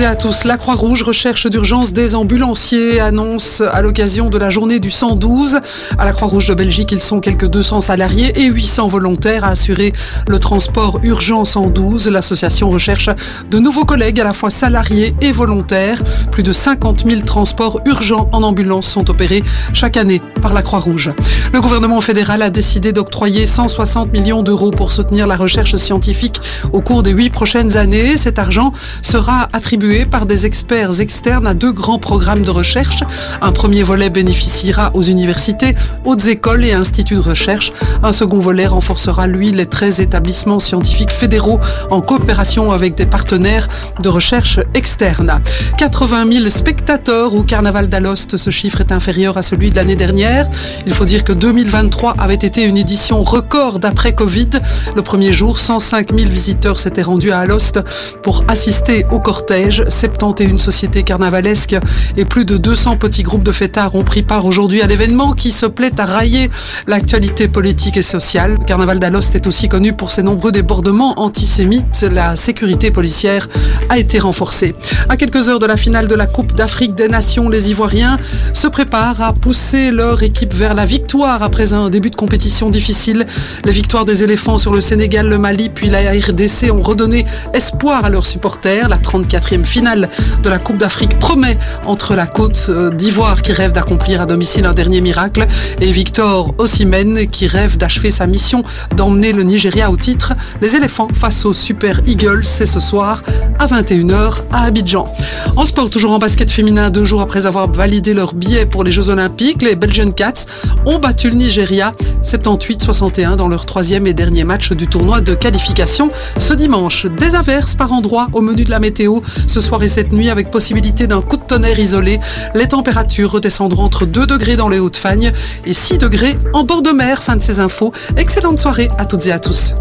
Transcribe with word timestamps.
À 0.00 0.16
tous. 0.16 0.44
La 0.44 0.56
Croix-Rouge 0.56 1.02
recherche 1.02 1.46
d'urgence 1.46 1.92
des 1.92 2.14
ambulanciers 2.14 3.00
annonce 3.00 3.60
à 3.60 3.82
l'occasion 3.82 4.30
de 4.30 4.38
la 4.38 4.48
journée 4.48 4.80
du 4.80 4.90
112. 4.90 5.60
À 5.98 6.06
la 6.06 6.12
Croix-Rouge 6.12 6.48
de 6.48 6.54
Belgique, 6.54 6.92
ils 6.92 7.00
sont 7.00 7.20
quelques 7.20 7.46
200 7.46 7.80
salariés 7.80 8.32
et 8.40 8.46
800 8.46 8.86
volontaires 8.86 9.44
à 9.44 9.48
assurer 9.48 9.92
le 10.26 10.38
transport 10.38 11.00
urgent 11.02 11.44
112. 11.44 12.08
L'association 12.08 12.70
recherche 12.70 13.10
de 13.50 13.58
nouveaux 13.58 13.84
collègues 13.84 14.20
à 14.20 14.24
la 14.24 14.32
fois 14.32 14.48
salariés 14.48 15.14
et 15.20 15.32
volontaires. 15.32 16.02
Plus 16.30 16.42
de 16.42 16.52
50 16.52 17.06
000 17.06 17.20
transports 17.22 17.80
urgents 17.84 18.30
en 18.32 18.42
ambulance 18.42 18.86
sont 18.86 19.10
opérés 19.10 19.42
chaque 19.74 19.98
année 19.98 20.22
par 20.40 20.54
la 20.54 20.62
Croix-Rouge. 20.62 21.10
Le 21.52 21.60
gouvernement 21.60 22.00
fédéral 22.00 22.40
a 22.40 22.48
décidé 22.48 22.92
d'octroyer 22.92 23.44
160 23.44 24.12
millions 24.12 24.42
d'euros 24.42 24.70
pour 24.70 24.92
soutenir 24.92 25.26
la 25.26 25.36
recherche 25.36 25.76
scientifique 25.76 26.40
au 26.72 26.80
cours 26.80 27.02
des 27.02 27.10
huit 27.10 27.30
prochaines 27.30 27.76
années. 27.76 28.16
Cet 28.16 28.38
argent 28.38 28.72
sera 29.02 29.46
attribué 29.52 29.89
par 29.98 30.24
des 30.24 30.46
experts 30.46 31.00
externes 31.00 31.46
à 31.48 31.54
deux 31.54 31.72
grands 31.72 31.98
programmes 31.98 32.42
de 32.42 32.50
recherche. 32.50 33.02
Un 33.42 33.50
premier 33.50 33.82
volet 33.82 34.08
bénéficiera 34.08 34.92
aux 34.94 35.02
universités, 35.02 35.74
hautes 36.04 36.26
écoles 36.26 36.64
et 36.64 36.72
instituts 36.72 37.16
de 37.16 37.20
recherche. 37.20 37.72
Un 38.02 38.12
second 38.12 38.38
volet 38.38 38.66
renforcera, 38.66 39.26
lui, 39.26 39.50
les 39.50 39.66
13 39.66 40.00
établissements 40.00 40.60
scientifiques 40.60 41.10
fédéraux 41.10 41.58
en 41.90 42.00
coopération 42.00 42.70
avec 42.70 42.94
des 42.94 43.06
partenaires 43.06 43.68
de 44.00 44.08
recherche 44.08 44.60
externes. 44.74 45.40
80 45.76 46.32
000 46.32 46.48
spectateurs 46.50 47.34
au 47.34 47.42
Carnaval 47.42 47.88
d'Alost. 47.88 48.36
Ce 48.36 48.50
chiffre 48.50 48.80
est 48.80 48.92
inférieur 48.92 49.38
à 49.38 49.42
celui 49.42 49.70
de 49.70 49.76
l'année 49.76 49.96
dernière. 49.96 50.48
Il 50.86 50.92
faut 50.92 51.04
dire 51.04 51.24
que 51.24 51.32
2023 51.32 52.14
avait 52.18 52.34
été 52.34 52.62
une 52.62 52.76
édition 52.76 53.22
record 53.24 53.80
d'après 53.80 54.14
Covid. 54.14 54.50
Le 54.94 55.02
premier 55.02 55.32
jour, 55.32 55.58
105 55.58 56.14
000 56.14 56.30
visiteurs 56.30 56.78
s'étaient 56.78 57.02
rendus 57.02 57.32
à 57.32 57.40
Alost 57.40 57.80
pour 58.22 58.44
assister 58.46 59.04
au 59.10 59.18
cortège. 59.18 59.79
71 59.88 60.60
sociétés 60.60 61.02
carnavalesques 61.02 61.76
et 62.16 62.24
plus 62.24 62.44
de 62.44 62.56
200 62.56 62.96
petits 62.96 63.22
groupes 63.22 63.42
de 63.42 63.52
fêtards 63.52 63.94
ont 63.94 64.04
pris 64.04 64.22
part 64.22 64.46
aujourd'hui 64.46 64.82
à 64.82 64.86
l'événement 64.86 65.32
qui 65.32 65.50
se 65.50 65.66
plaît 65.66 65.98
à 65.98 66.04
railler 66.04 66.50
l'actualité 66.86 67.48
politique 67.48 67.96
et 67.96 68.02
sociale. 68.02 68.56
Le 68.58 68.64
carnaval 68.64 68.98
d'Alost 68.98 69.34
est 69.34 69.46
aussi 69.46 69.68
connu 69.68 69.92
pour 69.92 70.10
ses 70.10 70.22
nombreux 70.22 70.52
débordements 70.52 71.20
antisémites. 71.20 72.02
La 72.02 72.36
sécurité 72.36 72.90
policière 72.90 73.48
a 73.88 73.98
été 73.98 74.18
renforcée. 74.18 74.74
À 75.08 75.16
quelques 75.16 75.48
heures 75.48 75.58
de 75.58 75.66
la 75.66 75.76
finale 75.76 76.06
de 76.08 76.14
la 76.14 76.26
Coupe 76.26 76.54
d'Afrique 76.54 76.94
des 76.94 77.08
Nations, 77.08 77.48
les 77.48 77.70
Ivoiriens 77.70 78.16
se 78.52 78.66
préparent 78.66 79.22
à 79.22 79.32
pousser 79.32 79.90
leur 79.90 80.22
équipe 80.22 80.54
vers 80.54 80.74
la 80.74 80.86
victoire 80.86 81.42
après 81.42 81.72
un 81.72 81.90
début 81.90 82.10
de 82.10 82.16
compétition 82.16 82.70
difficile. 82.70 83.26
Les 83.64 83.72
victoires 83.72 84.04
des 84.04 84.24
éléphants 84.24 84.58
sur 84.58 84.72
le 84.72 84.80
Sénégal, 84.80 85.28
le 85.28 85.38
Mali 85.38 85.70
puis 85.70 85.88
la 85.88 86.00
RDC 86.00 86.70
ont 86.72 86.82
redonné 86.82 87.26
espoir 87.54 88.04
à 88.04 88.10
leurs 88.10 88.26
supporters. 88.26 88.88
La 88.88 88.98
34e 88.98 89.59
finale 89.64 90.08
de 90.42 90.48
la 90.48 90.58
Coupe 90.58 90.78
d'Afrique 90.78 91.18
promet 91.18 91.58
entre 91.86 92.14
la 92.14 92.26
côte 92.26 92.66
euh, 92.68 92.90
d'Ivoire 92.90 93.42
qui 93.42 93.52
rêve 93.52 93.72
d'accomplir 93.72 94.20
à 94.20 94.26
domicile 94.26 94.66
un 94.66 94.72
dernier 94.72 95.00
miracle 95.00 95.46
et 95.80 95.90
Victor 95.92 96.54
Osimhen 96.58 97.26
qui 97.28 97.46
rêve 97.46 97.76
d'achever 97.76 98.10
sa 98.10 98.26
mission 98.26 98.62
d'emmener 98.96 99.32
le 99.32 99.42
Nigeria 99.42 99.90
au 99.90 99.96
titre. 99.96 100.32
Les 100.60 100.76
éléphants 100.76 101.08
face 101.14 101.44
aux 101.44 101.54
Super 101.54 102.00
Eagles, 102.06 102.44
c'est 102.44 102.66
ce 102.66 102.80
soir 102.80 103.22
à 103.58 103.66
21h 103.66 104.42
à 104.52 104.64
Abidjan. 104.64 105.12
En 105.56 105.64
sport, 105.64 105.90
toujours 105.90 106.12
en 106.12 106.18
basket 106.18 106.50
féminin, 106.50 106.90
deux 106.90 107.04
jours 107.04 107.20
après 107.20 107.46
avoir 107.46 107.70
validé 107.70 108.14
leur 108.14 108.34
billet 108.34 108.66
pour 108.66 108.84
les 108.84 108.92
Jeux 108.92 109.10
Olympiques, 109.10 109.62
les 109.62 109.76
Belgian 109.76 110.10
Cats 110.10 110.46
ont 110.86 110.98
battu 110.98 111.30
le 111.30 111.36
Nigeria 111.36 111.92
78-61 112.22 113.36
dans 113.36 113.48
leur 113.48 113.66
troisième 113.66 114.06
et 114.06 114.14
dernier 114.14 114.44
match 114.44 114.72
du 114.72 114.86
tournoi 114.86 115.20
de 115.20 115.34
qualification 115.34 116.08
ce 116.38 116.54
dimanche. 116.54 117.06
Des 117.06 117.34
averses 117.34 117.74
par 117.74 117.92
endroits 117.92 118.28
au 118.32 118.40
menu 118.40 118.64
de 118.64 118.70
la 118.70 118.78
météo 118.78 119.20
ce 119.50 119.60
soir 119.60 119.82
et 119.82 119.88
cette 119.88 120.12
nuit 120.12 120.30
avec 120.30 120.50
possibilité 120.50 121.06
d'un 121.06 121.20
coup 121.20 121.36
de 121.36 121.42
tonnerre 121.42 121.78
isolé. 121.78 122.20
Les 122.54 122.68
températures 122.68 123.32
redescendront 123.32 123.84
entre 123.84 124.06
2 124.06 124.26
degrés 124.26 124.56
dans 124.56 124.68
les 124.68 124.78
Hautes-Fagnes 124.78 125.32
et 125.66 125.74
6 125.74 125.98
degrés 125.98 126.38
en 126.52 126.64
bord 126.64 126.82
de 126.82 126.90
mer. 126.90 127.22
Fin 127.22 127.36
de 127.36 127.42
ces 127.42 127.60
infos. 127.60 127.92
Excellente 128.16 128.58
soirée 128.58 128.88
à 128.98 129.06
toutes 129.06 129.26
et 129.26 129.32
à 129.32 129.38
tous. 129.38 129.74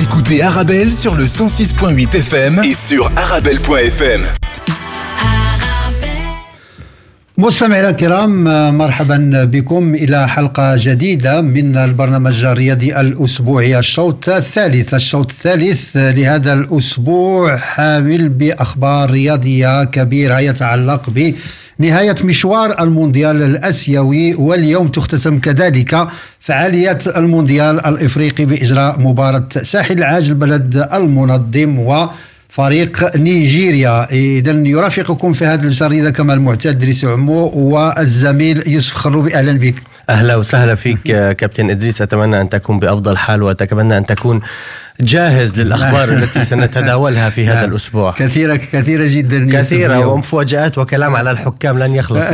Écoutez 0.00 0.42
Arabelle 0.42 0.92
sur 0.92 1.14
le 1.14 1.26
106.8 1.26 2.16
FM 2.16 2.62
et 2.64 2.74
sur 2.74 3.10
arabelle.fm. 3.16 4.24
مستمعينا 7.38 7.90
الكرام 7.90 8.44
مرحبا 8.78 9.44
بكم 9.44 9.94
إلى 9.94 10.28
حلقة 10.28 10.74
جديدة 10.76 11.40
من 11.40 11.76
البرنامج 11.76 12.44
الرياضي 12.44 13.00
الأسبوعي 13.00 13.78
الشوط 13.78 14.28
الثالث. 14.28 14.94
الشوط 14.94 15.30
الثالث 15.30 15.96
لهذا 15.96 16.52
الأسبوع 16.52 17.56
حامل 17.56 18.28
بأخبار 18.28 19.10
رياضية 19.10 19.84
كبيره 19.84 20.40
يتعلق 20.40 21.34
بنهاية 21.78 22.16
مشوار 22.24 22.82
المونديال 22.82 23.42
الأسيوي 23.42 24.34
واليوم 24.34 24.88
تختتم 24.88 25.38
كذلك 25.38 26.08
فعالية 26.40 26.98
المونديال 27.16 27.86
الإفريقي 27.86 28.44
بإجراء 28.44 29.00
مباراة 29.00 29.48
ساحل 29.62 29.98
العاج 29.98 30.28
البلد 30.28 30.88
المنظم 30.92 31.78
و 31.78 32.08
فريق 32.52 33.16
نيجيريا. 33.16 34.10
اذا 34.10 34.52
يرافقكم 34.52 35.32
في 35.32 35.44
هذه 35.44 35.60
الجريده 35.60 36.10
كما 36.10 36.34
المعتاد 36.34 36.76
ادريس 36.76 37.04
عمو 37.04 37.46
والزميل 37.54 38.68
يوسف 38.68 38.94
خروبي. 38.94 39.34
أهلا 39.34 39.52
بك. 39.52 39.74
أهلا 40.10 40.36
وسهلا 40.36 40.74
فيك 40.74 41.02
كابتن 41.12 41.70
إدريس. 41.70 42.02
أتمنى 42.02 42.40
أن 42.40 42.48
تكون 42.48 42.78
بأفضل 42.78 43.16
حال 43.16 43.42
وأتمنى 43.42 43.98
أن 43.98 44.06
تكون 44.06 44.40
جاهز 45.00 45.60
للأخبار 45.60 46.08
التي 46.08 46.40
سنتداولها 46.40 47.30
في 47.30 47.46
هذا 47.46 47.64
الأسبوع. 47.64 48.12
كثيره 48.12 48.56
كثيرة 48.56 49.06
جدا 49.08 49.58
كثيرة 49.58 50.06
ومفاجات 50.06 50.78
وكلام 50.78 51.16
على 51.16 51.30
الحكام 51.30 51.78
لن 51.78 51.94
يخلص. 51.94 52.24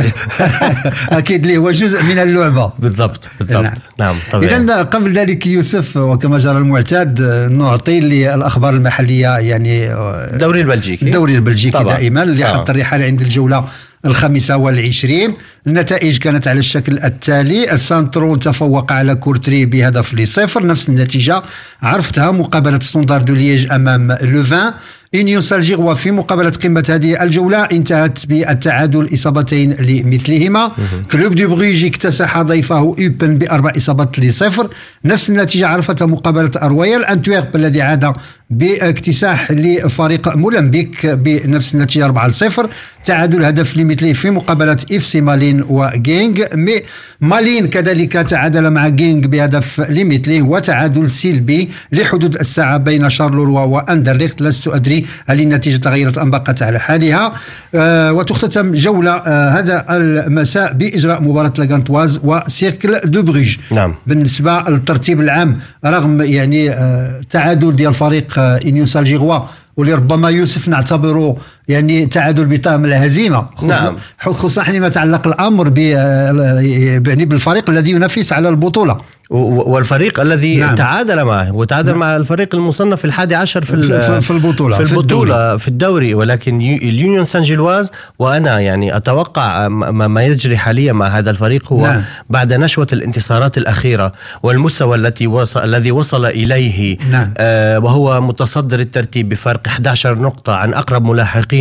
أكيد 1.09 1.45
لي 1.45 1.57
هو 1.57 1.71
جزء 1.71 2.03
من 2.03 2.19
اللعبة. 2.19 2.71
بالضبط 2.79 3.27
بالضبط. 3.39 3.63
نعم, 3.63 3.73
نعم 3.99 4.15
طبيعي. 4.31 4.57
اذا 4.57 4.83
قبل 4.83 5.13
ذلك 5.13 5.47
يوسف 5.47 5.97
وكما 5.97 6.37
جرى 6.37 6.57
المعتاد 6.57 7.21
نعطي 7.51 7.99
للأخبار 7.99 8.73
المحلية 8.73 9.37
يعني 9.37 9.93
الدوري 9.93 10.61
البلجيكي. 10.61 11.05
الدوري 11.05 11.35
البلجيكي 11.35 11.77
طبعا. 11.77 11.93
دائما 11.93 12.23
اللي 12.23 12.45
حط 12.45 12.69
الرحاله 12.69 13.05
عند 13.05 13.21
الجولة 13.21 13.65
الخامسة 14.05 14.57
والعشرين. 14.57 15.33
النتائج 15.67 16.17
كانت 16.17 16.47
على 16.47 16.59
الشكل 16.59 16.97
التالي. 16.97 17.73
السانترون 17.73 18.39
تفوق 18.39 18.91
على 18.91 19.15
كورتري 19.15 19.65
بهدف 19.65 20.13
لصفر. 20.13 20.65
نفس 20.65 20.89
النتيجة 20.89 21.41
عرفتها 21.81 22.31
مقابلة 22.31 22.79
ستاندار 22.79 23.21
دو 23.21 23.33
لييج 23.33 23.71
أمام 23.71 24.17
لوفان 24.21 24.73
إنيون 25.15 25.41
سان 25.41 25.56
جيلواز 25.56 25.93
في 25.93 26.11
مقابلة 26.11 26.49
قمة 26.49 26.85
هذه 26.89 27.23
الجولة 27.23 27.57
انتهت 27.57 28.25
بالتعادل 28.25 29.13
إصابتين 29.13 29.73
لمثلهما. 29.73 30.71
كلوب 31.11 31.35
دو 31.35 31.55
بروج 31.55 31.85
اكتسح 31.85 32.41
ضيفه 32.41 32.77
أوبن 32.77 33.37
بأربع 33.37 33.73
إصابات 33.77 34.19
لصفر. 34.19 34.69
نفس 35.05 35.29
النتيجة 35.29 35.67
عرفتها 35.67 36.05
مقابلة 36.05 36.51
أرويال 36.61 37.05
أنتويرب 37.05 37.55
الذي 37.55 37.81
عاد 37.81 38.13
باكتساح 38.49 39.51
لفريق 39.51 40.35
مولمبيك 40.35 41.05
بنفس 41.05 41.75
النتيجة 41.75 42.05
4 42.05 42.31
0 42.31 42.69
تعادل 43.05 43.43
هدف 43.43 43.77
لمثله 43.77 44.13
في 44.13 44.29
مقابلة 44.29 44.77
إف 44.91 45.05
سي 45.05 45.21
مالين 45.21 45.58
وجينغ 45.69 46.35
مي 46.53 46.81
مالين 47.21 47.67
كذلك 47.67 48.13
تعادل 48.13 48.69
مع 48.69 48.87
جينغ 48.87 49.27
بهدف 49.27 49.81
لمثله 49.89 50.41
وتعادل 50.41 51.11
سلبي 51.11 51.69
لحدود 51.91 52.35
الساعة 52.35 52.77
بين 52.77 53.09
شارلوروا 53.09 53.59
واندرليخت 53.59 54.41
لست 54.41 54.67
أدري 54.67 55.05
هل 55.27 55.41
النتيجة 55.41 55.77
تغيرت 55.77 56.17
أم 56.17 56.31
بقت 56.31 56.61
على 56.63 56.79
حالها. 56.79 57.33
آه 57.75 58.13
وتختتم 58.13 58.73
جولة 58.73 59.11
آه 59.11 59.49
هذا 59.49 59.85
المساء 59.89 60.73
بإجراء 60.73 61.21
مباراة 61.21 61.53
لاغانتواز 61.57 62.19
وسيركل 62.23 62.99
دو 63.05 63.21
بروج 63.21 63.57
نعم. 63.71 63.95
بالنسبة 64.07 64.63
للترتيب 64.69 65.21
العام 65.21 65.59
رغم 65.85 66.21
يعني 66.21 66.69
آه 66.69 67.21
تعادل 67.29 67.75
ديال 67.75 67.93
فريق 67.93 68.39
انيوس 68.39 68.97
الجيغوا 68.97 69.39
واللي 69.77 69.93
ربما 69.93 70.29
يوسف 70.29 70.67
نعتبره 70.67 71.37
يعني 71.69 72.05
تعادل 72.05 72.45
بطعم 72.45 72.85
الهزيمة 72.85 73.45
نعم 73.61 73.95
خصوصا 74.19 74.63
حينما 74.63 74.87
يتعلق 74.87 75.27
الأمر 75.27 75.77
يعني 75.77 77.25
بالفريق 77.25 77.69
الذي 77.69 77.91
ينافس 77.91 78.33
على 78.33 78.49
البطولة 78.49 78.97
والفريق 79.29 80.19
الذي 80.19 80.55
نعم. 80.57 80.75
تعادل 80.75 81.23
معه 81.23 81.55
وتعادل 81.55 81.89
نعم. 81.89 81.99
مع 81.99 82.15
الفريق 82.15 82.55
المصنف 82.55 83.05
الحادي 83.05 83.35
عشر 83.35 83.65
في, 83.65 84.21
في, 84.21 84.31
البطولة 84.31 84.77
في 84.77 84.91
البطولة 84.91 85.57
في, 85.57 85.63
في 85.63 85.67
الدوري 85.67 86.13
ولكن 86.13 86.61
اليونيون 86.61 87.23
سان 87.23 87.41
جيلواز 87.41 87.91
وأنا 88.19 88.59
يعني 88.59 88.95
أتوقع 88.95 89.67
ما 89.67 90.23
يجري 90.23 90.57
حاليا 90.57 90.93
مع 90.93 91.07
هذا 91.07 91.29
الفريق 91.29 91.73
هو 91.73 91.81
نعم. 91.81 92.01
بعد 92.29 92.53
نشوة 92.53 92.87
الانتصارات 92.93 93.57
الأخيرة 93.57 94.13
والمستوى 94.43 94.95
التي 94.97 95.27
وصل 95.27 95.63
الذي 95.63 95.91
وصل 95.91 96.25
إليه 96.25 96.97
نعم. 97.11 97.33
آه 97.37 97.79
وهو 97.79 98.21
متصدر 98.21 98.79
الترتيب 98.79 99.29
بفرق 99.29 99.67
11 99.67 100.19
نقطة 100.19 100.53
عن 100.53 100.73
أقرب 100.73 101.05
ملاحقينه 101.05 101.58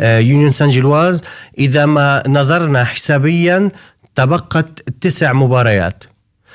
آه 0.00 0.18
يونيون 0.18 0.50
سان 0.50 0.68
جيلواز. 0.68 1.22
إذا 1.58 1.86
ما 1.86 2.22
نظرنا 2.28 2.84
حسابيا 2.84 3.68
تبقت 4.14 4.90
تسع 5.00 5.32
مباريات. 5.32 6.04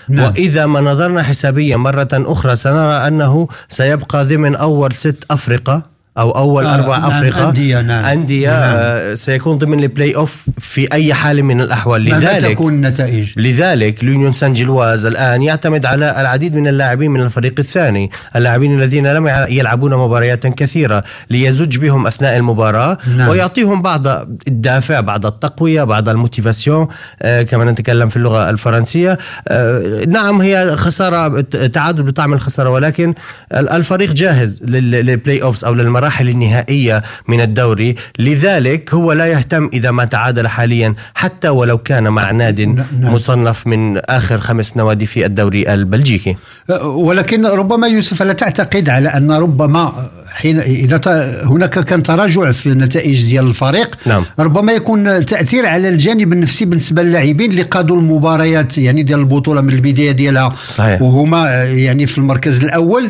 نعم. 0.10 0.26
وإذا 0.26 0.66
ما 0.66 0.82
نظرنا 0.82 1.24
حسابيا 1.24 1.78
مرة 1.78 2.08
أخرى 2.14 2.56
سنرى 2.56 3.08
أنه 3.08 3.48
سيبقى 3.70 4.26
ضمن 4.26 4.56
أول 4.56 4.94
ست 4.94 5.24
أفرقة 5.32 5.97
أو 6.18 6.32
أول 6.32 6.66
آه 6.66 6.76
أربع 6.76 6.98
نعم 6.98 7.12
أفرقة 7.12 7.48
أندية 7.48 7.82
نعم. 7.82 8.06
أندية 8.06 8.50
نعم. 8.50 8.76
آه 8.78 9.14
سيكون 9.14 9.58
ضمن 9.58 9.80
ال 9.80 9.87
play 9.87 10.16
off 10.16 10.46
في 10.60 10.94
أي 10.94 11.14
حال 11.14 11.44
من 11.44 11.62
الأحوال. 11.62 12.06
لذلك 12.06 12.42
تكون 12.42 12.74
النتائج؟ 12.74 13.34
لذلك 13.38 14.04
لونيون 14.04 14.34
سان 14.34 14.54
جيلواز 14.54 15.06
الآن 15.06 15.42
يعتمد 15.42 15.86
على 15.86 16.22
العديد 16.22 16.56
من 16.56 16.68
اللاعبين 16.68 17.12
من 17.12 17.22
الفريق 17.22 17.54
الثاني 17.60 18.12
اللاعبين 18.36 18.80
الذين 18.80 19.08
لم 19.08 19.28
يلعبون 19.50 19.94
مباريات 19.96 20.48
كثيرة 20.48 21.04
ليزج 21.30 21.78
بهم 21.78 22.08
أثناء 22.08 22.38
المباراة 22.38 22.98
نعم. 23.18 23.30
ويعطيهم 23.30 23.82
بعض 23.82 24.08
الدافع 24.48 25.00
بعض 25.00 25.26
التقوية 25.26 25.84
بعض 25.84 26.10
ال 26.10 26.17
motivation 26.17 26.88
آه 27.22 27.44
كما 27.44 27.72
نتكلم 27.72 28.10
في 28.10 28.18
اللغة 28.18 28.50
الفرنسية. 28.50 29.18
آه 29.48 30.06
نعم 30.08 30.42
هي 30.42 30.78
خسارة 30.78 31.42
تعادل 31.74 32.04
بطعم 32.04 32.34
الخسارة 32.34 32.70
ولكن 32.70 33.14
الفريق 33.52 34.12
جاهز 34.12 34.64
لل 34.64 34.90
play 34.90 35.42
offs 35.42 35.66
أو 35.66 35.74
للمراحل 35.74 36.07
المراحل 36.08 36.30
النهائية 36.30 37.04
من 37.28 37.42
الدوري 37.42 37.96
لذلك 38.20 38.94
هو 38.94 39.14
لا 39.14 39.26
يهتم 39.26 39.70
إذا 39.74 39.92
ما 39.92 40.06
تعادل 40.06 40.48
حاليا 40.48 40.96
حتى 41.16 41.50
ولو 41.50 41.78
كان 41.78 42.08
مع 42.08 42.32
ناد 42.32 42.62
نعم. 42.62 42.86
مصنف 43.14 43.68
من 43.68 43.98
آخر 43.98 44.40
خمس 44.40 44.78
نوادي 44.78 45.06
في 45.06 45.26
الدوري 45.26 45.74
البلجيكي 45.74 46.38
ولكن 46.82 47.46
ربما 47.46 47.88
يوسف 47.88 48.24
لا 48.24 48.34
تعتقد 48.34 48.90
على 48.90 49.10
أن 49.10 49.32
ربما 49.32 50.10
حين 50.38 50.60
إذا 50.60 51.02
هناك 51.44 51.80
كان 51.80 52.04
تراجع 52.04 52.52
في 52.52 52.70
النتائج 52.70 53.26
ديال 53.26 53.48
الفريق. 53.48 53.96
نعم. 54.06 54.24
ربما 54.40 54.72
يكون 54.72 55.26
تأثير 55.26 55.66
على 55.66 55.90
الجانب 55.90 56.34
النفسي 56.34 56.66
بالنسبة 56.66 57.04
للاعبين 57.04 57.52
اللي 57.52 57.62
قادوا 57.62 57.98
المباريات 57.98 58.78
يعني 58.78 59.04
ديال 59.04 59.20
البطولة 59.20 59.62
من 59.62 59.74
البداية 59.74 60.12
ديالها. 60.12 60.50
صحيح. 60.70 61.02
وهما 61.02 61.64
يعني 61.64 62.08
في 62.08 62.18
المركز 62.18 62.60
الأول. 62.60 63.10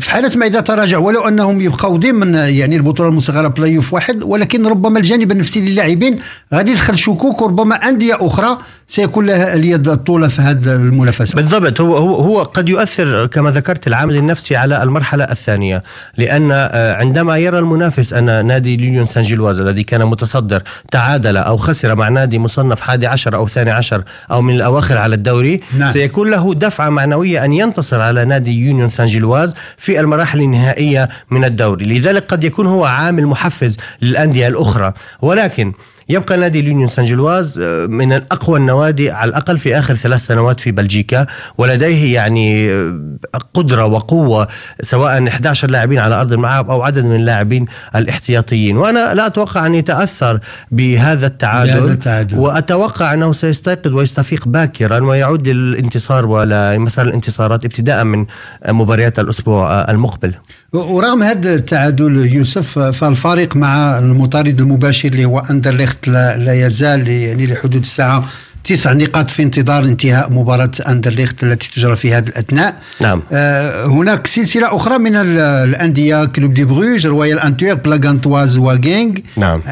في 0.00 0.10
حالة 0.10 0.36
ما 0.36 0.46
إذا 0.46 0.60
تراجع 0.60 0.98
ولو 0.98 1.28
أنهم 1.28 1.60
يبقاو 1.60 1.96
ضمن 1.96 2.34
يعني 2.34 2.76
البطولة 2.76 3.08
المصغرة 3.08 3.48
play 3.48 3.76
off 3.76 3.94
واحد 3.94 4.22
ولكن 4.22 4.66
ربما 4.66 4.98
الجانب 4.98 5.32
النفسي 5.32 5.60
للاعبين 5.60 6.18
غادي 6.54 6.70
يدخل 6.70 6.98
شكوك 6.98 7.42
وربما 7.42 7.74
أندية 7.74 8.16
أخرى 8.20 8.58
سيكون 8.88 9.26
لها 9.26 9.54
اليد 9.54 9.88
الطولة 9.88 10.28
في 10.28 10.42
هذه 10.42 10.74
المنافسة. 10.74 11.36
بالضبط. 11.36 11.80
هو 11.80 11.96
هو 11.96 12.14
هو 12.14 12.42
قد 12.42 12.68
يؤثر 12.68 13.26
كما 13.26 13.50
ذكرت 13.50 13.86
العامل 13.86 14.16
النفسي 14.16 14.56
على 14.56 14.82
المرحلة 14.82 15.24
الثانية 15.24 15.82
لأن 16.16 16.50
عندما 16.98 17.36
يرى 17.38 17.58
المنافس 17.58 18.12
أن 18.12 18.46
نادي 18.46 18.76
ليون 18.76 19.06
سان 19.06 19.22
جيلواز 19.22 19.60
الذي 19.60 19.84
كان 19.84 20.04
متصدر 20.04 20.62
تعادل 20.90 21.36
أو 21.36 21.56
خسر 21.56 21.94
مع 21.94 22.08
نادي 22.08 22.38
مصنف 22.38 22.80
حادي 22.80 23.06
عشر 23.06 23.36
أو 23.36 23.48
ثاني 23.48 23.70
عشر 23.70 24.02
أو 24.30 24.42
من 24.42 24.54
الأواخر 24.54 24.98
على 24.98 25.14
الدوري 25.14 25.60
نعم. 25.78 25.92
سيكون 25.92 26.30
له 26.30 26.54
دفعة 26.54 26.88
معنوية 26.88 27.44
أن 27.44 27.52
ينتصر 27.52 28.00
على 28.00 28.24
نادي 28.24 28.66
يونيون 28.66 28.88
سان 28.88 29.06
جيلواز 29.06 29.54
في 29.76 30.00
المراحل 30.00 30.40
النهائية 30.40 31.08
من 31.30 31.44
الدوري 31.44 31.84
لذلك 31.84 32.26
قد 32.28 32.44
يكون 32.44 32.66
هو 32.66 32.84
عامل 32.84 33.26
محفز 33.26 33.76
للأندية 34.02 34.48
الأخرى 34.48 34.92
ولكن 35.22 35.72
يبقى 36.08 36.36
نادي 36.36 36.60
اليونيون 36.60 36.86
سان 36.86 37.04
جلواز 37.04 37.60
آه، 37.60 37.86
من 37.86 38.12
اقوى 38.12 38.58
النوادي 38.58 39.10
على 39.10 39.28
الأقل 39.28 39.58
في 39.58 39.78
آخر 39.78 39.94
ثلاث 39.94 40.20
سنوات 40.20 40.60
في 40.60 40.70
بلجيكا 40.70 41.26
ولديه 41.58 42.14
يعني 42.14 42.72
آه، 42.72 43.18
قدرة 43.54 43.86
وقوة 43.86 44.48
سواء 44.80 45.28
11 45.28 45.70
لاعبين 45.70 45.98
على 45.98 46.14
أرض 46.20 46.32
الملعب 46.32 46.70
أو 46.70 46.82
عدد 46.82 47.04
من 47.04 47.16
اللاعبين 47.16 47.64
الاحتياطيين 47.96 48.76
وأنا 48.76 49.14
لا 49.14 49.26
أتوقع 49.26 49.66
أن 49.66 49.74
يتأثر 49.74 50.40
بهذا 50.70 51.26
التعادل, 51.26 51.72
بهذا 51.72 51.92
التعادل. 51.92 52.38
وأتوقع 52.38 53.14
أنه 53.14 53.32
سيستيقظ 53.32 53.92
ويستفيق 53.92 54.48
باكرا 54.48 55.04
ويعود 55.04 55.48
للانتصار 55.48 56.26
ولمسار 56.26 57.06
الانتصارات 57.06 57.64
ابتداء 57.64 58.04
من 58.04 58.26
مباريات 58.68 59.18
الأسبوع 59.18 59.90
المقبل 59.90 60.34
ورغم 60.72 61.22
هذا 61.22 61.54
التعادل 61.54 62.32
يوسف 62.32 62.78
فالفريق 62.78 63.56
مع 63.56 63.98
المطارد 63.98 64.60
المباشر 64.60 65.08
اللي 65.08 65.24
هو 65.24 65.38
اندرليخت 65.38 65.97
لا, 66.06 66.36
لا 66.36 66.66
يزال 66.66 67.08
يعني 67.08 67.46
لحدود 67.46 67.82
الساعة 67.82 68.24
تسع 68.64 68.92
نقاط 68.92 69.30
في 69.30 69.42
انتظار 69.42 69.84
انتهاء 69.84 70.32
مباراة 70.32 70.70
أندرليخت 70.88 71.42
التي 71.42 71.70
تجرى 71.76 71.96
في 71.96 72.14
هذا 72.14 72.28
الأثناء. 72.28 72.76
نعم. 73.00 73.22
آه 73.32 73.86
هناك 73.86 74.26
سلسلة 74.26 74.76
أخرى 74.76 74.98
من 74.98 75.16
الأندية 75.16 76.24
كلوب 76.24 76.54
دي 76.54 76.64
بروج 76.64 77.06
رويال 77.06 77.40
أنتويرب 77.40 77.86
لاغانتواز 77.86 78.56
وغينغ. 78.56 79.12
نعم. 79.36 79.62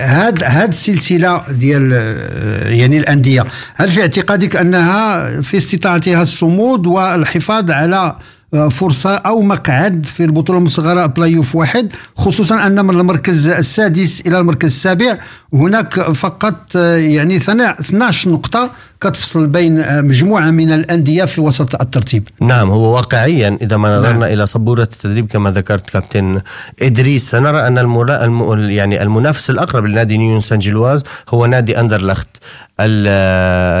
هاد 0.00 0.42
هاد 0.42 0.68
السلسلة 0.68 1.42
ديال 1.50 1.90
آه، 1.94 2.68
يعني 2.68 2.98
الأندية. 2.98 3.44
هل 3.74 3.90
في 3.90 4.00
اعتقادك 4.00 4.56
أنها 4.56 5.40
في 5.40 5.56
استطاعتها 5.56 6.22
الصمود 6.22 6.86
والحفاظ 6.86 7.70
على 7.70 8.16
فرصة 8.70 9.14
أو 9.16 9.42
مقعد 9.42 10.06
في 10.06 10.24
البطولة 10.24 10.58
المصغرة 10.58 11.06
play 11.06 11.36
off 11.36 11.56
واحد 11.56 11.92
خصوصا 12.16 12.66
أن 12.66 12.84
من 12.84 13.00
المركز 13.00 13.48
السادس 13.48 14.22
إلى 14.26 14.38
المركز 14.38 14.66
السابع 14.66 15.18
هناك 15.54 16.00
فقط 16.00 16.74
يعني 16.74 17.36
12 17.36 18.30
نقطة 18.30 18.70
كتفصل 19.00 19.46
بين 19.46 20.04
مجموعة 20.04 20.50
من 20.50 20.72
الأندية 20.72 21.24
في 21.24 21.40
وسط 21.40 21.82
الترتيب 21.82 22.28
نعم 22.40 22.70
هو 22.70 22.94
واقعيا 22.94 23.58
إذا 23.62 23.76
ما 23.76 23.98
نظرنا 23.98 24.12
نعم. 24.12 24.22
إلى 24.22 24.46
سبورة 24.46 24.82
الترتيب 24.82 25.26
كما 25.26 25.50
ذكرت 25.50 25.90
كابتن 25.90 26.40
إدريس 26.82 27.30
سنرى 27.30 27.66
أن 27.66 27.78
المرا... 27.78 28.24
الم... 28.24 28.70
يعني 28.70 29.02
المنافس 29.02 29.50
الأقرب 29.50 29.86
لنادي 29.86 30.18
يونيون 30.18 30.40
سان 30.40 30.58
جيلواز 30.58 31.04
هو 31.28 31.46
نادي 31.46 31.80
أندرلخت 31.80 32.28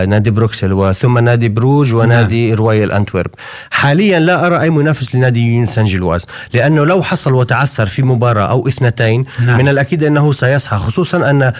نادي 0.08 0.30
بروكسل 0.30 0.72
وثم 0.72 1.18
نادي 1.18 1.48
بروج 1.48 1.94
ونادي 1.94 2.48
نعم. 2.48 2.58
رويال 2.58 2.92
أنتورب 2.92 3.30
حاليا 3.70 4.18
لا 4.18 4.46
أرى 4.46 4.60
أي 4.60 4.70
منافس 4.70 5.14
لنادي 5.14 5.44
يونيون 5.44 5.66
سان 5.66 5.84
جيلواز 5.84 6.26
لأنه 6.54 6.86
لو 6.86 7.02
حصل 7.02 7.34
وتعثر 7.34 7.86
في 7.86 8.02
مباراة 8.02 8.46
أو 8.46 8.68
اثنتين 8.68 9.24
نعم. 9.46 9.58
من 9.58 9.68
الأكيد 9.68 10.04
أنه 10.04 10.32
سيصحى 10.32 10.76
خصوصا 10.76 11.30
أن 11.30 11.42
آه، 11.42 11.52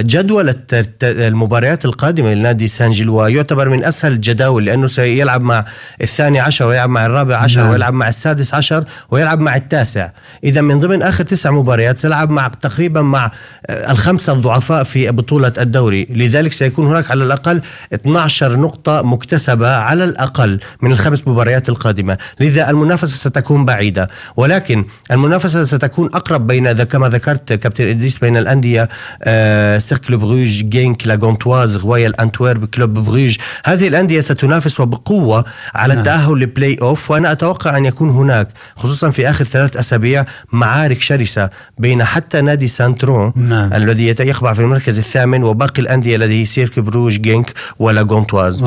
جدول 0.00 0.54
المباريات 1.02 1.84
القادمة 1.84 2.34
لنادي 2.34 2.68
سان 2.68 2.90
جيلوا 2.90 3.28
يعتبر 3.28 3.68
من 3.68 3.84
أسهل 3.84 4.12
الجداول 4.12 4.64
لأنه 4.64 4.86
سيلعب 4.86 5.42
مع 5.42 5.64
الثاني 6.02 6.40
عشر 6.40 6.66
ويلعب 6.66 6.88
مع 6.88 7.06
الرابع 7.06 7.36
عشر 7.36 7.60
نعم. 7.60 7.70
ويلعب 7.70 7.94
مع 7.94 8.08
السادس 8.08 8.54
عشر 8.54 8.84
ويلعب 9.10 9.40
مع 9.40 9.56
التاسع. 9.56 10.08
إذا 10.44 10.60
من 10.60 10.78
ضمن 10.78 11.02
آخر 11.02 11.24
تسع 11.24 11.50
مباريات 11.50 11.98
سيلعب 11.98 12.30
مع 12.30 12.48
تقريبا 12.48 13.02
مع 13.02 13.30
آه، 13.66 13.92
الخمسة 13.92 14.32
الضعفاء 14.32 14.84
في 14.84 15.10
بطولة 15.10 15.52
الدوري. 15.58 16.06
لذلك 16.10 16.52
سيكون 16.52 16.86
هناك 16.86 17.10
على 17.10 17.24
الأقل 17.24 17.60
12 17.94 18.56
نقطة 18.56 19.02
مكتسبة 19.02 19.76
على 19.76 20.04
الأقل 20.04 20.60
من 20.82 20.92
الخمس 20.92 21.28
مباريات 21.28 21.68
القادمة. 21.68 22.18
لذا 22.40 22.70
المنافسة 22.70 23.16
ستكون 23.16 23.64
بعيدة. 23.64 24.08
ولكن 24.36 24.84
المنافسة 25.10 25.64
ستكون 25.64 26.06
أقرب 26.14 26.46
بين 26.46 26.72
كما 26.72 27.08
ذكرت 27.08 27.52
كابتن 27.52 27.88
إدريس 27.88 28.18
بين 28.18 28.36
الأندية 28.36 28.88
آه 29.22 29.78
سيركل 29.78 30.16
بروج 30.16 30.64
جينك 30.64 31.06
لاغونتواز 31.06 31.76
رويال 31.76 32.20
أنتويرب 32.20 32.64
كلوب 32.64 32.94
بروج 32.94 33.36
هذه 33.64 33.88
الأندية 33.88 34.20
ستنافس 34.20 34.80
وبقوة 34.80 35.44
على 35.74 35.94
نعم. 35.94 35.98
التأهل 36.02 36.40
ل 36.40 36.48
play 36.48 36.78
off 36.82 37.10
وأنا 37.10 37.32
أتوقع 37.32 37.76
أن 37.76 37.84
يكون 37.84 38.10
هناك 38.10 38.48
خصوصا 38.76 39.10
في 39.10 39.30
آخر 39.30 39.44
ثلاث 39.44 39.76
أسابيع 39.76 40.24
معارك 40.52 41.00
شرسة 41.00 41.50
بين 41.78 42.04
حتى 42.04 42.40
نادي 42.40 42.68
سانترون 42.68 43.32
نعم. 43.36 43.72
الذي 43.72 44.06
يقبع 44.06 44.52
في 44.52 44.60
المركز 44.60 44.98
الثامن 44.98 45.44
وباقي 45.44 45.82
الأندية 45.82 46.16
لديك 46.16 46.44
سيركل 46.44 46.78
بروج 46.78 47.20
جينك 47.20 47.52
ولا 47.78 48.02
جونتواز 48.02 48.64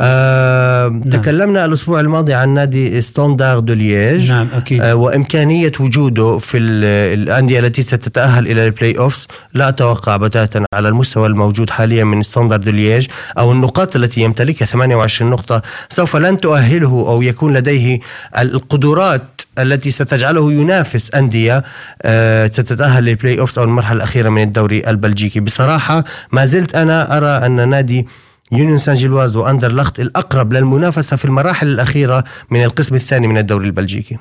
آه، 0.00 0.88
نعم. 0.88 1.02
تكلمنا 1.02 1.64
الأسبوع 1.64 2.00
الماضي 2.00 2.34
عن 2.34 2.48
نادي 2.48 3.00
ستوندار 3.00 3.58
دو 3.58 3.72
لييج. 3.72 4.30
نعم 4.32 4.46
أكيد. 4.54 4.80
آه 4.82 4.94
وإمكانية 4.94 5.72
وجوده 5.80 6.38
في 6.38 6.58
الأندية 6.58 7.58
التي 7.60 7.82
ستتأهل 7.82 8.46
إلى 8.50 8.64
ال 8.66 8.72
play 8.72 8.98
offs 8.98 9.28
لا 9.54 9.68
أتوقع 9.68 10.16
بتاتا 10.16 10.64
على 10.74 10.88
المستوى 10.88 11.26
الموجود 11.26 11.70
حاليا 11.70 12.04
من 12.04 12.22
ستوندار 12.22 12.58
دو 12.58 12.70
لييج 12.70 13.06
أو 13.38 13.52
النقاط 13.52 13.96
التي 13.96 14.20
يمتلكها. 14.20 14.66
28 14.66 15.30
نقطة. 15.30 15.62
سوف 15.88 16.16
لن 16.16 16.40
تؤهله 16.40 16.88
أو 17.08 17.22
يكون 17.22 17.54
لديه 17.56 17.98
القدرات 18.38 19.22
التي 19.58 19.90
ستجعله 19.90 20.52
ينافس 20.52 21.14
أندية 21.14 21.62
آه، 22.02 22.46
ستتأهل 22.46 23.04
لل 23.04 23.16
play 23.16 23.40
offs 23.40 23.58
أو 23.58 23.64
المرحلة 23.64 23.96
الأخيرة 23.96 24.28
من 24.28 24.42
الدوري 24.42 24.82
البلجيكي. 24.90 25.40
بصراحة 25.40 26.04
ما 26.32 26.44
زلت 26.44 26.74
أنا 26.74 27.16
أرى 27.16 27.46
أن 27.46 27.68
نادي 27.68 28.06
يونيون 28.52 28.78
سان 28.78 28.94
جيلواز 28.94 29.36
وأندرلخت 29.36 30.00
الأقرب 30.00 30.52
للمنافسة 30.52 31.16
في 31.16 31.24
المراحل 31.24 31.66
الأخيرة 31.66 32.24
من 32.50 32.64
القسم 32.64 32.94
الثاني 32.94 33.26
من 33.26 33.38
الدوري 33.38 33.66
البلجيكي. 33.66 34.18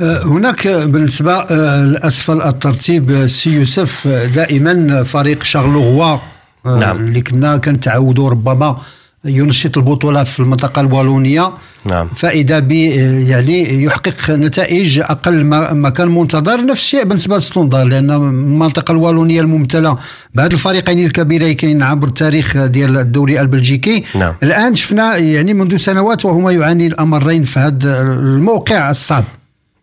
آه، 0.00 0.22
هناك 0.22 0.68
بالنسبة 0.68 1.32
آه، 1.32 1.84
لأسفل 1.84 2.42
الترتيب 2.42 3.26
سي 3.26 3.50
يوسف 3.50 4.08
دائما 4.08 5.02
فريق 5.02 5.42
شارلوغوا 5.42 6.18
نعم. 6.66 6.96
اللي 6.96 7.20
كنا 7.20 7.56
كنتعودوا 7.56 8.30
ربما 8.30 8.76
ينشط 9.24 9.78
البطولة 9.78 10.24
في 10.24 10.40
المنطقة 10.40 10.80
الوالونيه 10.80 11.52
نعم. 11.84 12.08
فإذا 12.16 12.58
ب 12.58 12.72
يعني 12.72 13.84
يحقق 13.84 14.30
نتائج 14.30 15.00
أقل 15.00 15.44
ما, 15.44 15.90
كان 15.90 16.08
منتظر 16.08 16.66
نفس 16.66 16.82
الشيء 16.82 17.04
بالنسبة 17.04 17.36
لستوندار 17.36 17.86
لأن 17.86 18.10
المنطقة 18.10 18.92
الوالونيه 18.92 19.40
الممثله 19.40 19.98
بهذ 20.34 20.52
الفريقين 20.52 21.04
الكبيرين 21.04 21.82
عبر 21.82 22.08
التاريخ 22.08 22.56
ديال 22.56 22.98
الدوري 22.98 23.40
البلجيكي 23.40 24.04
نعم. 24.14 24.34
الآن 24.42 24.74
شفنا 24.74 25.16
يعني 25.16 25.54
منذ 25.54 25.76
سنوات 25.76 26.24
وهما 26.24 26.52
يعاني 26.52 26.86
الأمرين 26.86 27.44
في 27.44 27.58
هذا 27.58 28.02
الموقع 28.02 28.90
الصعب 28.90 29.24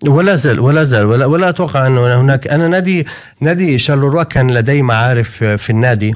ولا 0.07 0.35
زال 0.35 0.59
ولا 0.59 0.83
زال 0.83 1.05
ولا, 1.05 1.25
ولا 1.25 1.49
أتوقع 1.49 1.87
انه 1.87 2.21
هناك 2.21 2.47
أنا 2.47 2.67
نادي 2.67 3.05
نادي 3.41 3.77
شارلوروا 3.77 4.23
كان 4.23 4.51
لدي 4.51 4.81
معارف 4.81 5.43
في 5.43 5.69
النادي 5.69 6.15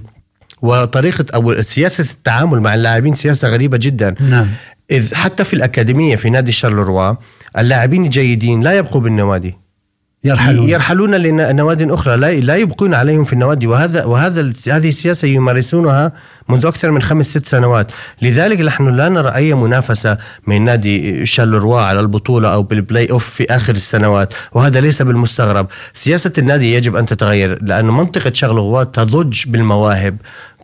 وطريقة 0.61 1.25
أو 1.35 1.61
سياسة 1.61 2.11
التعامل 2.11 2.59
مع 2.59 2.73
اللاعبين 2.73 3.15
سياسة 3.15 3.47
غريبة 3.47 3.77
جدا. 3.77 4.15
نعم. 4.19 4.47
إذ 4.91 5.15
حتى 5.15 5.43
في 5.43 5.53
الأكاديمية 5.53 6.15
في 6.15 6.29
نادي 6.29 6.51
شارلوروا 6.51 7.15
اللاعبين 7.57 8.05
الجيدين 8.05 8.63
لا 8.63 8.73
يبقوا 8.73 9.01
بالنوادي. 9.01 9.57
يرحلون. 10.23 10.69
يرحلون 10.69 11.15
لنواد 11.15 11.91
أخرى. 11.91 12.15
لا 12.17 12.31
لا 12.31 12.55
يبقون 12.55 12.93
عليهم 12.93 13.23
في 13.23 13.33
النوادي. 13.33 13.67
وهذا 13.67 14.05
وهذا 14.05 14.53
هذه 14.69 14.89
السياسة 14.89 15.27
يمارسونها 15.27 16.13
منذ 16.49 16.65
أكثر 16.65 16.91
من 16.91 17.01
خمس 17.01 17.25
ست 17.25 17.45
سنوات. 17.45 17.91
لذلك 18.21 18.61
نحن 18.61 18.89
لا 18.89 19.09
نرى 19.09 19.35
أي 19.35 19.53
منافسة 19.53 20.17
من 20.47 20.65
نادي 20.65 21.25
شارلروا 21.25 21.79
على 21.79 21.99
البطولة 21.99 22.53
أو 22.53 22.63
بال 22.63 22.79
play 22.79 23.11
off 23.11 23.29
في 23.29 23.45
آخر 23.49 23.73
السنوات. 23.73 24.33
وهذا 24.51 24.81
ليس 24.81 25.01
بالمستغرب. 25.01 25.67
سياسة 25.93 26.33
النادي 26.37 26.73
يجب 26.73 26.95
أن 26.95 27.05
تتغير 27.05 27.63
لأن 27.63 27.85
منطقة 27.85 28.31
شارلروا 28.33 28.83
تضج 28.83 29.43
بالمواهب. 29.47 30.17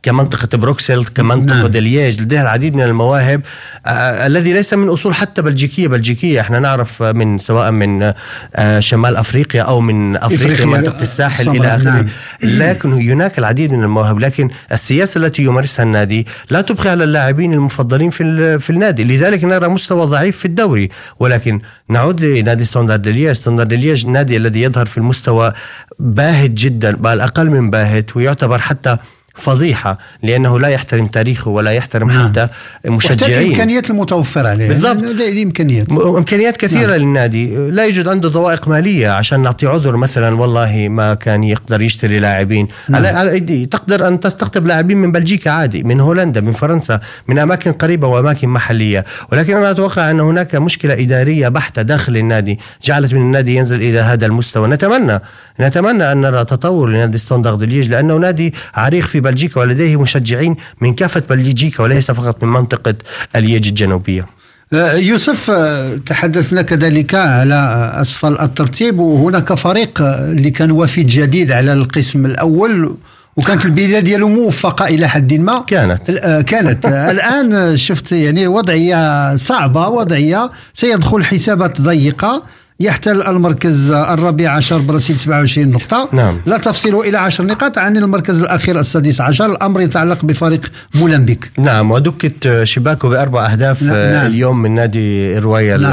كمنطقة 0.03 0.57
بروكسل 0.57 1.05
كمنطقة 1.05 1.57
نعم. 1.57 1.67
دلياج 1.67 2.21
لديها 2.21 2.41
العديد 2.41 2.75
من 2.75 2.83
المواهب 2.83 3.41
آه 3.85 4.27
الذي 4.27 4.53
ليس 4.53 4.73
من 4.73 4.89
أصول 4.89 5.15
حتى 5.15 5.41
بلجيكية. 5.41 5.87
بلجيكية 5.87 6.41
إحنا 6.41 6.59
نعرف 6.59 7.03
من 7.03 7.37
سواء 7.37 7.71
من 7.71 8.13
آه 8.55 8.79
شمال 8.79 9.15
أفريقيا 9.15 9.61
أو 9.61 9.79
من 9.79 10.15
أفريقيا, 10.15 10.53
أفريقيا 10.53 10.65
منطقة 10.65 11.01
الساحل 11.01 11.49
إلى 11.49 11.67
آخره. 11.67 11.83
نعم. 11.83 12.07
لكن 12.43 12.93
هناك 12.93 13.39
العديد 13.39 13.73
من 13.73 13.83
المواهب 13.83 14.19
لكن 14.19 14.49
السياسة 14.71 15.17
التي 15.17 15.43
يمارسها 15.43 15.83
النادي 15.83 16.27
لا 16.49 16.61
تبقي 16.61 16.89
على 16.89 17.03
اللاعبين 17.03 17.53
المفضلين 17.53 18.09
في 18.09 18.59
في 18.59 18.69
النادي. 18.69 19.03
لذلك 19.03 19.43
نرى 19.43 19.67
مستوى 19.67 20.05
ضعيف 20.05 20.37
في 20.37 20.45
الدوري. 20.45 20.89
ولكن 21.19 21.61
نعود 21.89 22.21
لنادي 22.21 22.65
ستاندرد 22.65 23.01
دو 23.01 23.13
لييج 23.13 23.35
ستاندرد 23.35 23.67
دو 23.67 23.80
لييج 23.80 24.05
النادي 24.05 24.37
الذي 24.37 24.61
يظهر 24.61 24.85
في 24.85 24.97
المستوى 24.97 25.53
باهت 25.99 26.51
جدا 26.51 26.95
بل 26.95 27.21
أقل 27.21 27.49
من 27.49 27.69
باهت 27.69 28.17
ويعتبر 28.17 28.59
حتى 28.59 28.97
فضيحة 29.39 29.97
لأنه 30.23 30.59
لا 30.59 30.67
يحترم 30.67 31.05
تاريخه 31.05 31.51
ولا 31.51 31.71
يحترم 31.71 32.11
نعم. 32.11 32.27
حتى 32.27 32.47
مشجعين 32.85 33.37
الإمكانيات 33.37 33.89
المتوفرة 33.89 34.49
عليه 34.49 34.67
بالضبط. 34.67 34.97
دي 34.97 35.43
امكانيات 35.43 35.91
إمكانيات 35.91 36.57
كثيرة 36.57 36.91
نعم. 36.91 36.99
للنادي. 36.99 37.69
لا 37.69 37.85
يوجد 37.85 38.07
عنده 38.07 38.29
ضوائق 38.29 38.67
مالية 38.67 39.09
عشان 39.09 39.39
نعطي 39.39 39.67
عذر 39.67 39.97
مثلا 39.97 40.35
والله 40.35 40.87
ما 40.89 41.13
كان 41.13 41.43
يقدر 41.43 41.81
يشتري 41.81 42.19
لاعبين. 42.19 42.67
نعم. 42.89 43.05
على 43.05 43.39
تقدر 43.71 44.07
أن 44.07 44.19
تستقطب 44.19 44.67
لاعبين 44.67 44.97
من 44.97 45.11
بلجيكا 45.11 45.51
عادي 45.51 45.83
من 45.83 45.99
هولندا 45.99 46.41
من 46.41 46.53
فرنسا 46.53 46.99
من 47.27 47.39
أماكن 47.39 47.71
قريبة 47.71 48.07
وأماكن 48.07 48.49
محلية. 48.49 49.05
ولكن 49.31 49.57
أنا 49.57 49.71
أتوقع 49.71 50.11
أن 50.11 50.19
هناك 50.19 50.55
مشكلة 50.55 50.93
إدارية 50.93 51.47
بحتة 51.47 51.81
داخل 51.81 52.17
النادي 52.17 52.59
جعلت 52.83 53.13
من 53.13 53.21
النادي 53.21 53.55
ينزل 53.55 53.81
إلى 53.81 53.99
هذا 53.99 54.25
المستوى. 54.25 54.67
نتمنى 54.67 55.19
نتمنى 55.59 56.11
أن 56.11 56.21
نرى 56.21 56.45
تطور 56.45 56.89
لنادي 56.89 57.17
Standard 57.17 57.63
Liège 57.63 57.89
لأنه 57.89 58.17
نادي 58.17 58.53
عريق 58.75 59.05
في 59.05 59.19
بلجيكا 59.27 59.61
ولديه 59.61 60.01
مشجعين 60.01 60.55
من 60.81 60.93
كافة 60.93 61.23
بلجيكا 61.29 61.83
وليس 61.83 62.11
فقط 62.11 62.43
من 62.43 62.49
منطقة 62.49 62.95
لييج 63.35 63.67
الجنوبية. 63.67 64.25
أه، 64.73 64.93
يوسف 64.93 65.51
أه، 65.51 65.95
تحدثنا 65.95 66.61
كذلك 66.61 67.15
على 67.15 67.91
أسفل 67.93 68.39
الترتيب 68.39 68.99
وهناك 68.99 69.53
فريق 69.53 70.01
اللي 70.01 70.51
كان 70.51 70.71
وافد 70.71 71.07
جديد 71.07 71.51
على 71.51 71.73
القسم 71.73 72.25
الأول 72.25 72.95
وكانت 73.35 73.65
البدايه 73.65 73.99
ديالو 73.99 74.29
موفقة 74.29 74.85
إلى 74.85 75.07
حد 75.07 75.33
ما. 75.33 75.63
كانت. 75.67 76.11
كانت. 76.47 76.85
الآن 77.13 77.77
شفت 77.77 78.11
يعني 78.11 78.47
وضعية 78.47 79.35
صعبة 79.35 79.87
وضعية 79.87 80.51
سيدخل 80.73 81.23
حسابات 81.23 81.81
ضيقة. 81.81 82.43
يحتل 82.79 83.21
المركز 83.21 83.91
الرابع 83.91 84.49
عشر 84.49 84.77
برصيد 84.77 85.17
27 85.17 85.67
نقطة 85.67 86.09
نعم. 86.11 86.41
لا 86.45 86.57
تفصل 86.57 86.95
إلى 86.95 87.17
10 87.17 87.45
نقاط 87.45 87.77
عن 87.77 87.97
المركز 87.97 88.39
الأخير 88.39 88.79
السادس 88.79 89.21
عشر 89.21 89.45
الأمر 89.45 89.81
يتعلق 89.81 90.25
بفريق 90.25 90.71
مولمبيك 90.95 91.51
نعم 91.57 91.91
ودكت 91.91 92.63
شباكه 92.63 93.09
بأربع 93.09 93.51
أهداف 93.51 93.83
نعم. 93.83 94.25
اليوم 94.25 94.61
من 94.61 94.75
نادي 94.75 95.39
رويال 95.39 95.81
نعم. 95.81 95.91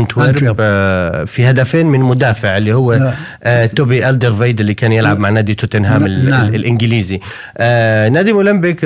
أنتورب, 0.00 0.28
أنتورب 0.28 0.56
آه، 0.60 1.24
في 1.24 1.50
هدفين 1.50 1.86
من 1.86 2.00
مدافع 2.00 2.56
اللي 2.56 2.72
هو 2.72 2.94
نعم. 2.94 3.66
توبي 3.66 4.08
ألدرفيد 4.08 4.60
اللي 4.60 4.74
كان 4.74 4.92
يلعب 4.92 5.14
نعم. 5.14 5.22
مع 5.22 5.30
نادي 5.30 5.54
توتنهام 5.54 6.06
نعم. 6.06 6.54
الإنجليزي 6.54 7.20
آه 7.58 8.08
نادي 8.08 8.32
مولمبيك 8.32 8.84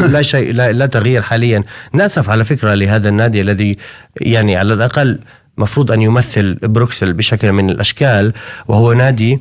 لا 0.00 0.22
شيء 0.22 0.52
لا, 0.52 0.72
لا 0.72 0.86
تغيير 0.86 1.22
حاليا 1.22 1.64
نأسف 1.92 2.30
على 2.30 2.44
فكرة 2.44 2.74
لهذا 2.74 3.08
النادي 3.08 3.40
الذي 3.40 3.76
يعني 4.20 4.56
على 4.56 4.74
الأقل 4.74 5.18
مفروض 5.58 5.92
أن 5.92 6.02
يمثل 6.02 6.54
بروكسل 6.54 7.12
بشكل 7.12 7.52
من 7.52 7.70
الأشكال 7.70 8.32
وهو 8.68 8.92
نادي 8.92 9.40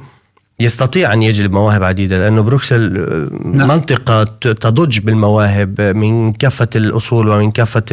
يستطيع 0.64 1.14
أن 1.14 1.24
يجلب 1.24 1.52
مواهب 1.52 1.84
عديدة 1.84 2.18
لأنه 2.18 2.42
بروكسل 2.42 3.08
نعم. 3.46 3.68
منطقة 3.68 4.24
تضج 4.42 5.00
بالمواهب 5.00 5.82
من 5.82 6.34
كافة 6.34 6.68
الأصول 6.76 7.28
ومن 7.28 7.52
كافة 7.52 7.84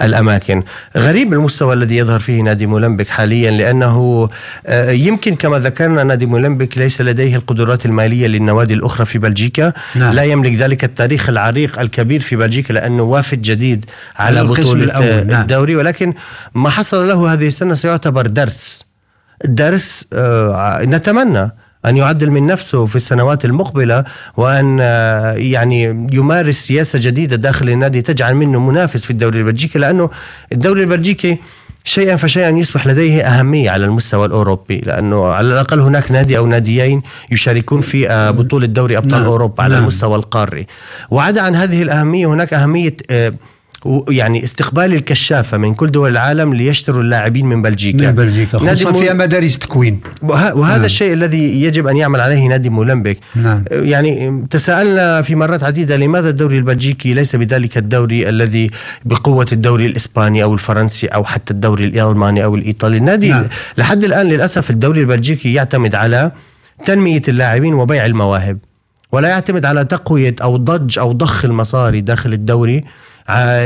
الأماكن 0.00 0.62
غريب 0.96 1.32
المستوى 1.32 1.74
الذي 1.74 1.96
يظهر 1.96 2.18
فيه 2.18 2.42
نادي 2.42 2.66
مولمبيك 2.66 3.08
حاليا 3.08 3.50
لأنه 3.50 4.28
آه، 4.66 4.90
يمكن 4.90 5.34
كما 5.34 5.58
ذكرنا 5.58 6.04
نادي 6.04 6.26
مولمبيك 6.26 6.78
ليس 6.78 7.00
لديه 7.00 7.36
القدرات 7.36 7.86
المالية 7.86 8.26
للنوادي 8.26 8.74
الأخرى 8.74 9.06
في 9.06 9.18
بلجيكا 9.18 9.72
نعم. 9.94 10.14
لا 10.14 10.22
يملك 10.22 10.54
ذلك 10.54 10.84
التاريخ 10.84 11.28
العريق 11.28 11.80
الكبير 11.80 12.20
في 12.20 12.36
بلجيكا 12.36 12.72
لأنه 12.72 13.02
وافد 13.02 13.42
جديد 13.42 13.84
على 14.16 14.44
بطولة 14.44 15.22
نعم. 15.22 15.40
الدوري 15.40 15.76
ولكن 15.76 16.14
ما 16.54 16.70
حصل 16.70 17.08
له 17.08 17.32
هذه 17.32 17.46
السنة 17.46 17.74
سيعتبر 17.74 18.26
درس 18.26 18.84
درس 19.44 20.06
آه، 20.12 20.80
نتمنى 20.84 21.50
أن 21.88 21.96
يعدل 21.96 22.30
من 22.30 22.46
نفسه 22.46 22.86
في 22.86 22.96
السنوات 22.96 23.44
المقبلة 23.44 24.04
وأن 24.36 24.78
آه، 24.80 25.32
يعني 25.32 26.06
يمارس 26.12 26.54
سياسة 26.54 26.98
جديدة 27.02 27.36
داخل 27.36 27.68
النادي 27.68 28.02
تجعل 28.02 28.34
منه 28.34 28.60
منافس 28.60 29.04
في 29.04 29.10
الدوري 29.10 29.38
البلجيكي 29.38 29.78
لأنه 29.78 30.10
الدوري 30.52 30.80
البلجيكي 30.80 31.38
شيئا 31.84 32.16
فشيئا 32.16 32.48
يصبح 32.50 32.86
لديه 32.86 33.22
أهمية 33.22 33.70
على 33.70 33.84
المستوى 33.84 34.26
الأوروبي 34.26 34.78
لأنه 34.78 35.26
على 35.26 35.52
الأقل 35.52 35.80
هناك 35.80 36.10
نادي 36.10 36.38
أو 36.38 36.46
ناديين 36.46 37.02
يشاركون 37.30 37.80
في 37.80 38.10
آه، 38.10 38.30
بطولة 38.30 38.66
دوري 38.66 38.96
أبطال 38.96 39.20
نعم. 39.20 39.26
أوروبا 39.26 39.62
على 39.62 39.72
نعم. 39.74 39.82
المستوى 39.82 40.16
القاري 40.16 40.66
وعدا 41.10 41.42
عن 41.42 41.56
هذه 41.56 41.82
الأهمية 41.82 42.26
هناك 42.26 42.54
أهمية 42.54 42.96
آه، 43.86 44.04
يعني 44.08 44.44
استقبال 44.44 44.94
الكشافة 44.94 45.56
من 45.56 45.74
كل 45.74 45.90
دول 45.90 46.10
العالم 46.10 46.54
ليشتروا 46.54 47.02
اللاعبين 47.02 47.46
من 47.46 47.62
بلجيكا 47.62 48.06
من 48.06 48.14
بلجيكا 48.14 48.58
خصوصا 48.58 48.92
فيها 48.92 49.12
مدارس 49.12 49.58
تكوين 49.58 50.00
وهذا 50.22 50.76
نعم. 50.76 50.84
الشيء 50.84 51.12
الذي 51.12 51.62
يجب 51.62 51.86
أن 51.86 51.96
يعمل 51.96 52.20
عليه 52.20 52.48
نادي 52.48 52.68
مولمبيك 52.68 53.18
نعم. 53.34 53.64
يعني 53.70 54.46
تساءلنا 54.50 55.22
في 55.22 55.34
مرات 55.34 55.62
عديدة 55.62 55.96
لماذا 55.96 56.28
الدوري 56.28 56.58
البلجيكي 56.58 57.14
ليس 57.14 57.36
بذلك 57.36 57.78
الدوري 57.78 58.28
الذي 58.28 58.70
بقوة 59.04 59.46
الدوري 59.52 59.86
الإسباني 59.86 60.42
أو 60.42 60.54
الفرنسي 60.54 61.06
أو 61.06 61.24
حتى 61.24 61.52
الدوري 61.52 61.84
الألماني 61.84 62.44
أو 62.44 62.54
الإيطالي 62.54 62.96
النادي 62.96 63.28
نعم. 63.28 63.46
لحد 63.78 64.04
الآن 64.04 64.26
للأسف 64.26 64.70
الدوري 64.70 65.00
البلجيكي 65.00 65.52
يعتمد 65.52 65.94
على 65.94 66.32
تنمية 66.86 67.22
اللاعبين 67.28 67.74
وبيع 67.74 68.06
المواهب 68.06 68.58
ولا 69.12 69.28
يعتمد 69.28 69.64
على 69.64 69.84
تقوية 69.84 70.34
أو 70.42 70.56
ضج 70.56 70.98
أو 70.98 71.12
ضخ 71.12 71.44
المصاري 71.44 72.00
داخل 72.00 72.32
الدوري 72.32 72.84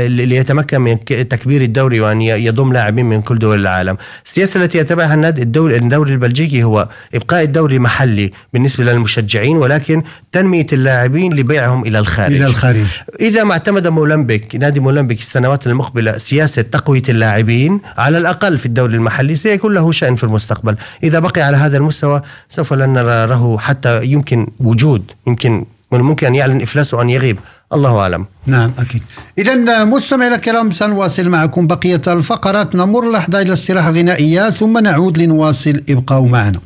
ليتمكن 0.07 0.81
من 0.81 1.05
تكبير 1.05 1.61
الدوري 1.61 2.01
وأن 2.01 2.21
يضم 2.21 2.73
لاعبين 2.73 3.05
من 3.05 3.21
كل 3.21 3.39
دول 3.39 3.59
العالم. 3.59 3.97
السياسة 4.25 4.63
التي 4.63 4.77
يتبعها 4.77 5.13
النادي 5.13 5.41
الدوري 5.41 5.77
الدوري 5.77 6.11
البلجيكي 6.13 6.63
هو 6.63 6.89
إبقاء 7.15 7.43
الدوري 7.43 7.79
محلي 7.79 8.31
بالنسبة 8.53 8.83
للمشجعين 8.83 9.57
ولكن 9.57 10.03
تنمية 10.31 10.67
اللاعبين 10.73 11.33
لبيعهم 11.33 11.85
إلى 11.85 11.99
الخارج. 11.99 12.35
إلى 12.35 12.45
الخارج. 12.45 12.85
إذا 13.21 13.43
ما 13.43 13.53
اعتمد 13.53 13.87
مولمبيك 13.87 14.55
نادي 14.55 14.79
مولمبيك 14.79 15.19
السنوات 15.19 15.67
المقبلة 15.67 16.17
سياسة 16.17 16.61
تقوية 16.61 17.03
اللاعبين 17.09 17.79
على 17.97 18.17
الأقل 18.17 18.57
في 18.57 18.65
الدوري 18.65 18.95
المحلي 18.95 19.35
سيكون 19.35 19.73
له 19.73 19.91
شأن 19.91 20.15
في 20.15 20.23
المستقبل. 20.23 20.75
إذا 21.03 21.19
بقي 21.19 21.41
على 21.41 21.57
هذا 21.57 21.77
المستوى 21.77 22.21
سوف 22.49 22.73
لن 22.73 22.89
نرى 22.89 23.27
له 23.27 23.57
حتى 23.59 24.05
يمكن 24.05 24.47
وجود 24.59 25.11
يمكن 25.27 25.65
ممكن 25.91 26.27
أن 26.27 26.35
يعلن 26.35 26.61
افلاسه 26.61 26.97
وأن 26.97 27.09
يغيب 27.09 27.39
الله 27.75 27.99
أعلم. 27.99 28.25
نعم 28.45 28.71
أكيد. 28.79 29.01
إذا 29.37 29.83
مستمعينا 29.83 30.35
الكرام 30.35 30.71
سنواصل 30.71 31.29
معكم 31.29 31.67
بقية 31.67 32.01
الفقرات. 32.07 32.75
نمر 32.75 33.11
لحظة 33.11 33.41
إلى 33.41 33.53
استراحة 33.53 33.91
غنائية 33.91 34.49
ثم 34.49 34.77
نعود 34.77 35.17
لنواصل. 35.17 35.83
ابقوا 35.89 36.27
معنا. 36.27 36.59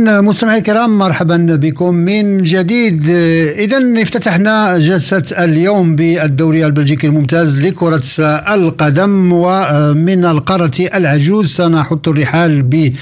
إذا 0.00 0.20
مستمعي 0.20 0.58
الكرام 0.58 0.98
مرحبا 0.98 1.36
بكم 1.36 1.94
من 1.94 2.42
جديد. 2.42 3.08
إذا 3.58 4.02
افتتحنا 4.02 4.78
جلسة 4.78 5.22
اليوم 5.38 5.96
بالدوري 5.96 6.66
البلجيكي 6.66 7.06
الممتاز 7.06 7.56
لكرة 7.56 8.02
القدم 8.54 9.32
ومن 9.32 10.24
القارة 10.24 10.88
العجوز 10.94 11.46
سنحط 11.46 12.08
الرحال 12.08 12.62
ب 12.62 12.92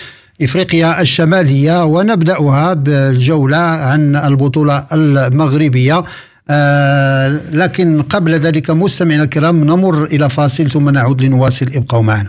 افريقيا 0.43 1.01
الشمالية 1.01 1.85
ونبدأها 1.85 2.75
بالجولة 2.75 3.57
عن 3.57 4.17
البطولة 4.17 4.87
المغربية. 4.93 6.05
آه 6.51 7.41
لكن 7.53 8.03
قبل 8.03 8.35
ذلك 8.35 8.71
مستمعينا 8.71 9.23
الكرام 9.23 9.65
نمر 9.65 10.05
إلى 10.05 10.29
فاصل 10.29 10.71
ثم 10.71 10.89
نعود 10.89 11.23
لنواصل. 11.23 11.67
ابقوا 11.75 12.03
معنا. 12.03 12.29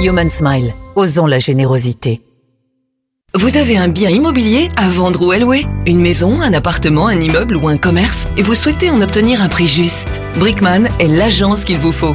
Human 0.00 0.30
Smile, 0.30 0.74
osons 0.94 1.26
la 1.26 1.40
générosité. 1.40 2.20
Vous 3.34 3.56
avez 3.56 3.76
un 3.76 3.88
bien 3.88 4.10
immobilier 4.10 4.68
à 4.76 4.88
vendre 4.88 5.26
ou 5.26 5.32
à 5.32 5.38
louer 5.38 5.66
Une 5.86 6.00
maison, 6.00 6.40
un 6.40 6.52
appartement, 6.52 7.08
un 7.08 7.20
immeuble 7.20 7.56
ou 7.56 7.66
un 7.66 7.78
commerce? 7.78 8.28
Et 8.36 8.42
vous 8.42 8.54
souhaitez 8.54 8.90
en 8.90 9.02
obtenir 9.02 9.42
un 9.42 9.48
prix 9.48 9.66
juste? 9.66 10.08
Brickman 10.36 10.84
est 11.00 11.08
l'agence 11.08 11.64
qu'il 11.64 11.78
vous 11.78 11.92
faut. 11.92 12.14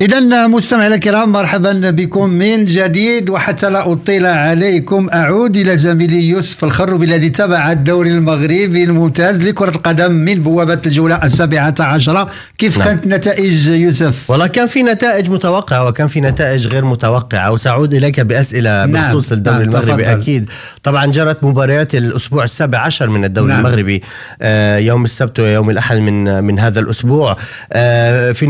إذا 0.00 0.46
مستمعينا 0.46 0.94
الكرام 0.94 1.32
مرحبا 1.32 1.90
بكم 1.90 2.30
من 2.30 2.64
جديد 2.64 3.30
وحتى 3.30 3.70
لا 3.70 3.92
أطيل 3.92 4.26
عليكم 4.26 5.08
أعود 5.12 5.56
إلى 5.56 5.76
زميلي 5.76 6.28
يوسف 6.28 6.64
الخروبي 6.64 7.06
الذي 7.06 7.30
تابع 7.30 7.72
الدوري 7.72 8.10
المغربي 8.10 8.84
الممتاز 8.84 9.42
لكرة 9.42 9.70
القدم 9.70 10.12
من 10.12 10.42
بوابة 10.42 10.78
الجولة 10.86 11.24
السابعة 11.24 11.74
عشرة 11.80 12.28
كيف 12.58 12.78
نعم. 12.78 12.88
كانت 12.88 13.06
نتائج 13.06 13.68
يوسف؟ 13.68 14.30
والله 14.30 14.46
كان 14.46 14.66
في 14.66 14.82
نتائج 14.82 15.30
متوقعة 15.30 15.86
وكان 15.86 16.08
في 16.08 16.20
نتائج 16.20 16.66
غير 16.66 16.84
متوقعة 16.84 17.52
وسأعود 17.52 17.94
إليك 17.94 18.20
بأسئلة 18.20 18.86
نعم. 18.86 18.92
بخصوص 18.92 19.32
الدوري 19.32 19.58
نعم. 19.58 19.68
المغربي 19.68 20.04
تفضل. 20.04 20.20
أكيد 20.20 20.50
طبعا 20.82 21.06
جرت 21.06 21.44
مباريات 21.44 21.94
الأسبوع 21.94 22.44
السابع 22.44 22.78
عشر 22.78 23.08
من 23.08 23.24
الدوري 23.24 23.48
نعم. 23.48 23.66
المغربي 23.66 24.02
آه 24.42 24.78
يوم 24.78 25.04
السبت 25.04 25.40
ويوم 25.40 25.70
الأحد 25.70 25.96
من 25.96 26.44
من 26.44 26.58
هذا 26.58 26.80
الأسبوع 26.80 27.36
آه 27.72 28.32
في 28.32 28.46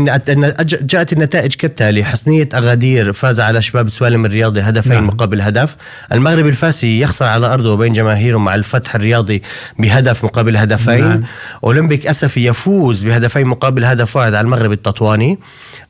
جاءت 0.83 1.13
النتائج 1.13 1.40
النتائج 1.41 1.61
كالتالي 1.61 2.03
حصنية 2.03 2.49
أغادير 2.53 3.13
فاز 3.13 3.39
على 3.39 3.61
شباب 3.61 3.89
سوالم 3.89 4.25
الرياضي 4.25 4.61
هدفين 4.61 4.93
نعم. 4.93 5.07
مقابل 5.07 5.41
هدف 5.41 5.75
المغرب 6.11 6.47
الفاسي 6.47 6.99
يخسر 6.99 7.25
على 7.25 7.53
أرضه 7.53 7.73
وبين 7.73 7.93
جماهيره 7.93 8.37
مع 8.37 8.55
الفتح 8.55 8.95
الرياضي 8.95 9.41
بهدف 9.79 10.23
مقابل 10.23 10.57
هدفين 10.57 11.09
نعم. 11.09 11.23
أولمبيك 11.63 12.07
أسفي 12.07 12.45
يفوز 12.45 13.03
بهدفين 13.03 13.47
مقابل 13.47 13.85
هدف 13.85 14.15
واحد 14.15 14.33
على 14.33 14.45
المغرب 14.45 14.71
التطواني 14.71 15.39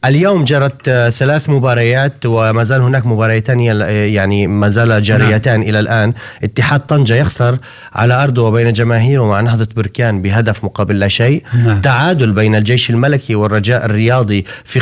اليوم 0.06 0.46
جرت 0.46 0.90
ثلاث 1.10 1.50
مباريات 1.50 2.26
وما 2.26 2.64
زال 2.64 2.82
هناك 2.82 3.06
مباريتان 3.06 3.60
يعني 3.60 4.48
ما 4.48 4.68
زال 4.68 5.04
جاريتان 5.04 5.60
نعم. 5.60 5.70
إلى 5.70 5.80
الآن 5.80 6.14
اتحاد 6.44 6.80
طنجة 6.80 7.16
يخسر 7.16 7.58
على 7.94 8.24
أرضه 8.24 8.48
وبين 8.48 8.74
جماهيره 8.74 9.24
مع 9.26 9.42
نهضة 9.42 9.68
بركان 9.76 10.22
بهدف 10.22 10.64
مقابل 10.64 11.00
لا 11.00 11.08
شيء 11.08 11.44
نعم. 11.66 11.82
تعادل 11.82 12.32
بين 12.32 12.56
الجيش 12.56 12.90
الملكي 12.90 13.36
والرجاء 13.36 13.86
الرياضي 13.86 14.46
في 14.66 14.80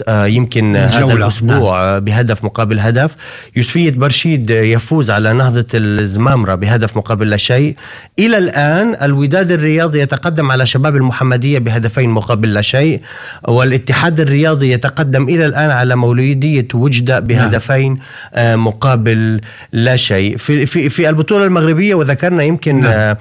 يمكن 0.09 0.75
هذا 0.75 1.13
الأسبوع 1.13 1.91
نعم. 1.91 1.99
بهدف 1.99 2.43
مقابل 2.43 2.79
هدف 2.79 3.11
يوسفيه 3.55 3.91
برشيد 3.91 4.49
يفوز 4.49 5.11
على 5.11 5.33
نهضة 5.33 5.65
الزمامرة 5.73 6.55
بهدف 6.55 6.97
مقابل 6.97 7.29
لا 7.29 7.37
شيء 7.37 7.75
إلى 8.19 8.37
الآن 8.37 8.95
الوداد 9.01 9.51
الرياضي 9.51 9.99
يتقدم 9.99 10.51
على 10.51 10.65
شباب 10.65 10.95
المحمدية 10.95 11.59
بهدفين 11.59 12.09
مقابل 12.09 12.53
لا 12.53 12.61
شيء 12.61 13.01
والاتحاد 13.47 14.19
الرياضي 14.19 14.71
يتقدم 14.71 15.23
إلى 15.23 15.45
الآن 15.45 15.69
على 15.69 15.95
مولودية 15.95 16.67
وجدة 16.73 17.19
بهدفين 17.19 17.99
نعم. 18.35 18.63
مقابل 18.65 19.41
لا 19.71 19.95
شيء 19.95 20.37
في, 20.37 20.65
في, 20.65 20.89
في 20.89 21.09
البطولة 21.09 21.45
المغربية 21.45 21.95
وذكرنا 21.95 22.43
يمكن 22.43 22.79
نعم. 22.79 23.15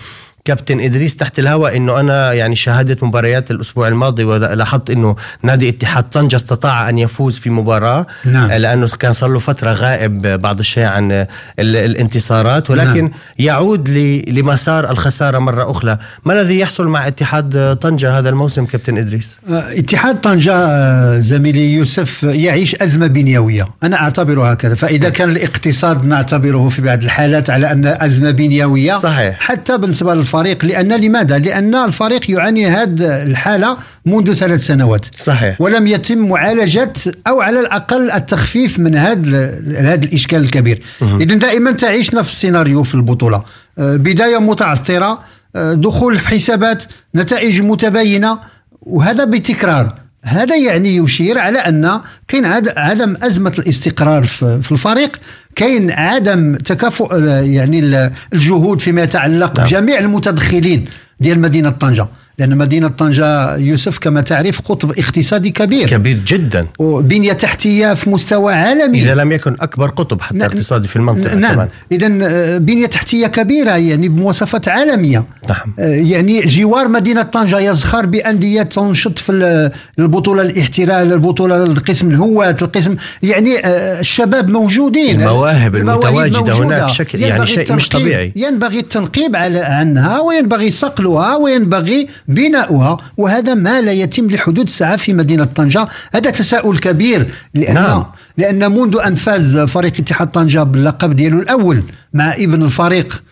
كابتن 0.50 0.80
إدريس 0.80 1.16
تحت 1.16 1.38
الهواء 1.38 1.76
إنه 1.76 2.00
أنا 2.00 2.32
يعني 2.32 2.56
شاهدت 2.56 3.02
مباريات 3.02 3.50
الأسبوع 3.50 3.88
الماضي 3.88 4.24
ولاحظت 4.24 4.90
إنه 4.90 5.16
نادي 5.42 5.68
اتحاد 5.68 6.04
طنجة 6.04 6.36
استطاع 6.36 6.88
أن 6.88 6.98
يفوز 6.98 7.38
في 7.38 7.50
مباراة 7.50 8.06
نعم. 8.24 8.52
لأنه 8.52 8.86
كان 8.86 9.12
صار 9.12 9.30
له 9.30 9.38
فترة 9.38 9.72
غائب 9.72 10.22
بعض 10.22 10.58
الشيء 10.58 10.84
عن 10.84 11.26
الانتصارات 11.58 12.70
ولكن 12.70 13.02
نعم. 13.02 13.10
يعود 13.38 13.88
لمسار 14.28 14.90
الخسارة 14.90 15.38
مرة 15.38 15.70
أخرى. 15.70 15.98
ما 16.24 16.32
الذي 16.32 16.58
يحصل 16.58 16.86
مع 16.86 17.06
اتحاد 17.06 17.76
طنجة 17.80 18.18
هذا 18.18 18.28
الموسم 18.28 18.64
كابتن 18.64 18.98
إدريس؟ 18.98 19.36
آه، 19.50 19.78
اتحاد 19.78 20.20
طنجة 20.20 20.54
آه، 20.54 21.18
زميلي 21.18 21.74
يوسف 21.74 22.22
يعيش 22.22 22.74
أزمة 22.74 23.06
بنيوية. 23.06 23.68
أنا 23.82 24.00
أعتبرها 24.00 24.52
هكذا. 24.52 24.74
فإذا 24.74 25.08
كان 25.08 25.30
الاقتصاد 25.30 26.04
نعتبره 26.04 26.68
في 26.68 26.82
بعض 26.82 27.02
الحالات 27.02 27.50
على 27.50 27.72
أن 27.72 27.86
أزمة 27.86 28.30
بنيوية 28.30 28.92
صحيح. 28.92 29.36
حتى 29.40 29.78
بالنسبة 29.78 30.14
الفريق. 30.40 30.64
لأن 30.64 30.92
لماذا؟ 30.92 31.38
لأن 31.38 31.74
الفريق 31.74 32.30
يعاني 32.30 32.66
هذه 32.66 33.22
الحالة 33.22 33.76
منذ 34.06 34.34
ثلاث 34.34 34.66
سنوات. 34.66 35.06
صحيح. 35.18 35.60
ولم 35.60 35.86
يتم 35.86 36.18
معالجة 36.18 36.92
أو 37.26 37.40
على 37.40 37.60
الأقل 37.60 38.10
التخفيف 38.10 38.78
من 38.78 38.94
هذا 38.94 39.62
هذا 39.76 40.04
الإشكال 40.04 40.42
الكبير. 40.42 40.82
إذا 41.02 41.34
دائما 41.34 41.70
تعيش 41.70 42.14
نفس 42.14 42.32
السيناريو 42.32 42.82
في 42.82 42.94
البطولة. 42.94 43.42
آه، 43.78 43.96
بداية 43.96 44.38
متعثرة 44.38 45.18
آه، 45.56 45.74
دخول 45.74 46.18
في 46.18 46.28
حسابات 46.28 46.82
نتائج 47.14 47.62
متباينة 47.62 48.38
وهذا 48.82 49.24
بتكرار. 49.24 49.94
هذا 50.24 50.56
يعني 50.56 50.96
يشير 50.96 51.38
على 51.38 51.58
أن 51.58 52.00
كاين 52.28 52.44
عدم 52.76 53.16
أزمة 53.22 53.54
الاستقرار 53.58 54.24
في 54.24 54.72
الفريق 54.72 55.20
كاين 55.56 55.90
عدم 55.90 56.56
تكافؤ 56.56 57.14
يعني 57.44 58.10
الجهود 58.32 58.80
فيما 58.80 59.02
يتعلق 59.02 59.56
نعم. 59.56 59.66
بجميع 59.66 59.98
المتدخلين 59.98 60.84
ديال 61.20 61.40
مدينة 61.40 61.70
طنجة 61.70 62.06
لأن 62.40 62.58
مدينة 62.58 62.88
طنجة 62.88 63.56
يوسف 63.56 63.98
كما 63.98 64.20
تعرف 64.20 64.60
قطب 64.60 64.90
اقتصادي 64.98 65.50
كبير. 65.50 65.88
كبير 65.88 66.18
جدا. 66.26 66.66
وبنية 66.78 67.32
تحتية 67.32 67.94
في 67.94 68.10
مستوى 68.10 68.54
عالمي. 68.54 69.02
إذا 69.02 69.14
لم 69.14 69.32
يكن 69.32 69.56
أكبر 69.60 69.88
قطب 69.88 70.20
حتى 70.20 70.46
اقتصادي 70.46 70.88
في 70.88 70.96
المنطقة 70.96 71.34
نعم. 71.34 71.68
إذا 71.92 72.18
آه، 72.22 72.58
بنية 72.58 72.86
تحتية 72.86 73.26
كبيرة 73.26 73.76
يعني 73.76 74.08
بمواصفات 74.08 74.68
عالمية. 74.68 75.24
نعم. 75.48 75.74
آه، 75.78 75.82
يعني 75.82 76.40
جوار 76.40 76.88
مدينة 76.88 77.22
طنجة 77.22 77.58
يزخر 77.58 78.06
بأندية 78.06 78.62
تنشط 78.62 79.18
في 79.18 79.70
البطولة 79.98 80.42
الاحتلال 80.42 81.12
البطولة 81.12 81.64
القسم 81.64 82.10
الهواة 82.10 82.56
القسم 82.62 82.96
يعني 83.22 83.58
آه، 83.58 84.00
الشباب 84.00 84.48
موجودين. 84.48 85.20
المواهب 85.20 85.76
المتواجدة 85.76 86.52
هناك 86.52 86.88
شكل 86.88 87.20
يعني 87.20 87.46
شيء 87.46 87.74
مش 87.74 87.88
طبيعي. 87.88 88.32
ينبغي 88.36 88.78
التنقيب 88.78 89.36
عنها 89.36 90.20
وينبغي 90.20 90.70
صقلها 90.70 91.36
وينبغي 91.36 92.08
بناؤها 92.34 92.98
وهذا 93.16 93.54
ما 93.54 93.80
لا 93.80 93.92
يتم 93.92 94.26
لحدود 94.26 94.68
ساعة 94.68 94.96
في 94.96 95.12
مدينة 95.12 95.44
طنجة. 95.44 95.88
هذا 96.14 96.30
تساؤل 96.30 96.78
كبير 96.78 97.26
لأن 97.54 97.74
نعم. 97.74 98.04
لأن 98.36 98.72
منذ 98.72 98.98
أن 99.06 99.14
فاز 99.14 99.58
فريق 99.58 99.92
اتحاد 99.98 100.30
طنجة 100.30 100.62
باللقب 100.62 101.16
ديالو 101.16 101.38
الأول 101.38 101.82
مع 102.14 102.32
ابن 102.34 102.62
الفريق 102.62 103.22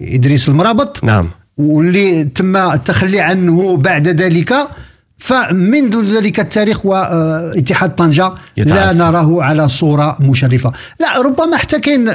إدريس 0.00 0.48
المرابط 0.48 1.04
نعم. 1.04 1.28
واللي 1.58 2.24
تم 2.24 2.56
التخلي 2.56 3.20
عنه 3.20 3.76
بعد 3.76 4.08
ذلك. 4.08 4.54
فمنذ 5.20 6.16
ذلك 6.16 6.40
التاريخ 6.40 6.86
واتحاد 6.86 7.94
طنجة. 7.94 8.32
لا 8.56 8.92
نراه 8.92 9.42
على 9.42 9.68
صورة 9.68 10.16
مشرفة. 10.20 10.72
لا 11.00 11.22
ربما 11.22 11.56
حتى 11.56 11.78
كاين 11.78 12.14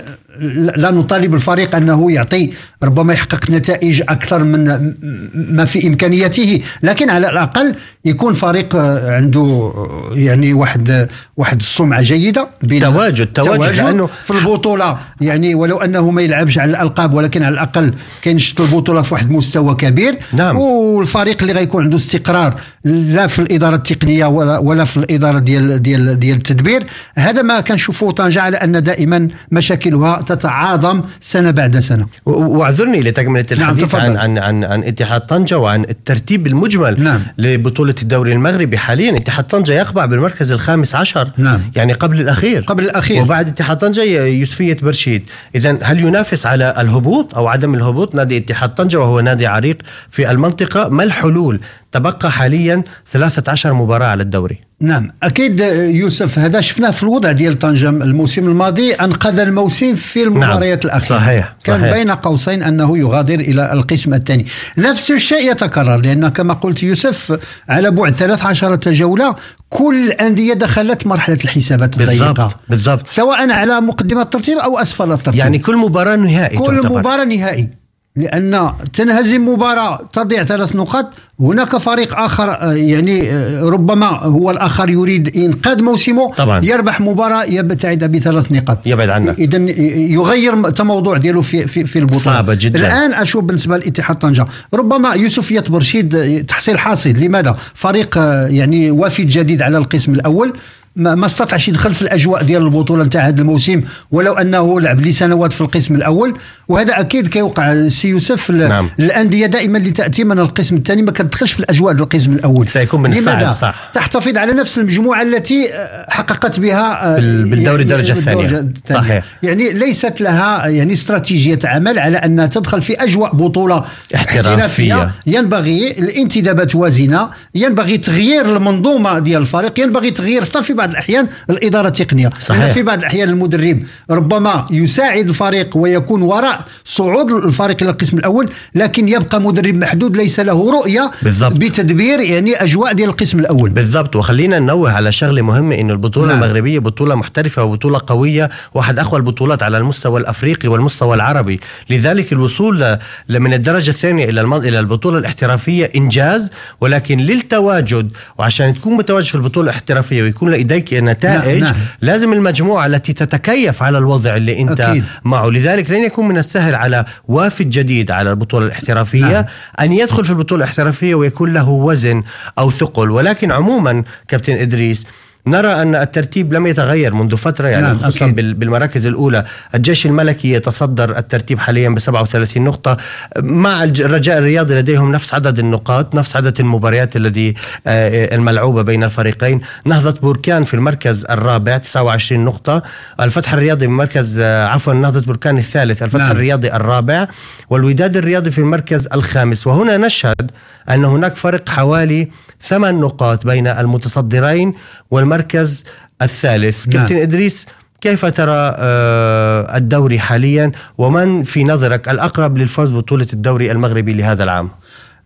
لا 0.75 0.91
نطالب 0.91 1.35
الفريق 1.35 1.75
أنه 1.75 2.11
يعطي 2.11 2.51
ربما 2.83 3.13
يحقق 3.13 3.49
نتائج 3.49 4.01
أكثر 4.01 4.43
من 4.43 4.93
ما 5.33 5.65
في 5.65 5.87
امكانياته 5.87 6.61
لكن 6.83 7.09
على 7.09 7.29
الأقل 7.29 7.75
يكون 8.05 8.33
فريق 8.33 8.75
عنده 9.05 9.73
يعني 10.15 10.53
واحد 10.53 11.09
واحد 11.37 11.59
السمعة 11.59 12.01
جيدة 12.01 12.47
تواجد 12.81 13.27
تواجد, 13.27 13.75
لأنه 13.75 14.09
في 14.23 14.31
البطولة. 14.31 14.97
يعني 15.21 15.55
ولو 15.55 15.77
أنه 15.77 16.11
ما 16.11 16.21
يلعبش 16.21 16.57
على 16.59 16.71
الألقاب 16.71 17.13
ولكن 17.13 17.43
على 17.43 17.53
الأقل 17.53 17.93
كينشط 18.21 18.61
البطولة 18.61 19.01
في 19.01 19.13
واحد 19.13 19.31
مستوى 19.31 19.75
كبير. 19.75 20.15
نعم. 20.33 20.57
والفريق 20.57 21.37
اللي 21.41 21.53
غيكون 21.53 21.83
عنده 21.83 21.97
استقرار 21.97 22.53
لا 22.83 23.27
في 23.27 23.39
الإدارة 23.39 23.75
التقنية 23.75 24.25
ولا 24.25 24.57
ولا 24.57 24.85
في 24.85 24.97
الإدارة 24.97 25.39
ديال 25.39 25.81
ديال 25.81 26.19
ديال 26.19 26.37
التدبير. 26.37 26.83
هذا 27.15 27.41
ما 27.41 27.59
كنشوفوا 27.59 28.11
طنجة 28.11 28.41
على 28.41 28.57
أن 28.57 28.83
دائما 28.83 29.27
مشاكلها 29.51 30.22
تتعاظم 30.25 31.01
سنة 31.19 31.51
بعد 31.51 31.79
سنة. 31.79 32.05
واعذرني 32.25 33.01
لتكملة 33.01 33.45
نعم، 33.51 33.61
الحديث 33.61 33.95
نعم 33.95 34.17
عن, 34.17 34.17
عن 34.17 34.37
عن 34.37 34.63
عن 34.63 34.83
اتحاد 34.83 35.21
طنجة 35.21 35.57
وعن 35.57 35.83
الترتيب 35.83 36.47
المجمل 36.47 37.03
نعم. 37.03 37.21
لبطولة 37.37 37.95
الدوري 38.01 38.33
المغربي. 38.33 38.77
حاليا 38.77 39.17
اتحاد 39.17 39.45
طنجة 39.47 39.73
يقبع 39.73 40.05
بالمركز 40.05 40.51
الخامس 40.51 40.95
عشر 40.95 41.29
نعم. 41.37 41.61
يعني 41.75 41.93
قبل 41.93 42.21
الأخير. 42.21 42.61
قبل 42.61 42.83
الأخير. 42.83 43.21
وبعد 43.21 43.47
اتحاد 43.47 43.77
طنجة 43.77 44.03
يوسفية 44.25 44.77
برشيد. 44.81 45.23
اذا 45.55 45.77
هل 45.81 45.99
ينافس 45.99 46.45
على 46.45 46.75
الهبوط 46.77 47.35
أو 47.35 47.47
عدم 47.47 47.73
الهبوط؟ 47.73 48.15
نادي 48.15 48.37
اتحاد 48.37 48.75
طنجة 48.75 48.99
وهو 48.99 49.19
نادي 49.19 49.47
عريق 49.47 49.77
في 50.11 50.31
المنطقة. 50.31 50.89
ما 50.89 51.03
الحلول 51.03 51.59
تبقى 51.93 52.31
حاليا 52.31 52.83
13 53.11 53.73
مباراة 53.73 54.07
على 54.07 54.23
الدوري 54.23 54.59
نعم 54.81 55.11
أكيد 55.23 55.59
يوسف 55.89 56.39
هذا 56.39 56.61
شفناه 56.61 56.91
في 56.91 57.03
الوضع 57.03 57.31
ديال 57.31 57.59
طنجة 57.59 57.89
الموسم 57.89 58.47
الماضي 58.47 58.93
أنقذ 58.93 59.39
الموسم 59.39 59.95
في 59.95 60.23
المباريات 60.23 60.85
نعم. 60.85 60.95
الأخيرة 60.95 61.17
صحيح. 61.19 61.55
كان 61.65 61.79
صحيح. 61.79 61.93
بين 61.93 62.11
قوسين 62.11 62.63
أنه 62.63 62.97
يغادر 62.97 63.39
إلى 63.39 63.73
القسم 63.73 64.13
الثاني 64.13 64.45
نفس 64.77 65.11
الشيء 65.11 65.51
يتكرر 65.51 65.97
لأن 65.97 66.27
كما 66.27 66.53
قلت 66.53 66.83
يوسف 66.83 67.39
على 67.69 67.91
بعد 67.91 68.11
13 68.11 68.91
جولة 68.91 69.35
كل 69.69 70.07
الأندية 70.07 70.53
دخلت 70.53 71.07
مرحلة 71.07 71.37
الحسابات 71.43 72.01
الضيقة 72.01 72.55
بالضبط 72.69 73.07
سواء 73.07 73.51
على 73.51 73.81
مقدمة 73.81 74.21
الترتيب 74.21 74.57
أو 74.57 74.79
أسفل 74.79 75.11
الترتيب 75.11 75.39
يعني 75.39 75.59
كل 75.59 75.77
مباراة 75.77 76.15
نهائي 76.15 76.57
كل 76.57 76.75
تعتبر. 76.81 76.99
مباراة 76.99 77.25
نهائي 77.25 77.82
لأن 78.15 78.71
تنهزم 78.93 79.49
مباراة 79.49 79.99
تضيع 80.13 80.43
ثلاث 80.43 80.75
نقاط. 80.75 81.09
هناك 81.39 81.77
فريق 81.77 82.19
آخر 82.19 82.49
آه، 82.49 82.73
يعني 82.73 83.31
آه، 83.31 83.63
ربما 83.63 84.07
هو 84.07 84.51
الآخر 84.51 84.89
يريد 84.89 85.37
إنقاذ 85.37 85.83
موسمه. 85.83 86.31
طبعا. 86.31 86.65
يربح 86.65 87.01
مباراة 87.01 87.43
يبتعد 87.43 88.03
بثلاث 88.03 88.51
نقاط. 88.51 88.77
يبعد 88.85 89.09
عنها 89.09 89.33
إذا 89.33 89.57
يغير 89.97 90.67
التموضوع 90.67 91.17
ديالو 91.17 91.41
في 91.41 91.67
في, 91.67 91.85
في 91.85 91.99
البطولة. 91.99 92.21
صعبة 92.21 92.53
جدا. 92.53 92.79
الآن 92.79 93.13
أشوف 93.13 93.43
بالنسبة 93.43 93.77
لإتحاد 93.77 94.19
طنجة 94.19 94.45
ربما 94.73 95.13
يوسفية 95.13 95.63
برشيد 95.69 96.15
آه، 96.15 96.39
تحصيل 96.39 96.79
حاصل. 96.79 97.09
لماذا؟ 97.09 97.57
فريق 97.73 98.17
يعني 98.49 98.91
وافد 98.91 99.27
جديد 99.27 99.61
على 99.61 99.77
القسم 99.77 100.13
الأول. 100.13 100.53
ما, 100.95 101.15
ما 101.15 101.25
استطاعش 101.25 101.67
يدخل 101.67 101.93
في 101.93 102.01
الأجواء 102.01 102.43
ديال 102.43 102.61
البطولة 102.61 103.03
نتاع 103.03 103.27
هذا 103.27 103.41
الموسم 103.41 103.81
ولو 104.11 104.33
أنه 104.33 104.81
لعب 104.81 105.01
لسنوات 105.01 105.53
في 105.53 105.61
القسم 105.61 105.95
الأول 105.95 106.37
وهذا 106.67 106.99
أكيد 106.99 107.27
كيوقع 107.27 107.87
سي 107.87 108.07
يوسف 108.07 108.51
نعم. 108.51 108.89
الانديه 108.99 109.45
دائما 109.45 109.77
اللي 109.77 109.91
تأتي 109.91 110.23
من 110.23 110.39
القسم 110.39 110.75
الثاني 110.75 111.01
ما 111.01 111.11
كتدخلش 111.11 111.51
في 111.51 111.59
الأجواء 111.59 111.93
ديال 111.93 112.03
القسم 112.03 112.33
الأول. 112.33 112.67
سيكون 112.67 113.01
من 113.01 113.17
الصعب 113.17 113.53
صح. 113.53 113.91
تحتفظ 113.93 114.37
على 114.37 114.53
نفس 114.53 114.77
المجموعة 114.77 115.21
التي 115.21 115.69
حققت 116.09 116.59
بها 116.59 117.19
بالدوري 117.19 117.83
الدرجة 117.83 118.11
الثانية. 118.11 118.67
صحيح. 118.89 119.23
يعني 119.43 119.73
ليست 119.73 120.21
لها 120.21 120.67
يعني 120.67 120.93
استراتيجية 120.93 121.59
عمل 121.65 121.99
على 121.99 122.17
انها 122.17 122.47
تدخل 122.47 122.81
في 122.81 122.93
أجواء 122.93 123.35
بطولة 123.35 123.85
احترافية. 124.15 125.11
ينبغي 125.25 125.91
الانتدابات 125.91 126.75
وازنة 126.75 127.29
ينبغي 127.55 127.97
تغيير 127.97 128.57
المنظومة 128.57 129.19
ديال 129.19 129.41
الفريق 129.41 129.79
ينبغي 129.79 130.11
تغيير 130.11 130.43
حتى 130.45 130.61
في 130.61 130.73
بعض 130.83 130.91
الأحيان 130.91 131.27
الإدارة 131.49 131.87
التقنيه 131.87 132.29
صحيح. 132.39 132.71
في 132.71 132.83
بعض 132.83 132.99
الأحيان 132.99 133.29
المدرب 133.29 133.83
ربما 134.11 134.65
يساعد 134.71 135.27
الفريق 135.27 135.77
ويكون 135.77 136.21
وراء 136.21 136.65
صعود 136.85 137.31
الفريق 137.31 137.77
إلى 137.81 137.91
القسم 137.91 138.17
الأول 138.17 138.49
لكن 138.75 139.09
يبقى 139.09 139.41
مدرب 139.41 139.75
محدود 139.75 140.17
ليس 140.17 140.39
له 140.39 140.71
رؤية 140.71 141.11
بالضبط. 141.21 141.53
بتدبير 141.53 142.19
يعني 142.19 142.55
أجواء 142.55 142.93
ديال 142.93 143.09
القسم 143.09 143.39
الأول 143.39 143.69
بالضبط 143.69 144.15
وخلينا 144.15 144.59
ننوه 144.59 144.91
على 144.91 145.11
شغلة 145.11 145.41
مهمة 145.41 145.75
إنه 145.75 145.93
البطولة 145.93 146.33
نعم. 146.33 146.43
المغربية 146.43 146.79
بطولة 146.79 147.15
محترفة 147.15 147.63
وبطولة 147.63 148.01
قوية 148.07 148.49
واحد 148.73 148.99
أقوى 148.99 149.19
البطولات 149.19 149.63
على 149.63 149.77
المستوى 149.77 150.19
الأفريقي 150.19 150.69
والمستوى 150.69 151.15
العربي 151.15 151.59
لذلك 151.89 152.33
الوصول 152.33 152.97
من 153.29 153.53
الدرجة 153.53 153.89
الثانية 153.89 154.25
إلى 154.25 154.41
إلى 154.41 154.79
البطولة 154.79 155.17
الاحترافية 155.17 155.91
إنجاز 155.95 156.51
ولكن 156.81 157.17
للتواجد 157.17 158.11
وعشان 158.37 158.73
تكون 158.73 158.93
متواجد 158.93 159.27
في 159.27 159.35
البطولة 159.35 159.69
الاحترافية 159.69 160.23
ويكون 160.23 160.49
لديك 160.73 160.93
نتائج 160.93 161.63
نعم. 161.63 161.75
لازم 162.01 162.33
المجموعة 162.33 162.85
التي 162.85 163.13
تتكيف 163.13 163.83
على 163.83 163.97
الوضع 163.97 164.35
اللي 164.35 164.61
انت 164.61 164.81
أكيد. 164.81 165.03
معه 165.23 165.47
لذلك 165.47 165.91
لن 165.91 166.03
يكون 166.03 166.27
من 166.27 166.37
السهل 166.37 166.75
على 166.75 167.05
وافد 167.27 167.69
جديد 167.69 168.11
على 168.11 168.29
البطولة 168.31 168.65
الاحترافية 168.65 169.33
نعم. 169.33 169.45
أن 169.79 169.93
يدخل 169.93 170.25
في 170.25 170.31
البطولة 170.31 170.63
الاحترافية 170.63 171.15
ويكون 171.15 171.53
له 171.53 171.69
وزن 171.69 172.23
أو 172.57 172.71
ثقل 172.71 173.11
ولكن 173.11 173.51
عموما 173.51 174.03
كابتن 174.27 174.53
إدريس 174.53 175.07
نرى 175.47 175.67
أن 175.67 175.95
الترتيب 175.95 176.53
لم 176.53 176.67
يتغير 176.67 177.13
منذ 177.13 177.37
فترة 177.37 177.67
يعني 177.67 177.85
نعم 177.85 177.99
خصوصا 177.99 178.25
أكيد. 178.25 178.59
بالمراكز 178.59 179.07
الأولى. 179.07 179.45
الجيش 179.75 180.05
الملكي 180.05 180.51
يتصدر 180.53 181.17
الترتيب 181.17 181.59
حاليا 181.59 181.89
ب 181.89 181.99
37 181.99 182.63
نقطة. 182.63 182.97
مع 183.39 183.83
الرجاء 183.83 184.37
الرياضي 184.37 184.75
لديهم 184.75 185.11
نفس 185.11 185.33
عدد 185.33 185.59
النقاط 185.59 186.15
نفس 186.15 186.35
عدد 186.35 186.59
المباريات 186.59 187.15
الذي 187.15 187.53
آه، 187.87 188.35
الملعوبة 188.35 188.81
بين 188.81 189.03
الفريقين. 189.03 189.61
نهضة 189.85 190.19
بركان 190.21 190.63
في 190.63 190.73
المركز 190.73 191.25
الرابع 191.25 191.77
29 191.77 192.45
نقطة. 192.45 192.83
الفتح 193.19 193.53
الرياضي 193.53 193.87
بمركز 193.87 194.39
آه، 194.39 194.67
عفوا 194.67 194.93
نهضة 194.93 195.21
بركان 195.21 195.57
الثالث 195.57 196.03
الفتح 196.03 196.19
نعم. 196.19 196.31
الرياضي 196.31 196.73
الرابع. 196.73 197.27
والوداد 197.69 198.17
الرياضي 198.17 198.51
في 198.51 198.59
المركز 198.59 199.07
الخامس. 199.13 199.67
وهنا 199.67 199.97
نشهد 199.97 200.51
أن 200.89 201.05
هناك 201.05 201.35
فرق 201.35 201.69
حوالي 201.69 202.29
ثمان 202.63 202.99
نقاط 202.99 203.45
بين 203.45 203.67
المتصدرين 203.67 204.73
والمركز 205.11 205.83
الثالث. 206.21 206.87
نعم. 206.87 206.97
كابتن 206.97 207.15
إدريس 207.17 207.65
كيف 208.01 208.25
ترى 208.25 208.75
آه، 208.77 209.77
الدوري 209.77 210.19
حاليا؟ 210.19 210.71
ومن 210.97 211.43
في 211.43 211.63
نظرك 211.63 212.09
الأقرب 212.09 212.57
للفوز 212.57 212.91
ببطولة 212.91 213.27
الدوري 213.33 213.71
المغربي 213.71 214.13
لهذا 214.13 214.43
العام؟ 214.43 214.69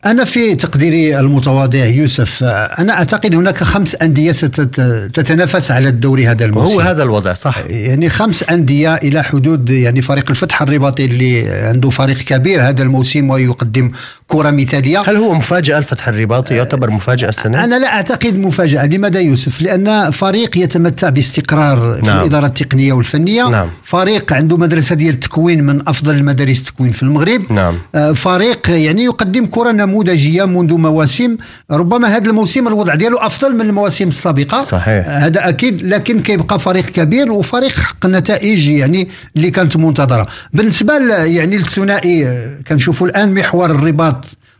أنا 0.05 0.23
في 0.23 0.55
تقديري 0.55 1.19
المتواضع 1.19 1.85
يوسف 1.85 2.43
أنا 2.79 2.93
أعتقد 2.93 3.35
هناك 3.35 3.63
خمس 3.63 3.95
أندية 3.95 4.31
ستتنافس 4.31 5.71
على 5.71 5.89
الدوري 5.89 6.27
هذا 6.27 6.45
الموسم. 6.45 6.73
هو 6.73 6.79
هذا 6.79 7.03
الوضع 7.03 7.33
صح. 7.33 7.57
يعني 7.69 8.09
خمس 8.09 8.43
أندية 8.43 8.95
إلى 8.95 9.23
حدود 9.23 9.69
يعني 9.69 10.01
فريق 10.01 10.25
الفتح 10.29 10.61
الرباطي 10.61 11.05
اللي 11.05 11.49
عنده 11.49 11.89
فريق 11.89 12.17
كبير 12.17 12.69
هذا 12.69 12.83
الموسم 12.83 13.29
ويقدم 13.29 13.91
كرة 14.27 14.51
مثالية 14.51 14.99
هل 14.99 15.15
هو 15.15 15.33
مفاجأة 15.33 15.77
الفتح 15.77 16.07
الرباطي 16.07 16.55
يعتبر 16.55 16.89
مفاجأة 16.89 17.29
السنة؟ 17.29 17.63
أنا 17.63 17.79
لا 17.79 17.95
أعتقد 17.95 18.39
مفاجأة 18.39 18.85
لماذا 18.85 19.19
يوسف؟ 19.19 19.61
لأن 19.61 20.11
فريق 20.11 20.57
يتمتع 20.57 21.09
باستقرار 21.09 21.93
في 22.01 22.07
نعم. 22.07 22.19
الإدارة 22.19 22.45
التقنية 22.45 22.93
والفنية 22.93 23.49
نعم. 23.49 23.69
فريق 23.83 24.33
عنده 24.33 24.57
مدرسة 24.57 24.95
ديال 24.95 25.13
التكوين 25.13 25.63
من 25.63 25.81
أفضل 25.87 26.15
المدارس 26.15 26.59
التكوين 26.59 26.91
في 26.91 27.03
المغرب 27.03 27.51
نعم. 27.51 27.75
فريق 28.13 28.69
يعني 28.69 29.03
يقدم 29.03 29.45
كرة 29.45 29.71
نموذجية 29.71 30.45
منذ 30.45 30.73
مواسم 30.73 31.37
ربما 31.71 32.07
هذا 32.07 32.29
الموسم 32.29 32.67
الوضع 32.67 32.95
ديالو 32.95 33.17
أفضل 33.17 33.55
من 33.55 33.61
المواسم 33.61 34.07
السابقة 34.07 34.61
صحيح 34.61 35.07
هذا 35.07 35.49
أكيد 35.49 35.81
لكن 35.81 36.19
كيبقى 36.19 36.59
فريق 36.59 36.85
كبير 36.85 37.31
وفريق 37.31 37.71
حق 37.71 38.05
النتائج 38.05 38.67
يعني 38.67 39.09
اللي 39.35 39.51
كانت 39.51 39.77
منتظرة 39.77 40.27
بالنسبة 40.53 40.93
يعني 41.23 41.55
الثنائي 41.55 42.27
كنشوفوا 42.67 43.07
الآن 43.07 43.33
محور 43.33 43.71
الرباط 43.71 44.16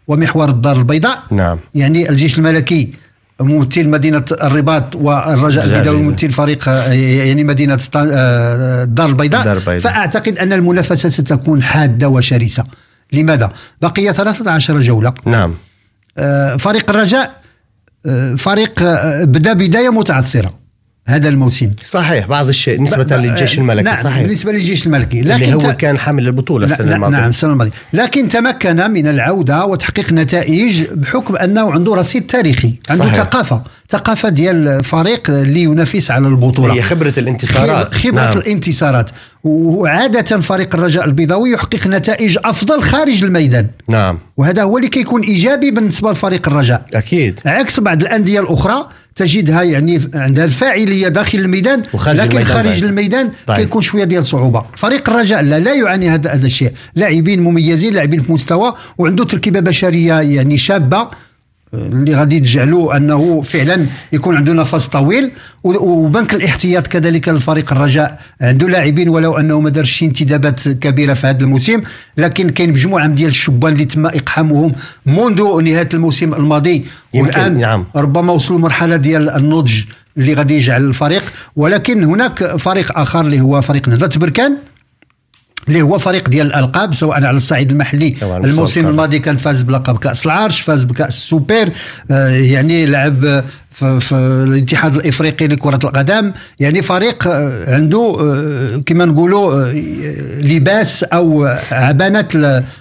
ومحور 0.08 0.50
الدار 0.50 0.78
البيضاء. 0.78 1.24
نعم. 1.32 1.60
يعني 1.76 2.10
الجيش 2.10 2.38
الملكي 2.38 2.94
ممثل 3.42 3.90
مدينة 3.90 4.26
الرباط 4.44 4.96
والرجاء 4.96 5.66
البيضاوي 5.66 6.02
ممثل 6.02 6.32
فريق 6.32 6.70
يعني 6.70 7.44
مدينة 7.44 7.80
الدار 7.96 9.10
البيضاء. 9.10 9.60
فأعتقد 9.80 10.38
أن 10.38 10.54
المنافسة 10.54 11.10
ستكون 11.10 11.64
حادة 11.64 12.10
وشرسة. 12.10 12.64
لماذا؟ 13.14 13.52
بقي 13.82 14.14
13 14.14 14.80
جولة. 14.80 15.14
نعم. 15.26 15.56
فريق 16.58 16.90
الرجاء 16.90 17.42
فريق 18.38 18.84
بدأ 19.24 19.54
بداية 19.54 19.90
متعثرة. 19.90 20.67
هذا 21.08 21.30
الموسم. 21.30 21.72
صحيح 21.84 22.28
بعض 22.28 22.48
الشيء 22.48 22.82
نسبة 22.82 23.18
للجيش 23.18 23.58
الملكي 23.58 23.84
نعم 23.84 24.04
صحيح. 24.04 24.22
بالنسبة 24.22 24.52
للجيش 24.52 24.86
الملكي. 24.86 25.22
لكن 25.22 25.44
اللي 25.44 25.68
هو. 25.68 25.76
كان 25.76 25.98
حامل 25.98 26.28
البطولة 26.28 26.66
السنة 26.66 26.96
الماضية. 26.96 27.18
نعم 27.18 27.30
السنة 27.30 27.52
الماضية. 27.52 27.72
لكن 27.94 28.28
تمكن 28.28 28.92
من 28.92 29.08
العودة 29.08 29.66
وتحقيق 29.66 30.14
نتائج 30.14 30.84
بحكم 30.92 31.36
أنه 31.36 31.72
عنده 31.72 31.96
رصيد 31.96 32.28
تاريخي 32.28 32.74
عنده 32.90 33.06
صحيح. 33.06 33.16
ثقافة. 33.16 33.64
ثقافة 33.90 34.30
ديال 34.30 34.84
فريق 34.84 35.30
اللي 35.30 35.64
ينافس 35.64 36.12
على 36.12 36.28
البطولة. 36.28 36.74
هي 36.74 36.82
خبرة 36.82 37.14
الانتصارات. 37.18 37.94
خبرة 37.94 38.12
نعم. 38.12 38.38
الانتصارات. 38.38 39.10
وعادة 39.44 40.40
فريق 40.40 40.76
الرجاء 40.76 41.06
البيضاوي 41.06 41.52
يحقق 41.52 41.88
نتائج 41.88 42.38
أفضل 42.46 42.82
خارج 42.82 43.24
الميدان. 43.24 43.68
نعم. 43.90 44.20
وهذا 44.38 44.64
هو 44.64 44.78
اللي 44.78 44.90
كيكون 44.90 45.22
إيجابي 45.22 45.72
بالنسبة 45.72 46.12
لفريق 46.12 46.48
الرجاء. 46.48 46.86
أكيد. 46.94 47.40
عكس 47.46 47.80
بعض 47.80 48.02
الأندية 48.02 48.40
الأخرى 48.40 48.88
تجدها 49.16 49.64
يعني 49.64 50.02
عندها 50.16 50.46
الفاعلية 50.46 51.08
داخل 51.08 51.40
الميدان 51.40 51.84
وخارج 51.94 52.20
لكن 52.20 52.38
الميدان 52.38 52.56
خارج 52.56 52.80
طيب. 52.80 52.90
الميدان 52.90 53.32
طيب. 53.48 53.58
كيكون 53.58 53.82
شوية 53.82 54.04
ديال 54.04 54.26
صعوبة. 54.26 54.66
فريق 54.76 55.10
الرجاء 55.10 55.42
لا 55.42 55.60
لا 55.60 55.74
يعاني 55.74 56.10
هذا 56.10 56.34
هذا 56.34 56.46
الشيء. 56.46 56.72
لاعبين 56.96 57.44
مميزين 57.44 57.94
لاعبين 57.94 58.24
في 58.24 58.32
مستوى 58.32 58.74
وعنده 58.98 59.24
تركيبة 59.24 59.60
بشرية 59.60 60.22
يعني 60.22 60.58
شابة. 60.58 61.08
اللي 61.74 62.16
غادي 62.16 62.40
تجعلوا 62.40 62.98
أنه 62.98 63.42
فعلا 63.42 63.86
يكون 64.14 64.36
عنده 64.36 64.54
نفس 64.54 64.88
طويل 64.88 65.32
وبنك 65.64 66.34
الاحتياط 66.34 66.88
كذلك 66.88 67.30
للفريق 67.30 67.74
الرجاء 67.74 68.20
عنده 68.42 68.68
لاعبين 68.68 69.10
ولو 69.10 69.38
أنه 69.38 69.62
ما 69.62 69.70
دارش 69.70 70.04
انتدابات 70.04 70.68
كبيرة 70.68 71.14
في 71.14 71.28
هذا 71.28 71.40
الموسم 71.40 71.82
لكن 72.18 72.50
كاين 72.50 72.70
مجموعة 72.70 73.08
ديال 73.08 73.30
الشبان 73.30 73.74
اللي 73.74 73.86
تم 73.86 74.06
اقحامهم 74.06 74.74
منذ 75.06 75.62
نهاية 75.62 75.90
الموسم 75.94 76.34
الماضي 76.34 76.86
والآن 77.14 77.60
نعم. 77.60 77.86
ربما 77.96 78.34
وصلوا 78.34 78.60
لمرحلة 78.60 78.96
ديال 78.96 79.30
النضج 79.30 79.82
اللي 80.18 80.34
غادي 80.34 80.56
يجعل 80.56 80.84
الفريق 80.84 81.24
ولكن 81.56 82.04
هناك 82.04 82.56
فريق 82.56 83.00
آخر 83.00 83.22
اللي 83.22 83.42
هو 83.42 83.62
فريق 83.62 83.90
نهضة 83.90 84.20
بركان 84.20 84.58
اللي 85.68 85.82
هو 85.82 85.98
فريق 85.98 86.30
ديال 86.30 86.48
الألقاب 86.48 86.94
سواء 86.94 87.16
على 87.16 87.38
الصعيد 87.38 87.72
المحلي 87.72 88.16
الموسم 88.22 88.88
الماضي 88.88 89.20
كان 89.20 89.38
فاز 89.38 89.62
بلقب 89.62 89.98
كأس 89.98 90.26
العرش 90.26 90.62
فاز 90.62 90.84
بكأس 90.84 91.18
السوبر 91.18 91.70
آه 92.12 92.30
يعني 92.30 92.86
لعب 92.86 93.44
في, 93.72 94.00
في 94.00 94.16
الاتحاد 94.48 94.96
الإفريقي 94.96 95.48
لكرة 95.48 95.80
القدم. 95.84 96.32
يعني 96.60 96.82
فريق 96.82 97.28
آه، 97.28 97.76
عنده 97.76 98.18
آه 98.20 98.82
كما 98.86 99.06
نقولوا 99.06 99.66
آه، 99.66 99.74
لباس 100.42 101.04
أو 101.04 101.46
عبانه 101.72 102.28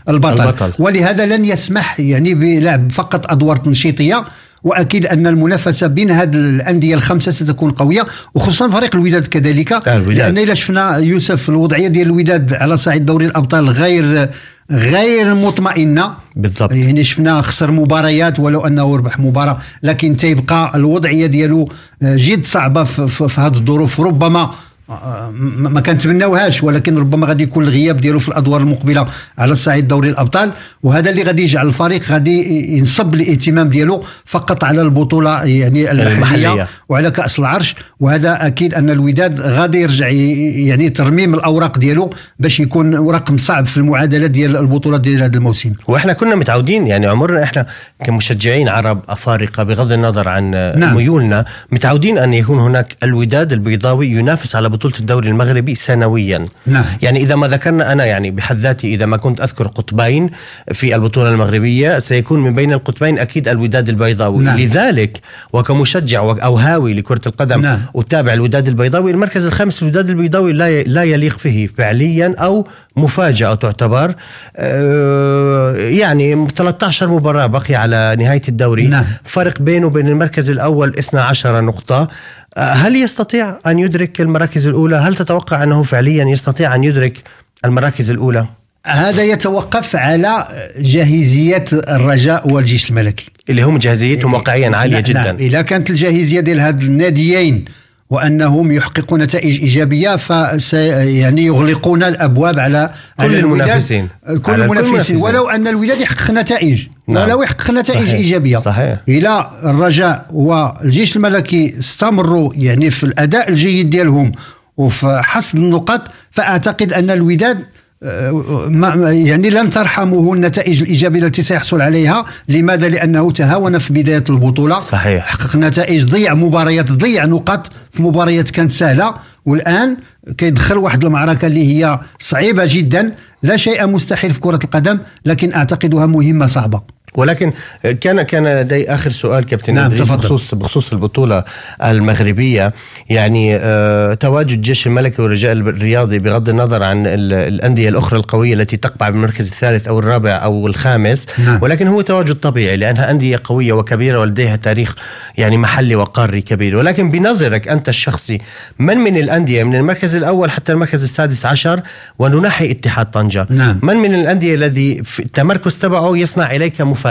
البطل, 0.09 0.43
البطل. 0.43 0.73
ولهذا 0.79 1.27
لن 1.27 1.45
يسمح 1.45 2.01
يعني 2.01 2.35
بلعب 2.35 2.93
فقط 2.93 3.31
أدوار 3.31 3.57
تنشيطية. 3.57 4.25
وأكيد 4.62 5.07
أن 5.07 5.27
المنافسة 5.27 5.87
بين 5.87 6.11
هذه 6.11 6.35
الأندية 6.35 6.95
الخمسة 6.95 7.33
ستكون 7.33 7.71
قوية 7.71 8.07
وخصوصا 8.35 8.69
فريق 8.69 8.95
الوداد 8.97 9.27
كذلك. 9.27 9.73
آه، 9.73 9.97
الوداد. 9.97 10.16
لأن 10.16 10.38
إلا 10.38 10.55
شفنا 10.55 10.97
يوسف 10.97 11.49
الوضعية 11.49 11.88
ديال 11.88 12.07
الوداد 12.07 12.53
على 12.53 12.77
صعيد 12.77 13.07
دوري 13.07 13.27
الأبطال 13.27 13.69
غير 13.69 14.29
غير 14.71 15.35
مطمئنة. 15.35 16.14
بالضبط. 16.37 16.73
يعني 16.73 17.05
شفنا 17.05 17.40
خسر 17.42 17.71
مباريات 17.73 18.40
ولو 18.40 18.66
أنه 18.66 18.97
ربح 18.97 19.19
مباراة 19.19 19.59
لكن 19.83 20.16
تيبقى 20.16 20.73
الوضعية 20.75 21.27
ديالو 21.27 21.69
جد 22.03 22.47
صعبة 22.47 22.85
في, 22.85 23.29
في 23.29 23.40
هذه 23.40 23.55
الظروف. 23.55 24.01
ربما 24.01 24.51
ما 24.88 25.81
كنتمناوهاش 25.81 26.62
ولكن 26.62 26.99
ربما 26.99 27.27
غادي 27.27 27.42
يكون 27.42 27.64
الغياب 27.64 28.01
ديالو 28.01 28.18
في 28.18 28.29
الأدوار 28.29 28.61
المقبلة 28.61 29.07
على 29.38 29.53
الصعيد 29.53 29.88
دوري 29.88 30.09
الأبطال 30.09 30.51
وهذا 30.83 31.11
اللي 31.11 31.22
غادي 31.22 31.42
يجعل 31.42 31.66
الفريق 31.66 32.03
غادي 32.11 32.77
ينصب 32.77 33.14
الاهتمام 33.14 33.68
ديالو 33.68 34.05
فقط 34.25 34.64
على 34.64 34.83
البطولة 34.83 35.44
يعني 35.44 35.90
المحليه, 35.90 36.14
المحلية. 36.14 36.66
وعلى 36.88 37.11
كأس 37.11 37.38
العرش 37.38 37.75
وهذا 38.01 38.46
أكيد 38.46 38.75
أن 38.75 38.90
الوداد 38.90 39.40
غادي 39.40 39.81
يرجع 39.81 40.09
يعني 40.09 40.90
ترميم 40.90 41.35
الأوراق 41.35 41.79
ديالو 41.79 42.12
باش 42.38 42.61
يكون 42.61 43.11
رقم 43.11 43.37
صعب 43.37 43.66
في 43.66 43.77
المعادلة 43.77 44.27
ديال 44.27 44.57
البطولة 44.57 44.96
ديال 44.96 45.22
هذا 45.22 45.37
الموسم 45.37 45.72
وإحنا 45.88 46.12
كنا 46.12 46.35
متعودين 46.35 46.87
يعني 46.87 47.07
عمرنا 47.07 47.42
إحنا 47.42 47.66
كمشجعين 48.05 48.68
عرب 48.68 49.01
أفارقة 49.09 49.62
بغض 49.62 49.92
النظر 49.92 50.29
عن 50.29 50.51
نعم. 50.51 50.96
ميولنا 50.96 51.44
متعودين 51.72 52.18
أن 52.18 52.35
يكون 52.35 52.59
هناك 52.59 52.96
الوداد 53.03 53.53
البيضاوي 53.53 54.07
ينافس 54.07 54.57
على 54.57 54.76
بطولة 54.77 54.95
الدوري 55.01 55.29
المغربي 55.29 55.75
سنويا 55.75 56.45
نعم. 56.67 56.85
يعني 57.03 57.21
إذا 57.21 57.35
ما 57.35 57.49
ذكرنا 57.49 57.93
أنا 57.93 58.05
يعني 58.05 58.31
بحد 58.31 58.57
ذاتي 58.57 58.95
إذا 58.95 59.07
ما 59.07 59.17
كنت 59.17 59.41
أذكر 59.41 59.67
قطبين 59.67 60.31
في 60.73 60.95
البطولة 60.95 61.31
المغربية 61.31 61.99
سيكون 61.99 62.41
من 62.41 62.55
بين 62.55 62.73
القطبين 62.73 63.19
أكيد 63.19 63.49
الوداد 63.49 63.89
البيضاوي 63.89 64.45
نعم. 64.45 64.59
لذلك 64.59 65.21
وكمشجع 65.53 66.21
أو 66.21 66.57
هاوي 66.57 66.95
لكرة 66.95 67.21
القدم 67.27 67.61
نعم. 67.61 67.81
أتابع 67.97 68.33
الوداد 68.33 68.69
البيضاوي 68.69 69.11
المركز 69.11 69.47
الخامس 69.47 69.83
الوداد 69.83 70.09
البيضاوي 70.09 70.53
لا 70.53 70.83
لا 70.83 71.03
يليق 71.03 71.39
فيه 71.39 71.67
فعليا 71.67 72.35
أو 72.39 72.67
مفاجأة 72.97 73.55
تعتبر 73.55 74.15
آه، 74.57 75.77
يعني 75.77 76.49
13 76.57 77.07
مباراة 77.09 77.47
بقي 77.47 77.75
على 77.75 78.17
نهاية 78.19 78.43
الدوري 78.49 78.87
نعم. 78.87 79.05
فرق 79.25 79.59
بينه 79.63 79.87
وبين 79.87 80.09
المركز 80.09 80.51
الأول 80.51 80.99
12 80.99 81.61
نقطة 81.61 82.09
هل 82.57 82.97
يستطيع 82.97 83.59
أن 83.67 83.79
يدرك 83.79 84.21
المراكز 84.21 84.67
الأولى؟ 84.67 84.97
هل 84.97 85.15
تتوقع 85.15 85.63
أنه 85.63 85.83
فعليا 85.83 86.25
يستطيع 86.25 86.75
أن 86.75 86.85
يدرك 86.85 87.23
المراكز 87.65 88.11
الأولى؟ 88.11 88.47
هذا 88.87 89.23
يتوقف 89.23 89.97
على 89.97 90.47
جاهزية 90.79 91.65
الرجاء 91.73 92.53
والجيش 92.53 92.91
الملكي 92.91 93.27
اللي 93.51 93.63
هم 93.63 93.79
جاهزيتهم 93.79 94.35
واقعيا 94.35 94.77
عالية 94.77 95.01
جدا 95.01 95.23
نعم. 95.23 95.37
إذا 95.37 95.63
كانت 95.63 95.91
الجاهزية 95.91 96.41
ديال 96.41 96.61
هاد 96.61 96.83
الناديين 96.83 97.65
وأنهم 98.11 98.73
يحققون 98.73 99.23
نتائج 99.23 99.61
إيجابية 99.61 100.16
فس 100.16 100.75
يعني 100.75 101.45
يغلقون 101.45 102.03
الأبواب 102.03 102.59
على 102.59 102.90
كل 103.21 103.35
المنافسين. 103.35 104.09
كل 104.42 104.62
المنافسين. 104.62 105.16
ولو 105.16 105.49
أن 105.49 105.69
الوداد 105.69 106.01
يحقق 106.01 106.31
نتائج. 106.31 106.87
نعم. 107.09 107.23
ولو 107.25 107.42
يحقق 107.42 107.71
نتائج 107.71 108.07
صحيح. 108.07 108.14
إيجابية. 108.14 108.57
صحيح. 108.57 109.01
إلى 109.09 109.51
الرجاء 109.64 110.27
والجيش 110.31 111.16
الملكي 111.16 111.79
استمروا 111.79 112.53
يعني 112.55 112.90
في 112.90 113.05
الأداء 113.05 113.49
الجيد 113.49 113.90
ديالهم. 113.90 114.33
وفي 114.77 115.21
حصد 115.25 115.57
النقاط 115.57 116.03
فأعتقد 116.31 116.92
أن 116.92 117.11
الوداد 117.11 117.59
يعني 118.03 119.51
لن 119.51 119.71
ترحمه 119.71 120.33
النتائج 120.35 120.83
الإيجابية 120.83 121.21
التي 121.21 121.43
سيحصل 121.43 121.81
عليها. 121.81 122.25
لماذا؟ 122.49 122.89
لأنه 122.89 123.31
تهاون 123.31 123.79
في 123.79 123.93
بداية 123.93 124.25
البطولة. 124.31 124.81
صحيح. 124.81 125.27
حقق 125.27 125.57
نتائج 125.57 126.05
ضيع 126.05 126.35
مباريات 126.35 126.93
ضيع 126.93 127.25
نقاط 127.25 127.71
في 127.91 128.03
مباريات 128.03 128.51
كانت 128.51 128.73
سهلة. 128.73 129.15
والآن 129.47 129.97
كيدخل 130.39 130.77
واحد 130.77 131.05
المعركة 131.05 131.47
اللي 131.47 131.75
هي 131.75 132.01
صعيبة 132.19 132.63
جدا. 132.67 133.15
لا 133.43 133.57
شيء 133.57 133.87
مستحيل 133.87 134.31
في 134.31 134.41
كرة 134.41 134.61
القدم 134.65 134.99
لكن 135.25 135.53
أعتقدها 135.53 136.07
مهمة 136.07 136.47
صعبة. 136.47 136.96
ولكن 137.17 137.53
كان 138.01 138.23
كان 138.23 138.61
لدي 138.61 138.95
آخر 138.95 139.11
سؤال 139.11 139.47
كابتن 139.47 139.75
نعم 139.75 139.91
بخصوص 139.91 140.55
بخصوص 140.55 140.93
البطولة 140.93 141.45
المغربية. 141.83 142.73
يعني 143.11 143.57
آه 143.57 144.15
تواجد 144.15 144.63
جيش 144.63 144.87
الملكي 144.87 145.23
والرجاء 145.23 145.53
الرياضي 145.53 146.19
بغض 146.19 146.49
النظر 146.49 146.83
عن 146.83 147.07
الأندية 147.07 147.89
الأخرى 147.89 148.19
القوية 148.19 148.55
التي 148.55 148.77
تقبع 148.77 149.11
بالمركز 149.11 149.49
الثالث 149.49 149.89
أو 149.89 149.99
الرابع 149.99 150.31
أو 150.31 150.67
الخامس 150.67 151.27
نعم. 151.39 151.59
ولكن 151.63 151.89
هو 151.89 152.01
تواجد 152.01 152.35
طبيعي 152.35 152.77
لأنها 152.77 153.11
أندية 153.11 153.41
قوية 153.45 153.73
وكبيرة 153.73 154.21
ولديها 154.21 154.57
تاريخ 154.57 154.97
يعني 155.39 155.57
محلي 155.57 155.95
وقاري 155.95 156.41
كبير. 156.41 156.77
ولكن 156.77 157.11
بنظرك 157.11 157.69
أنت 157.69 157.89
الشخصي 157.89 158.39
من 158.79 158.97
من 158.97 159.17
الأندية 159.17 159.65
من 159.65 159.77
المركز 159.77 160.15
الأول 160.15 160.51
حتى 160.51 160.73
المركز 160.73 161.03
السادس 161.03 161.47
عشر 161.47 161.81
وننحي 162.19 162.71
اتحاد 162.71 163.11
طنجة. 163.11 163.47
نعم. 163.51 163.79
من 163.83 163.97
من 163.97 164.15
الأندية 164.15 164.55
الذي 164.55 165.03
التمركز 165.19 165.79
تبعه 165.79 166.17
يصنع 166.17 166.57
إليك 166.57 166.81
مفاجاه 166.81 167.06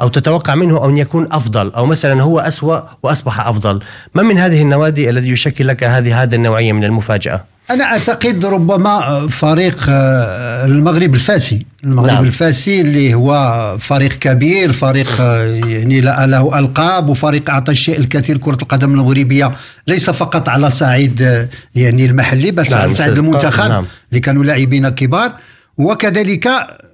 أو 0.00 0.08
تتوقع 0.08 0.54
منه 0.54 0.84
أن 0.84 0.96
يكون 0.96 1.28
أفضل 1.32 1.72
أو 1.72 1.86
مثلا 1.86 2.22
هو 2.22 2.40
أسوأ 2.40 2.80
وأصبح 3.02 3.46
أفضل 3.46 3.80
من 4.14 4.24
من 4.24 4.38
هذه 4.38 4.62
النوادي 4.62 5.10
الذي 5.10 5.28
يشكل 5.28 5.68
لك 5.68 5.84
هذه 5.84 6.22
هذه 6.22 6.34
النوعية 6.34 6.72
من 6.72 6.84
المفاجأة 6.84 7.44
أنا 7.70 7.84
أعتقد 7.84 8.44
ربما 8.44 9.26
فريق 9.30 9.84
المغرب 9.88 11.14
الفاسي 11.14 11.66
المغرب 11.84 12.12
نعم. 12.12 12.24
الفاسي 12.24 12.80
اللي 12.80 13.14
هو 13.14 13.76
فريق 13.80 14.12
كبير 14.12 14.72
فريق 14.72 15.20
يعني 15.66 16.00
له 16.00 16.58
ألقاب 16.58 17.08
وفريق 17.08 17.50
أعطى 17.50 17.72
الشيء 17.72 17.98
الكثير 17.98 18.38
كرة 18.38 18.58
القدم 18.62 18.90
المغربيه 18.90 19.52
ليس 19.86 20.10
فقط 20.10 20.48
على 20.48 20.70
صعيد 20.70 21.48
يعني 21.74 22.06
المحلي 22.06 22.50
بل 22.50 22.70
نعم. 22.70 22.80
على 22.80 22.94
صعيد 22.94 23.12
المنتخب 23.12 23.68
نعم. 23.68 23.86
اللي 24.10 24.20
كانوا 24.20 24.44
لاعبين 24.44 24.88
كبار 24.88 25.32
وكذلك 25.78 26.48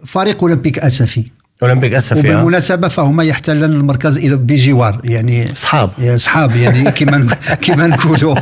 فريق 0.06 0.42
أولمبيك 0.42 0.78
آسفي 0.78 1.24
أولمبيك 1.62 1.94
اسفي 1.94 2.18
وبالمناسبة 2.18 2.88
فهما 2.88 3.24
يحتلن 3.24 3.64
المركز 3.64 4.18
بجوار 4.18 5.00
يعني 5.04 5.52
أصحاب. 5.52 5.90
أصحاب 6.00 6.56
يعني 6.56 6.90
كما 6.90 7.26
كما 7.62 7.86
نقولوا. 7.86 8.34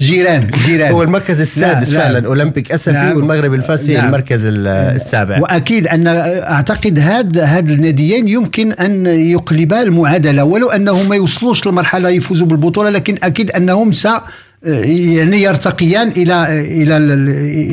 جيران 0.00 0.50
جيران. 0.66 0.92
هو 0.92 1.02
المركز 1.02 1.40
السادس 1.40 1.92
لا 1.92 1.98
فعلا 1.98 2.18
لا 2.18 2.26
أولمبيك 2.26 2.72
أسفي 2.72 2.92
لا 2.92 3.14
والمغرب 3.14 3.54
الفاسي 3.54 3.94
لا 3.94 4.06
المركز 4.06 4.42
السابع. 4.46 5.38
وأكيد 5.40 5.86
أن 5.86 6.06
أعتقد 6.06 6.98
هاد 6.98 7.38
هاد 7.38 7.70
الناديين 7.70 8.28
يمكن 8.28 8.72
أن 8.72 9.06
يقلبا 9.06 9.82
المعادلة 9.82 10.44
ولو 10.44 10.70
أنهم 10.70 11.08
ما 11.08 11.16
يوصلوش 11.16 11.66
لمرحلة 11.66 12.08
يفوزوا 12.08 12.46
بالبطولة 12.46 12.90
لكن 12.90 13.18
أكيد 13.22 13.50
أنهم 13.50 13.92
س 13.92 14.08
يعني 14.64 15.42
يرتقيان 15.42 16.08
إلى 16.08 16.62
إلى 16.82 16.96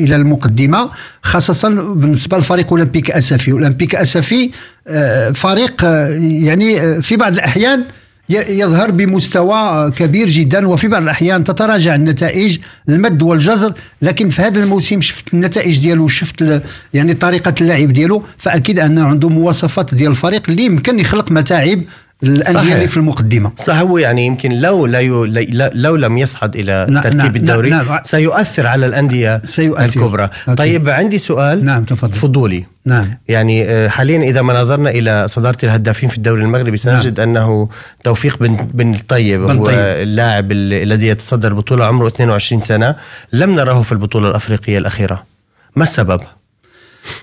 إلى 0.04 0.16
المقدمة 0.16 0.90
خاصة 1.22 1.68
بالنسبة 1.94 2.36
للفريق 2.36 2.70
أولمبيك 2.70 3.10
أسفي. 3.10 3.52
أولمبيك 3.52 3.94
أسفي 3.94 4.50
آه، 4.88 5.30
فريق 5.30 5.84
آه، 5.84 6.08
يعني 6.22 6.80
آه، 6.80 7.00
في 7.00 7.16
بعض 7.16 7.32
الأحيان 7.32 7.84
يظهر 8.28 8.90
بمستوى 8.90 9.90
كبير 9.90 10.28
جدا 10.28 10.68
وفي 10.68 10.88
بعض 10.88 11.02
الأحيان 11.02 11.44
تتراجع 11.44 11.94
النتائج 11.94 12.58
المد 12.88 13.22
والجزر 13.22 13.74
لكن 14.02 14.28
في 14.28 14.42
هذا 14.42 14.62
الموسم 14.62 15.00
شفت 15.00 15.34
النتائج 15.34 15.78
ديالو 15.78 16.08
شفت 16.08 16.62
يعني 16.94 17.14
طريقة 17.14 17.54
اللعب 17.60 17.92
ديالو 17.92 18.22
فأكيد 18.38 18.78
انه 18.78 19.04
عنده 19.04 19.28
مواصفات 19.28 19.94
ديال 19.94 20.10
الفريق 20.10 20.42
اللي 20.48 20.64
يمكن 20.64 20.98
يخلق 20.98 21.30
متاعب 21.30 21.82
الأندية 22.22 22.74
اللي 22.74 22.86
في 22.86 22.96
المقدمة. 22.96 23.52
صح 23.56 23.76
هو 23.76 23.98
يعني 23.98 24.26
يمكن 24.26 24.52
لو 24.52 24.86
لا 24.86 24.98
يو 24.98 25.24
لو 25.74 25.96
لم 25.96 26.18
يصعد 26.18 26.56
إلى 26.56 26.86
نعم 26.90 27.02
ترتيب 27.02 27.18
نعم 27.18 27.36
الدوري 27.36 27.70
نعم. 27.70 27.86
سيؤثر 28.02 28.66
على 28.66 28.86
الأندية 28.86 29.42
سيؤثر. 29.46 29.84
الكبرى. 29.84 30.22
okay. 30.22 30.54
طيب 30.54 30.88
عندي 30.88 31.18
سؤال 31.18 31.64
نعم 31.64 31.84
تفضل. 31.84 32.12
فضولي. 32.12 32.64
نعم. 32.84 33.18
يعني 33.28 33.64
آه، 33.64 33.88
حاليا 33.88 34.18
إذا 34.18 34.42
ما 34.42 34.60
نظرنا 34.60 34.90
إلى 34.90 35.28
صدارة 35.28 35.58
الهدافين 35.64 36.08
في 36.08 36.16
الدوري 36.16 36.42
المغربي 36.42 36.76
سنجد 36.76 37.20
نعم. 37.20 37.28
أنه 37.28 37.68
توفيق 38.04 38.38
بن 38.38 38.56
بن 38.74 38.94
الطيب 38.94 39.42
هو 39.42 39.64
طيب. 39.64 39.78
اللاعب 39.78 40.52
الذي 40.52 41.06
يتصدر 41.06 41.48
البطوله 41.48 41.84
عمره 41.84 42.08
22 42.08 42.60
سنة 42.60 42.96
لم 43.32 43.56
نراه 43.56 43.82
في 43.82 43.92
البطولة 43.92 44.28
الأفريقية 44.28 44.78
الأخيرة. 44.78 45.24
ما 45.76 45.82
السبب؟ 45.82 46.20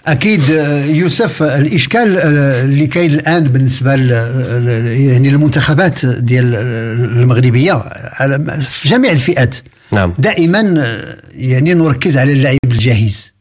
أكيد 0.08 0.52
آه، 0.52 0.86
يوسف 0.86 1.44
الإشكال 1.44 2.18
آه، 2.18 2.64
اللي 2.64 2.88
كاين 2.88 3.14
الآن 3.14 3.44
بالنسبة 3.44 3.94
يعني 3.94 5.30
المنتخبات 5.30 6.06
ديال 6.06 6.56
المغربية 6.56 7.84
على 7.94 8.58
في 8.70 8.90
جميع 8.90 9.12
الفئات. 9.12 9.56
نعم. 9.92 10.14
دائما 10.20 10.74
آه، 10.78 11.18
يعني 11.32 11.74
نركز 11.74 12.18
على 12.18 12.32
اللاعب 12.32 12.58
الجاهز 12.72 13.34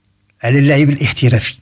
على 0.44 0.58
اللاعب 0.58 0.90
الاحترافي. 0.90 1.54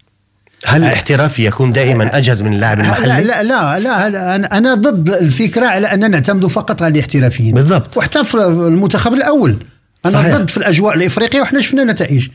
هل 0.67 0.85
الاحترافي 0.85 1.47
يكون 1.47 1.73
دائما 1.73 2.17
أجهز 2.17 2.43
من 2.43 2.53
اللاعب 2.53 2.81
المحلي؟ 2.81 3.07
لا 3.07 3.43
لا 3.43 3.79
لا, 3.79 4.09
لا 4.09 4.59
أنا 4.59 4.75
ضد 4.75 5.11
الفكرة 5.11 5.67
على 5.67 5.87
أن 5.87 6.11
نعتمد 6.11 6.47
فقط 6.47 6.83
على 6.83 6.93
الاحترافيين. 6.93 7.55
بالضبط. 7.55 7.97
وحتى 7.97 8.25
في 8.25 8.35
المنتخب 8.45 9.15
الأول. 9.15 9.57
أنا 10.05 10.13
صحيح. 10.13 10.37
ضد 10.37 10.51
في 10.51 10.57
الأجواء 10.57 10.97
الإفريقية 10.97 11.41
وحنا 11.41 11.61
شفنا 11.61 11.85
نتائج. 11.85 12.29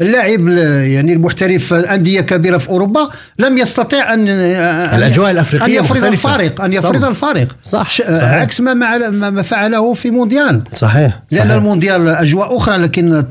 اللاعب 0.00 0.48
يعني 0.48 1.12
المحترف 1.12 1.72
انديه 1.74 2.20
كبيره 2.20 2.58
في 2.58 2.68
أوروبا 2.68 3.08
لم 3.38 3.58
يستطيع 3.58 4.14
ان 4.14 4.28
الأجواء 4.28 5.30
الأفريقية 5.30 5.78
أن 5.78 5.84
يفرض 5.84 6.04
الفارق 6.04 6.60
أن 6.60 6.72
يفرض 6.72 7.04
الفارق. 7.04 7.48
صح, 7.64 7.90
صحيح. 7.90 8.22
عكس 8.22 8.60
ما 8.60 8.74
ما 9.30 9.42
فعله 9.42 9.94
في 9.94 10.10
مونديال. 10.10 10.62
صحيح. 10.72 11.20
لأن 11.30 11.40
صحيح. 11.40 11.52
المونديال 11.52 12.08
أجواء 12.08 12.56
أخرى 12.56 12.76
لكن 12.76 13.24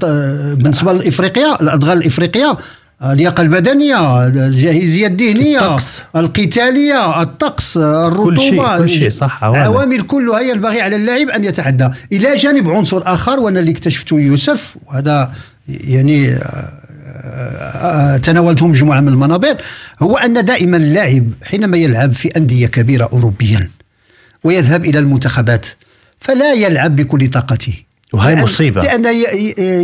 بالنسبة 0.60 0.94
لافريقيا 0.94 1.62
الأدغال 1.62 1.98
الإفريقية 1.98 2.58
اللياقة 3.04 3.42
البدنية 3.42 4.28
الجاهزية 4.28 5.08
الذهنية 5.08 5.58
الطقس. 5.58 6.00
القتالية 6.16 7.22
الطقس 7.22 7.78
الرطوبه 7.78 8.36
كل 8.36 8.40
شيء 8.40 8.78
كل 8.78 8.90
شيء 8.90 9.10
صح 9.10 9.44
عوامل 9.44 10.02
كلها 10.02 10.40
ينبغي 10.40 10.82
على 10.82 10.96
اللاعب 10.96 11.30
أن 11.30 11.44
يتحدى. 11.44 11.90
إلى 12.12 12.36
جانب 12.36 12.70
عنصر 12.70 13.02
آخر 13.06 13.40
وأنا 13.40 13.60
اللي 13.60 13.72
اكتشفته 13.72 14.20
يوسف 14.20 14.76
وهذا 14.86 15.32
يعني 15.68 16.30
آه، 16.30 16.72
آه، 17.16 18.18
تناولته 18.18 18.68
مجموعة 18.68 19.02
من 19.02 19.08
المنابر 19.08 19.56
هو 20.02 20.18
أن 20.18 20.46
دائما 20.46 20.78
اللاعب 20.78 21.32
حينما 21.44 21.78
يلعب 21.78 22.12
في 22.12 22.28
أندية 22.28 22.68
كبيرة 22.68 23.10
اوروبيا 23.14 23.70
ويذهب 24.44 24.86
إلى 24.86 25.00
المنتخبات 25.00 25.66
فلا 26.20 26.54
يلعب 26.54 26.96
بكل 26.96 27.30
طاقته. 27.30 27.74
وهي 28.14 28.36
مصيبة. 28.36 28.84
لأن 28.84 29.06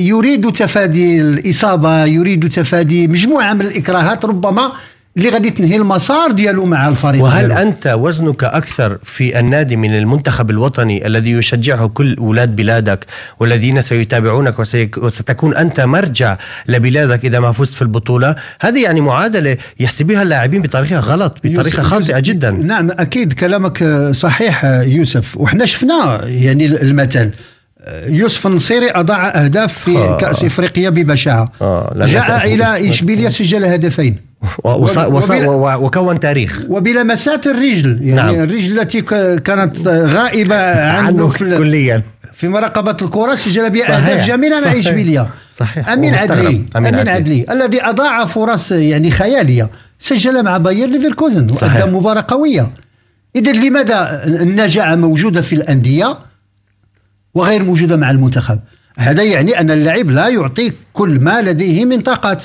يريد 0.02 0.52
تفادي 0.52 1.22
الإصابة 1.22 2.06
يريد 2.06 2.50
تفادي 2.50 3.08
مجموعة 3.08 3.54
من 3.54 3.62
الإكراهات 3.62 4.26
ربما 4.26 4.72
اللي 5.18 5.30
غادي 5.30 5.50
تنهي 5.50 5.76
المسار 5.76 6.32
ديالو 6.32 6.66
مع 6.66 6.90
الفريق 6.90 7.24
وهل 7.24 7.48
ديالو. 7.48 7.62
أنت 7.62 7.88
وزنك 7.88 8.44
أكثر 8.44 8.98
في 9.04 9.40
النادي 9.40 9.76
من 9.76 9.96
المنتخب 9.96 10.50
الوطني 10.50 11.08
الذي 11.08 11.32
يشجعه 11.32 11.88
كل 11.88 12.16
أولاد 12.18 12.56
بلادك 12.56 13.06
والذين 13.40 13.82
سيتابعونك 13.82 14.60
وستكون 14.98 15.56
أنت 15.56 15.82
مرجع 15.82 16.38
لبلادك 16.68 17.26
إذا 17.26 17.40
ما 17.40 17.52
فزت 17.52 17.74
في 17.74 17.82
البطولة؟ 17.82 18.36
هذه 18.62 18.84
يعني 18.84 19.02
معادلة 19.02 19.58
يحسبها 19.80 20.22
اللاعبين 20.22 20.62
بطريقة 20.62 21.00
غلط 21.00 21.38
بطريقة 21.44 21.84
خاطئة 21.84 22.20
جدا. 22.20 22.52
نعم 22.52 22.92
أكيد 22.92 23.34
كلامك 23.34 23.84
صحيح 24.12 24.66
يوسف. 24.66 25.38
وحنا 25.38 25.66
شفنا 25.66 26.22
يعني 26.26 26.66
المثل. 26.66 27.32
يوسف 28.08 28.48
النصيري 28.48 28.92
أضاع 28.92 29.28
أهداف 29.28 29.74
في 29.74 29.98
آه. 29.98 30.18
كأس 30.18 30.44
إفريقيا 30.44 30.90
ببشاعة. 30.90 31.52
آه. 31.62 31.94
جاء 31.96 32.54
إلى 32.54 32.90
إشبيليا 32.90 33.30
سجل 33.30 33.66
هدفين. 33.66 34.31
وكون 34.64 36.20
تاريخ. 36.20 36.62
وبلمسات 36.70 37.48
الرجل 37.48 38.00
يعني 38.02 38.16
نعم. 38.16 38.44
الرجل 38.44 38.80
التي 38.80 39.02
كانت 39.40 39.88
غائبة 39.88 40.56
عنه 40.98 41.28
في 41.28 41.58
كليا. 41.58 42.04
في 42.34 42.48
مراقبة 42.48 42.98
الكرة 43.02 43.36
سجل 43.36 43.70
بها 43.70 43.98
أهداف 43.98 44.28
جميلة 44.28 44.66
مع 44.66 44.80
إشبيلية. 44.80 45.30
صحيح. 45.52 45.90
أمين 45.90 46.16
عدلي. 46.16 46.48
أمين, 46.48 46.70
أمين 46.76 46.96
عدلي. 46.96 47.12
عدلي. 47.12 47.46
الذي 47.52 47.84
أضاع 47.84 48.26
فرص 48.26 48.72
يعني 48.72 49.12
خيالية. 49.12 49.70
سجل 50.00 50.44
مع 50.44 50.58
باير 50.58 50.90
ليفركوزن. 50.90 51.48
وأدى 51.52 51.92
مباراة 51.92 52.26
قوية. 52.28 52.72
إذا 53.36 53.52
لماذا 53.52 54.24
النجاعة 54.26 54.96
موجودة 54.96 55.42
في 55.42 55.56
الأندية 55.56 56.18
وغير 57.34 57.64
موجودة 57.64 57.96
مع 57.98 58.12
المنتخب؟ 58.12 58.60
هذا 58.98 59.24
يعني 59.24 59.60
أن 59.60 59.72
اللاعب 59.72 60.10
لا 60.10 60.28
يعطي 60.28 60.72
كل 60.94 61.20
ما 61.20 61.42
لديه 61.42 61.86
من 61.86 62.02
طاقات. 62.02 62.44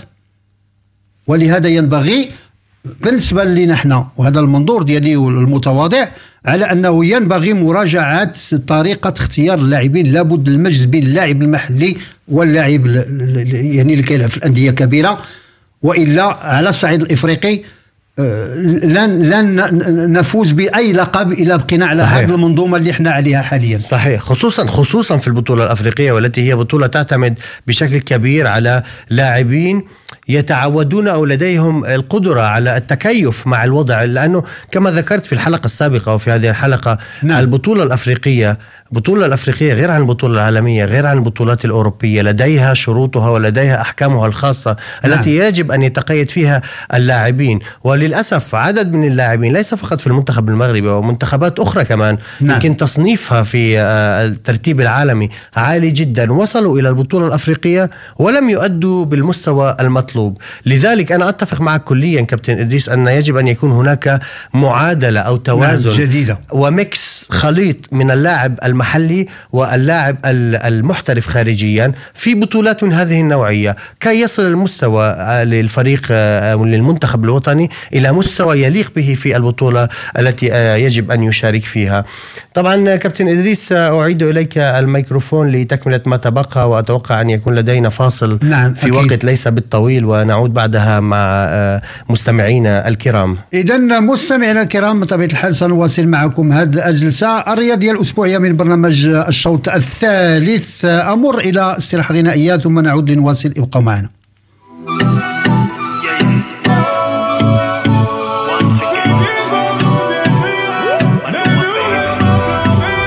ولهذا 1.27 1.69
ينبغي 1.69 2.29
بالنسبة 3.01 3.45
لنا 3.45 3.75
إحنا 3.75 4.09
وهذا 4.17 4.41
المنظور 4.41 4.83
ديالي 4.83 5.15
المتواضع 5.15 6.07
على 6.47 6.65
أنه 6.73 7.05
ينبغي 7.05 7.53
مراجعة 7.53 8.33
طريقة 8.67 9.15
اختيار 9.19 9.59
اللاعبين. 9.59 10.13
لابد 10.13 10.49
المجز 10.49 10.85
بين 10.85 11.03
اللاعب 11.03 11.43
المحلي 11.43 11.97
واللاعب 12.29 12.87
يعني 12.87 13.93
اللي 13.93 14.03
كيلعب 14.03 14.29
في 14.29 14.37
الأندية 14.37 14.71
كبيرة 14.71 15.19
وإلا 15.83 16.23
على 16.23 16.69
الصعيد 16.69 17.03
الإفريقي 17.03 17.61
آه، 18.19 18.55
لن 18.85 19.31
لن 19.31 20.13
نفوز 20.13 20.53
بأي 20.53 20.93
لقب 20.93 21.33
إلا 21.33 21.57
بقينا 21.57 21.87
على 21.87 22.03
هذه 22.03 22.31
المنظومة 22.31 22.77
اللي 22.77 22.91
إحنا 22.91 23.11
عليها 23.11 23.43
حاليا. 23.43 23.79
صحيح. 23.79 24.21
خصوصا 24.21 24.67
خصوصا 24.67 25.17
في 25.17 25.27
البطولة 25.27 25.65
الأفريقية 25.65 26.13
والتي 26.13 26.49
هي 26.49 26.55
بطولة 26.55 26.87
تعتمد 26.87 27.35
بشكل 27.67 27.99
كبير 27.99 28.47
على 28.47 28.83
لاعبين 29.11 29.83
يتعودون 30.29 31.09
أو 31.09 31.25
لديهم 31.25 31.85
القدرة 31.85 32.41
على 32.41 32.77
التكيف 32.77 33.47
مع 33.47 33.65
الوضع 33.65 34.05
لأنه 34.05 34.43
كما 34.71 34.91
ذكرت 34.91 35.27
في 35.27 35.33
الحلقة 35.33 35.65
السابقة 35.65 36.15
وفي 36.15 36.31
هذه 36.31 36.51
الحلقة 36.51 36.99
نعم. 37.23 37.41
البطولة 37.41 37.83
الأفريقية 37.83 38.59
البطولة 38.93 39.27
الأفريقية 39.27 39.73
غير 39.73 39.91
عن 39.91 40.01
البطولة 40.01 40.35
العالمية 40.35 40.85
غير 40.85 41.07
عن 41.07 41.19
البطولات 41.19 41.65
الأوروبية 41.65 42.23
لديها 42.23 42.75
شروطها 42.75 43.31
ولديها 43.31 43.81
أحكامها 43.81 44.27
الخاصة 44.27 44.77
نعم. 45.05 45.13
التي 45.13 45.37
يجب 45.37 45.73
أن 45.73 45.83
يتقيد 45.83 46.31
فيها 46.31 46.63
اللاعبين 46.95 47.59
وللأسف 47.85 48.55
عدد 48.55 48.93
من 48.93 49.07
اللاعبين 49.07 49.53
ليس 49.53 49.75
فقط 49.75 50.01
في 50.01 50.07
المنتخب 50.07 50.49
المغربي 50.49 50.89
ومنتخبات 50.89 51.61
أخرى 51.61 51.85
كمان 51.85 52.19
نعم. 52.41 52.57
يمكن 52.57 52.77
تصنيفها 52.77 53.43
في 53.43 53.81
آه، 53.81 54.25
الترتيب 54.25 54.81
العالمي 54.81 55.29
عالي 55.57 55.91
جدا 55.91 56.33
وصلوا 56.33 56.79
إلى 56.79 56.89
البطولة 56.89 57.27
الأفريقية 57.27 57.91
ولم 58.19 58.51
يؤدوا 58.51 59.05
بالمستوى 59.05 59.77
المطلوب 59.81 60.16
لذلك 60.67 61.13
أنا 61.13 61.29
أتفق 61.29 61.61
معك 61.61 61.85
كليا 61.85 62.23
كابتن 62.23 62.59
إدريس 62.59 62.89
أن 62.89 63.07
يجب 63.09 63.37
أن 63.37 63.49
يكون 63.49 63.71
هناك 63.73 64.21
معادلة 64.55 65.21
أو 65.21 65.37
توازن 65.37 65.91
نعم 65.91 65.99
جديدة. 66.01 66.41
وميكس 66.53 67.27
خليط 67.31 67.77
من 67.93 68.11
اللاعب 68.11 68.59
المحلي 68.65 69.27
واللاعب 69.53 70.17
المحترف 70.25 71.27
خارجيا 71.27 71.93
في 72.15 72.35
بطولات 72.35 72.85
من 72.85 72.93
هذه 72.93 73.21
النوعية. 73.21 73.77
كي 74.01 74.21
يصل 74.21 74.47
المستوى 74.47 75.07
آه، 75.07 75.45
للفريق 75.45 76.07
آه، 76.11 76.55
للمنتخب 76.55 77.25
الوطني 77.25 77.71
إلى 77.95 78.13
مستوى 78.13 78.63
يليق 78.63 78.93
به 78.97 79.17
في 79.19 79.37
البطولة 79.37 79.89
التي 80.19 80.53
آه، 80.53 80.77
يجب 80.77 81.11
أن 81.11 81.23
يشارك 81.23 81.65
فيها. 81.65 82.05
طبعا 82.55 82.97
كابتن 82.97 83.29
إدريس 83.29 83.73
أعيد 83.73 84.23
إليك 84.23 84.59
الميكروفون 84.59 85.49
لتكملة 85.49 86.01
ما 86.07 86.17
تبقى 86.17 86.71
وأتوقع 86.71 87.21
أن 87.21 87.31
يكون 87.31 87.55
لدينا 87.55 87.89
فاصل 87.89 88.39
نعم 88.43 88.75
في 88.75 88.83
أكيد. 88.83 88.95
وقت 89.13 89.25
ليس 89.25 89.49
بالطويل. 89.49 90.05
ونعود 90.07 90.53
بعدها 90.55 91.01
مع 91.01 91.47
مستمعينا 92.09 92.89
الكرام. 92.89 93.37
إذا 93.55 93.79
مستمعينا 94.01 94.63
الكرام 94.63 95.01
بطبيعة 95.01 95.27
الحال 95.27 95.57
سنواصل 95.57 96.07
معكم 96.07 96.53
هذه 96.53 96.89
الجلسة 96.89 97.39
الرياضية 97.41 97.93
الأسبوعية 97.93 98.39
من 98.39 98.57
برنامج 98.57 99.07
الشوط 99.07 99.69
الثالث. 99.69 100.85
أمر 100.85 101.39
إلى 101.39 101.77
استراحة 101.79 102.15
غنائية 102.15 102.57
ثم 102.57 102.81
نعود 102.81 103.11
لنواصل. 103.11 103.53
ابقوا 103.57 103.83
معنا. 103.83 104.11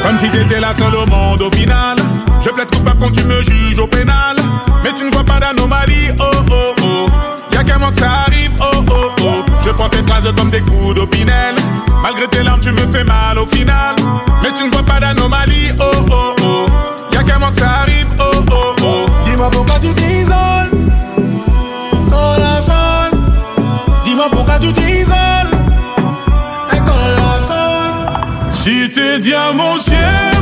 Comme 0.04 0.18
si 0.18 0.30
t'étais 0.32 0.60
la 0.60 0.74
seule 0.74 0.96
au 0.96 1.06
monde 1.06 1.42
au 1.48 1.52
final. 1.52 1.99
Je 2.42 2.50
plaide 2.50 2.70
coupable 2.74 3.00
quand 3.00 3.12
tu 3.12 3.24
me 3.24 3.42
juges 3.42 3.80
au 3.80 3.88
pénal. 3.88 4.36
Mais 4.84 4.94
tu 4.94 5.04
ne 5.06 5.12
vois 5.12 5.24
pas 5.24 5.40
d'anomalie, 5.40 6.10
oh 6.20 6.32
oh 6.52 6.74
oh. 6.82 7.10
Y'a 7.54 7.64
qu'un 7.64 7.78
moment 7.78 7.92
que 7.92 7.98
ça 7.98 8.10
arrive, 8.28 8.52
oh 8.62 8.84
oh 8.90 9.12
oh. 9.22 9.46
Je 9.66 9.70
prends 9.72 9.90
tes 9.90 10.04
phrases 10.04 10.32
comme 10.38 10.50
des 10.50 10.62
coups 10.62 10.96
d'opinel. 10.96 11.56
Malgré 12.02 12.28
tes 12.28 12.44
larmes, 12.44 12.62
tu 12.62 12.72
me 12.72 12.88
fais 12.88 13.04
mal 13.04 13.38
au 13.38 13.46
final. 13.46 13.96
Mais 14.42 14.52
tu 14.54 14.64
ne 14.64 14.70
vois 14.72 14.84
pas 14.84 15.00
d'anomalie, 15.00 15.72
oh 15.82 15.92
oh 16.12 16.36
oh. 16.44 16.66
Y'a 17.14 17.24
qu'un 17.24 17.40
moment 17.40 17.52
que 17.52 17.58
ça 17.58 17.70
arrive, 17.82 18.08
oh 18.20 18.44
oh 18.52 18.76
oh. 18.84 19.06
Dis-moi 19.26 19.50
pourquoi 19.52 19.80
tu 19.80 19.94
t'isoles. 19.94 20.72
Corazon. 22.10 23.18
Dis-moi 24.06 24.30
pourquoi 24.32 24.60
tu 24.60 24.72
t'isoles. 24.72 25.16
Si 28.50 28.90
tes 28.92 29.20
diamants 29.20 29.78
siempre 29.78 30.39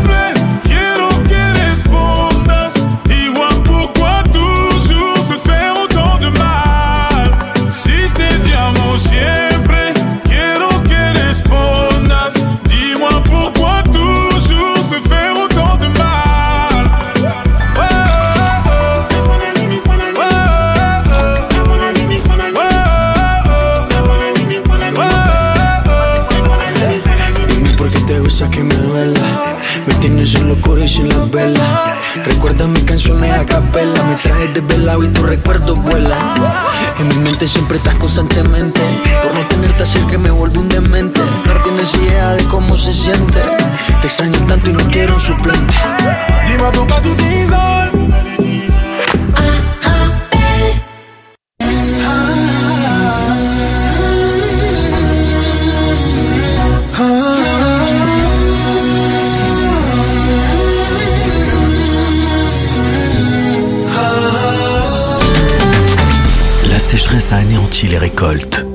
La 66.69 66.79
sécheresse 66.79 67.31
a 67.31 67.37
anéanti 67.37 67.87
les 67.87 67.97
récoltes, 67.97 68.65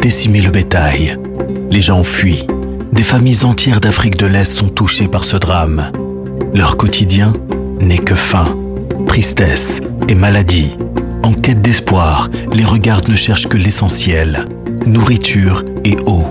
décimé 0.00 0.40
le 0.40 0.50
bétail. 0.50 1.16
Les 1.70 1.80
gens 1.80 2.02
fuient. 2.02 2.46
Des 3.02 3.08
familles 3.08 3.44
entières 3.44 3.80
d'Afrique 3.80 4.16
de 4.16 4.26
l'Est 4.26 4.52
sont 4.52 4.68
touchées 4.68 5.08
par 5.08 5.24
ce 5.24 5.36
drame. 5.36 5.90
Leur 6.54 6.76
quotidien 6.76 7.32
n'est 7.80 7.98
que 7.98 8.14
faim, 8.14 8.56
tristesse 9.08 9.80
et 10.08 10.14
maladie. 10.14 10.76
En 11.24 11.32
quête 11.32 11.60
d'espoir, 11.60 12.30
les 12.52 12.64
regards 12.64 13.00
ne 13.08 13.16
cherchent 13.16 13.48
que 13.48 13.56
l'essentiel, 13.56 14.44
nourriture 14.86 15.64
et 15.84 15.96
eau. 16.06 16.26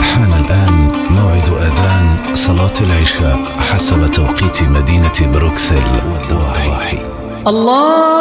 حان 0.00 0.32
الآن 0.44 0.74
موعد 1.10 1.48
أذان 1.48 2.34
صلاة 2.34 2.72
العشاء. 2.80 3.57
حسب 3.72 4.06
توقيت 4.06 4.62
مدينة 4.62 5.32
بروكسل 5.32 5.82
والضواحي. 6.12 6.98
الله 7.46 8.18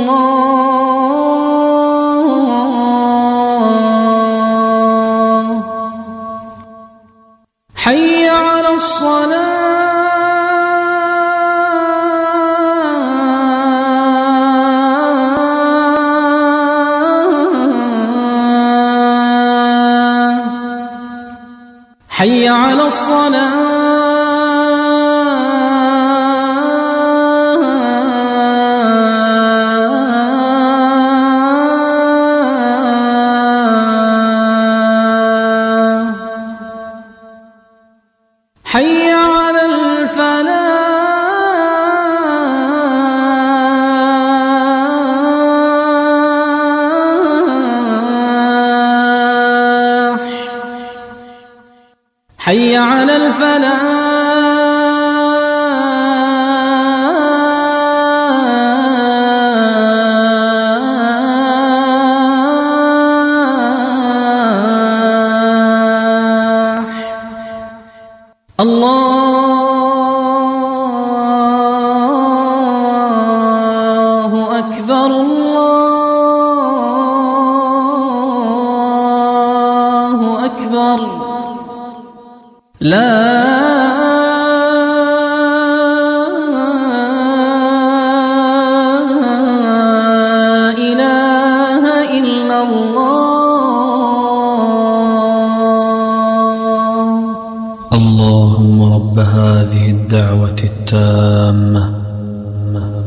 التامة 100.93 101.93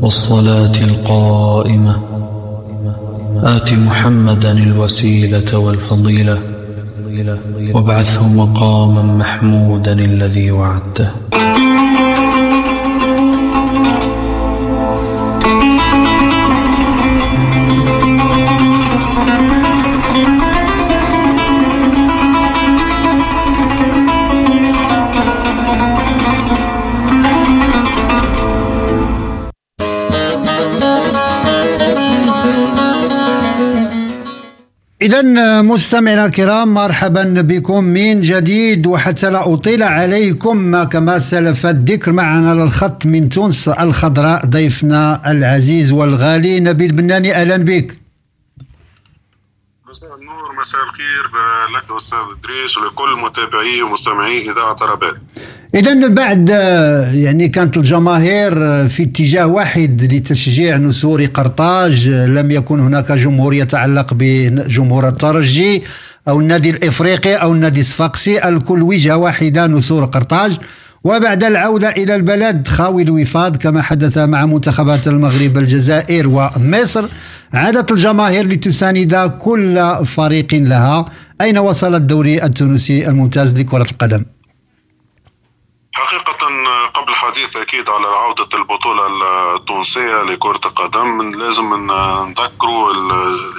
والصلاة 0.01 0.75
القائمة. 0.81 1.95
آت 3.43 3.73
محمدا 3.73 4.51
الوسيلة 4.51 5.57
والفضيلة 5.57 6.37
وابعثه 7.73 8.27
مقاما 8.27 9.01
محمودا 9.01 9.93
الذي 9.93 10.51
وعدته. 10.51 11.09
إذا 35.15 35.61
مستمعينا 35.61 36.25
الكرام 36.25 36.73
مرحبا 36.73 37.23
بكم 37.23 37.83
من 37.83 38.21
جديد 38.21 38.87
وحتى 38.87 39.29
لا 39.29 39.53
أطيل 39.53 39.83
عليكم 39.83 40.57
ما 40.57 40.83
كما 40.83 41.19
سلف 41.19 41.65
الذكر 41.65 42.11
معنا 42.11 42.49
على 42.49 42.63
الخط 42.63 43.05
من 43.05 43.29
تونس 43.29 43.67
الخضراء 43.67 44.45
ضيفنا 44.45 45.31
العزيز 45.31 45.91
والغالي 45.91 46.59
نبيل 46.59 46.91
بناني 46.91 47.35
أهلا 47.35 47.57
بك. 47.57 48.04
مساء 49.95 50.15
النور 50.15 50.55
مساء 50.59 50.81
الخير 50.83 51.23
لك 51.75 51.95
أستاذ 51.95 52.19
إدريس 52.37 52.77
ولكل 52.77 53.21
متابعي 53.23 53.81
ومستمعي 53.81 54.51
إذاعة 54.51 54.75
عربات 54.81 55.15
إذا 55.75 56.07
بعد 56.07 56.49
آه، 56.51 57.11
يعني 57.11 57.47
كانت 57.47 57.77
الجماهير 57.77 58.53
آه، 58.65 58.87
في 58.87 59.03
اتجاه 59.03 59.45
واحد 59.45 60.13
لتشجيع 60.13 60.77
نسور 60.77 61.25
قرطاج 61.25 62.09
آه، 62.09 62.25
لم 62.25 62.51
يكن 62.51 62.79
هناك 62.79 63.11
جمهور 63.11 63.53
يتعلق 63.53 64.13
بجمهور 64.13 65.07
الترجي 65.07 65.83
أو 66.27 66.39
النادي 66.39 66.69
الإفريقي 66.69 67.35
أو 67.35 67.51
النادي 67.51 67.79
الصفاقسي 67.79 68.47
الكل 68.49 68.81
وجهة 68.81 69.17
واحدة 69.17 69.67
نسور 69.67 70.05
قرطاج. 70.05 70.57
وبعد 71.05 71.43
العودة 71.43 71.89
إلى 71.89 72.15
البلد 72.15 72.67
خاوي 72.67 73.03
الوفاض 73.03 73.57
كما 73.57 73.81
حدث 73.81 74.17
مع 74.17 74.45
منتخبات 74.45 75.07
المغرب 75.07 75.57
الجزائر 75.57 76.27
ومصر 76.27 77.09
عادت 77.53 77.91
الجماهير 77.91 78.47
لتساند 78.47 79.15
كل 79.39 80.05
فريق 80.05 80.53
لها 80.53 81.05
أين 81.41 81.57
وصل 81.57 81.95
الدوري 81.95 82.43
التونسي 82.43 83.07
الممتاز 83.07 83.57
لكرة 83.57 83.87
القدم؟ 83.91 84.25
حقيقة 85.95 86.47
الحديث 87.15 87.55
أكيد 87.57 87.89
على 87.89 88.07
عودة 88.07 88.47
البطولة 88.53 89.07
التونسية 89.55 90.21
لكرة 90.21 90.59
القدم 90.65 91.21
لازم 91.21 91.91
نذكروا 91.91 92.93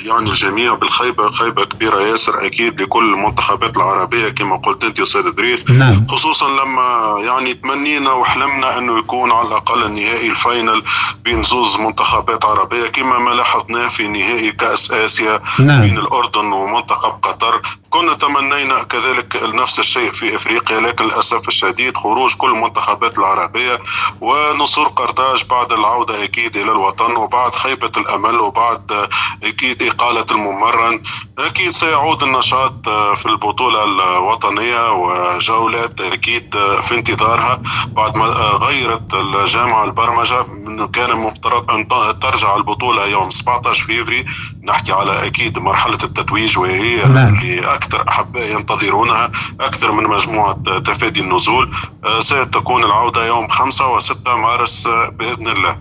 يعني 0.04 0.28
الجميع 0.28 0.74
بالخيبة 0.74 1.30
خيبة 1.30 1.64
كبيرة 1.64 2.00
ياسر 2.00 2.46
أكيد 2.46 2.80
لكل 2.80 3.14
المنتخبات 3.14 3.76
العربية 3.76 4.28
كما 4.28 4.56
قلت 4.56 4.84
أنت 4.84 5.00
أستاذ 5.00 5.26
إدريس 5.26 5.70
نعم. 5.70 6.06
خصوصا 6.06 6.48
لما 6.48 7.16
يعني 7.20 7.54
تمنينا 7.54 8.12
وحلمنا 8.12 8.78
أنه 8.78 8.98
يكون 8.98 9.32
على 9.32 9.48
الأقل 9.48 9.84
النهائي 9.84 10.30
الفاينل 10.30 10.82
بين 11.24 11.42
زوز 11.42 11.76
منتخبات 11.76 12.44
عربية 12.44 12.86
كما 12.86 13.18
ما 13.18 13.30
لاحظناه 13.30 13.88
في 13.88 14.08
نهائي 14.08 14.52
كأس 14.52 14.90
آسيا 14.90 15.40
نعم. 15.58 15.80
بين 15.80 15.98
الأردن 15.98 16.52
ومنتخب 16.52 17.10
قطر 17.22 17.62
كنا 17.90 18.14
تمنينا 18.14 18.82
كذلك 18.82 19.42
نفس 19.42 19.78
الشيء 19.78 20.12
في 20.12 20.36
إفريقيا 20.36 20.80
لكن 20.80 21.04
للأسف 21.04 21.48
الشديد 21.48 21.96
خروج 21.96 22.34
كل 22.34 22.50
المنتخبات 22.50 23.18
العربية 23.18 23.78
ونصور 24.20 24.88
قرطاج 24.88 25.44
بعد 25.44 25.72
العودة 25.72 26.24
أكيد 26.24 26.56
إلى 26.56 26.72
الوطن 26.72 27.16
وبعد 27.16 27.54
خيبة 27.54 27.90
الأمل 27.96 28.40
وبعد 28.40 29.08
أكيد 29.42 29.82
إقالة 29.82 30.26
الممرن. 30.32 31.02
أكيد 31.38 31.70
سيعود 31.70 32.22
النشاط 32.22 32.88
في 33.16 33.26
البطولة 33.26 33.84
الوطنية 33.84 34.92
وجولات 34.92 36.00
أكيد 36.00 36.56
في 36.82 36.94
انتظارها 36.94 37.62
بعد 37.86 38.16
ما 38.16 38.24
غيرت 38.66 39.14
الجامعة 39.14 39.84
البرمجة. 39.84 40.42
من 40.42 40.86
كان 40.86 41.16
مفترض 41.16 41.70
أن 41.70 41.88
ترجع 42.20 42.56
البطولة 42.56 43.06
يوم 43.06 43.30
17 43.30 43.82
فيفري. 43.82 44.24
نحكي 44.64 44.92
على 44.92 45.26
أكيد 45.26 45.58
مرحلة 45.58 45.98
التتويج 46.04 46.58
وهي 46.58 46.96
نعم. 46.96 47.34
اللي 47.34 47.74
أكثر 47.74 47.85
احباء 47.94 48.56
ينتظرونها. 48.56 49.30
أكثر 49.60 49.92
من 49.92 50.04
مجموعة 50.04 50.62
تفادي 50.78 51.20
النزول. 51.20 51.70
آه، 52.04 52.20
ستكون 52.20 52.84
العودة 52.84 53.26
يوم 53.26 53.48
5 53.48 53.98
و6 53.98 54.28
مارس 54.28 54.86
آه، 54.86 55.10
بإذن 55.10 55.48
الله. 55.48 55.78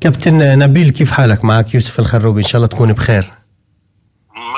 كابتن 0.00 0.58
نبيل 0.58 0.90
كيف 0.90 1.12
حالك؟ 1.12 1.44
معك 1.44 1.74
يوسف 1.74 2.00
الخروبي. 2.00 2.40
إن 2.40 2.46
شاء 2.46 2.56
الله 2.56 2.66
تكون 2.66 2.92
بخير. 2.92 3.30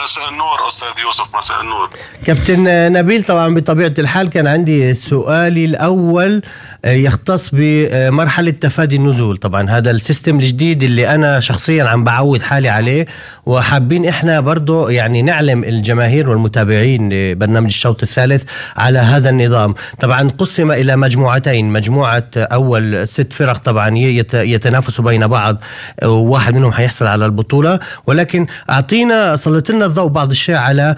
مساء 0.05 0.29
النور 0.29 0.67
أستاذ 0.67 1.03
يوسف. 1.05 1.37
مساء 1.37 1.61
النور. 1.61 1.91
كابتن 2.27 2.93
نبيل 2.93 3.25
طبعا 3.25 3.55
بطبيعة 3.55 3.95
الحال 3.99 4.31
كان 4.31 4.47
عندي 4.47 4.95
سؤالي 4.95 5.65
الأول. 5.65 6.43
آه، 6.45 6.74
يختص 6.87 7.51
بمرحلة 7.53 8.51
تفادي 8.51 8.97
النزول. 8.97 9.37
طبعا 9.37 9.71
هذا 9.71 9.91
السيستم 9.91 10.39
الجديد 10.39 10.83
اللي 10.83 11.15
أنا 11.15 11.41
شخصيا 11.41 11.85
عم 11.85 12.05
بعود 12.05 12.43
حالي 12.43 12.69
عليه 12.69 13.07
وحابين 13.47 14.07
إحنا 14.07 14.41
برضو 14.41 14.89
يعني 14.89 15.23
نعلم 15.23 15.65
الجماهير 15.65 16.31
والمتابعين 16.31 17.09
لبرنامج 17.13 17.67
الشوط 17.67 18.03
الثالث 18.03 18.45
على 18.77 18.99
هذا 18.99 19.31
النظام. 19.31 19.75
طبعا 20.01 20.29
قسم 20.39 20.73
إلى 20.73 20.97
مجموعتين 20.97 21.71
مجموعة 21.71 22.25
أول 22.37 23.09
ست 23.09 23.33
فرق 23.33 23.59
طبعا 23.59 23.99
يت- 23.99 24.35
يتنافسوا 24.35 25.05
بين 25.05 25.27
بعض 25.27 25.57
وواحد 26.05 26.55
منهم 26.55 26.73
حيحصل 26.73 27.07
على 27.07 27.27
البطولة. 27.27 27.79
ولكن 28.07 28.47
أعطينا 28.71 29.37
سلط 29.37 29.71
لنا 29.71 29.87
الضوء 29.87 30.09
بعض 30.09 30.31
الشيء 30.31 30.57
على 30.57 30.97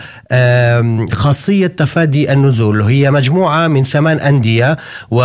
خاصية 1.13 1.67
تفادي 1.67 2.33
النزول. 2.33 2.83
هي 2.83 3.11
مجموعة 3.11 3.69
من 3.69 3.85
ثمان 3.85 4.19
أندية 4.19 4.77
و 5.11 5.23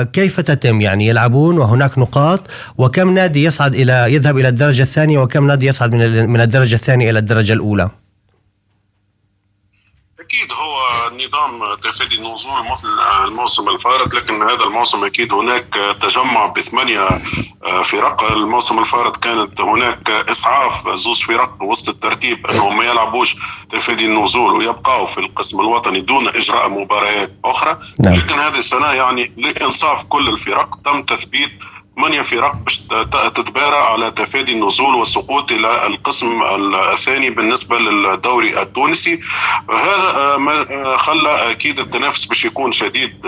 وكيف 0.00 0.40
تتم؟ 0.40 0.80
يعني 0.80 1.06
يلعبون 1.06 1.58
وهناك 1.58 1.98
نقاط 1.98 2.40
وكم 2.78 3.14
نادي 3.14 3.44
يصعد 3.44 3.74
إلى 3.74 4.14
يذهب 4.14 4.38
إلى 4.38 4.48
الدرجة 4.48 4.82
الثانية 4.82 5.18
وكم 5.18 5.46
نادي 5.46 5.66
يصعد 5.66 5.94
من 5.94 6.30
من 6.30 6.40
الدرجة 6.40 6.74
الثانية 6.74 7.10
إلى 7.10 7.18
الدرجة 7.18 7.52
الأولى؟ 7.52 7.90
أكيد 10.20 10.52
هو 10.52 10.77
نظام 11.18 11.74
تفادي 11.74 12.16
النزول 12.18 12.70
مثل 12.70 12.88
الموسم 13.24 13.68
الفارط 13.68 14.14
لكن 14.14 14.42
هذا 14.42 14.64
الموسم 14.64 15.04
أكيد 15.04 15.32
هناك 15.32 15.74
تجمع 16.00 16.46
بثمانية 16.46 17.08
فرق 17.84 18.32
الموسم 18.32 18.78
الفارط 18.78 19.16
كانت 19.16 19.60
هناك 19.60 20.10
إسعاف 20.10 20.88
زوز 20.88 21.22
فرق 21.22 21.62
وسط 21.62 21.88
الترتيب 21.88 22.46
أنهم 22.46 22.76
ما 22.76 22.84
يلعبوش 22.84 23.36
تفادي 23.70 24.04
النزول 24.06 24.52
ويبقوا 24.52 25.06
في 25.06 25.18
القسم 25.18 25.60
الوطني 25.60 26.00
دون 26.00 26.28
إجراء 26.28 26.68
مباريات 26.68 27.32
أخرى 27.44 27.78
نعم. 28.00 28.14
لكن 28.14 28.34
هذه 28.34 28.58
السنة 28.58 28.86
يعني 28.86 29.32
لإنصاف 29.36 30.04
كل 30.04 30.28
الفرق 30.28 30.74
تم 30.84 31.02
تثبيت 31.02 31.50
ثمانية 31.98 32.22
فرق 32.22 32.54
باش 32.54 32.78
تتبارى 33.34 33.76
على 33.76 34.10
تفادي 34.10 34.52
النزول 34.52 34.94
والسقوط 34.94 35.52
إلى 35.52 35.86
القسم 35.86 36.42
الثاني 36.92 37.30
بالنسبة 37.30 37.78
للدوري 37.78 38.62
التونسي. 38.62 39.20
هذا 39.70 40.36
ما 40.36 40.96
خلى 40.96 41.50
أكيد 41.50 41.78
التنافس 41.78 42.24
باش 42.24 42.44
يكون 42.44 42.72
شديد 42.72 43.26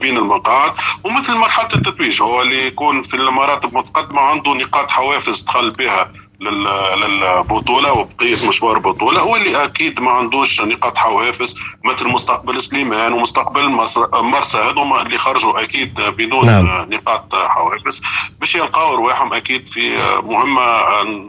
بين 0.00 0.16
المقاعد. 0.16 0.72
ومثل 1.04 1.34
مرحلة 1.34 1.68
التتويج 1.74 2.22
هو 2.22 2.42
اللي 2.42 2.66
يكون 2.66 3.02
في 3.02 3.14
المراتب 3.14 3.74
متقدمة 3.74 4.20
عنده 4.20 4.54
نقاط 4.54 4.90
حوافز 4.90 5.42
دخل 5.42 5.70
بها 5.70 6.12
للبطولة 6.40 7.92
وبقية 7.92 8.48
مشوار 8.48 8.76
البطوله 8.76 9.20
هو 9.20 9.36
اللي 9.36 9.64
أكيد 9.64 10.00
ما 10.00 10.10
عندوش 10.10 10.60
نقاط 10.60 10.98
حوافز 10.98 11.56
مثل 11.84 12.08
مستقبل 12.08 12.60
سليمان 12.60 13.12
ومستقبل 13.12 13.68
مرسى 14.12 14.58
هذوما 14.58 15.02
اللي 15.02 15.18
خرجوا 15.18 15.62
أكيد 15.62 16.00
بدون 16.00 16.46
نعم. 16.46 16.92
نقاط 16.92 17.34
حوافز 17.34 18.02
باش 18.40 18.54
يلقاو 18.54 18.94
رواحهم 18.94 19.34
أكيد 19.34 19.68
في 19.68 19.98
مهمه 20.24 20.62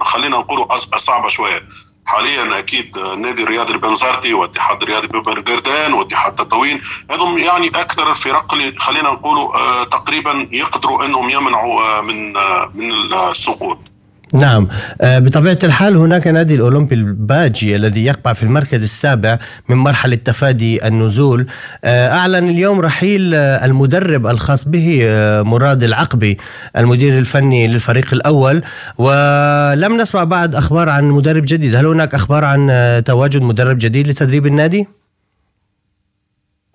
خلينا 0.03 0.37
نقولوا 0.37 0.77
صعبة 0.77 1.27
شوية. 1.27 1.63
حاليا 2.05 2.59
أكيد 2.59 2.97
نادي 2.99 3.43
الرياضي 3.43 3.73
البنزرتي 3.73 4.33
واتحاد 4.33 4.81
الرياضي 4.81 5.07
ببرغردان 5.07 5.93
واتحاد 5.93 6.35
تطاوين 6.35 6.81
هذم 7.11 7.37
يعني 7.37 7.67
أكثر 7.67 8.11
الفرق 8.11 8.53
اللي 8.53 8.75
خلينا 8.77 9.11
نقولوا 9.11 9.83
تقريبا 9.83 10.47
يقدروا 10.51 11.05
أنهم 11.05 11.29
يمنعوا 11.29 12.01
من 12.01 12.33
من 12.73 13.13
السقوط. 13.13 13.90
نعم. 14.33 14.67
بطبيعة 15.03 15.57
الحال 15.63 15.97
هناك 15.97 16.27
نادي 16.27 16.55
الأولمبي 16.55 16.95
الباجي 16.95 17.75
الذي 17.75 18.05
يقع 18.05 18.33
في 18.33 18.43
المركز 18.43 18.83
السابع 18.83 19.39
من 19.69 19.77
مرحلة 19.77 20.15
تفادي 20.15 20.87
النزول. 20.87 21.47
أعلن 21.85 22.49
اليوم 22.49 22.81
رحيل 22.81 23.33
المدرب 23.35 24.27
الخاص 24.27 24.67
به 24.67 25.01
مراد 25.43 25.83
العقبي 25.83 26.37
المدير 26.77 27.17
الفني 27.17 27.67
للفريق 27.67 28.13
الأول. 28.13 28.63
ولم 28.97 30.01
نسمع 30.01 30.23
بعد 30.23 30.55
أخبار 30.55 30.89
عن 30.89 31.03
مدرب 31.03 31.43
جديد. 31.45 31.75
هل 31.75 31.85
هناك 31.85 32.15
أخبار 32.15 32.45
عن 32.45 33.01
تواجد 33.05 33.41
مدرب 33.41 33.77
جديد 33.77 34.07
لتدريب 34.07 34.47
النادي؟ 34.47 34.87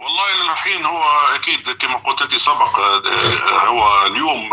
والله 0.01 0.29
للحين 0.45 0.85
هو 0.85 1.03
أكيد 1.57 1.77
كما 1.77 1.97
قلت 1.97 2.23
أنت 2.23 2.37
سبق 2.37 2.79
هو 3.67 4.07
اليوم 4.07 4.51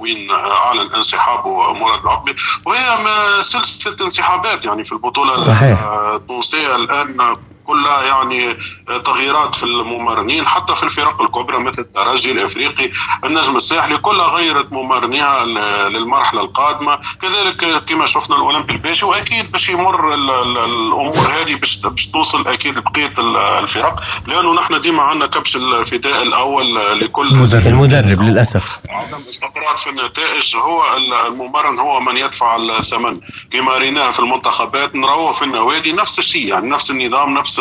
وين 0.00 0.30
أعلن 0.30 0.94
انسحابه 0.94 1.72
مراد 1.72 2.00
العقبي 2.02 2.36
وهي 2.66 2.98
سلسلة 3.42 3.96
انسحابات 4.00 4.64
يعني 4.64 4.84
في 4.84 4.92
البطولة 4.92 5.36
صحيح. 5.46 5.82
التونسية 6.14 6.76
الآن 6.76 7.36
كلها 7.66 8.02
يعني 8.02 8.56
تغييرات 9.04 9.54
في 9.54 9.62
الممرنين 9.62 10.46
حتى 10.46 10.74
في 10.74 10.82
الفرق 10.82 11.22
الكبرى 11.22 11.58
مثل 11.58 11.82
الترجي 11.82 12.32
الإفريقي 12.32 12.90
النجم 13.24 13.56
الساحلي 13.56 13.98
كلها 13.98 14.26
غيرت 14.28 14.72
ممرنيها 14.72 15.44
للمرحلة 15.88 16.40
القادمة. 16.40 16.98
كذلك 17.22 17.84
كما 17.84 18.06
شفنا 18.06 18.36
الاولمبي 18.36 18.72
الباشي 18.72 19.04
وأكيد 19.06 19.52
باش 19.52 19.68
يمر 19.68 20.14
الأمور 20.14 21.18
هذه 21.18 21.54
باش 21.54 21.80
توصل 22.12 22.48
أكيد 22.48 22.78
بقية 22.78 23.14
الفرق 23.58 24.00
لأنه 24.26 24.54
نحن 24.54 24.80
ديما 24.80 25.02
عندنا 25.02 25.26
كبش 25.26 25.56
الفداء 25.56 26.22
الأول 26.22 27.00
لكل 27.00 27.28
المدرب 27.66 28.22
للأسف. 28.22 28.78
عدم 28.88 29.22
استقرار 29.28 29.76
في 29.76 29.90
النتائج 29.90 30.56
هو 30.56 30.82
الممرن 31.26 31.78
هو 31.78 32.00
من 32.00 32.16
يدفع 32.16 32.56
الثمن. 32.56 33.20
كما 33.50 33.78
ريناه 33.78 34.10
في 34.10 34.20
المنتخبات 34.20 34.96
نروه 34.96 35.32
في 35.32 35.42
النوادي 35.44 35.92
نفس 35.92 36.18
الشيء 36.18 36.48
يعني 36.48 36.70
نفس 36.70 36.90
النظام 36.90 37.34
نفس 37.34 37.51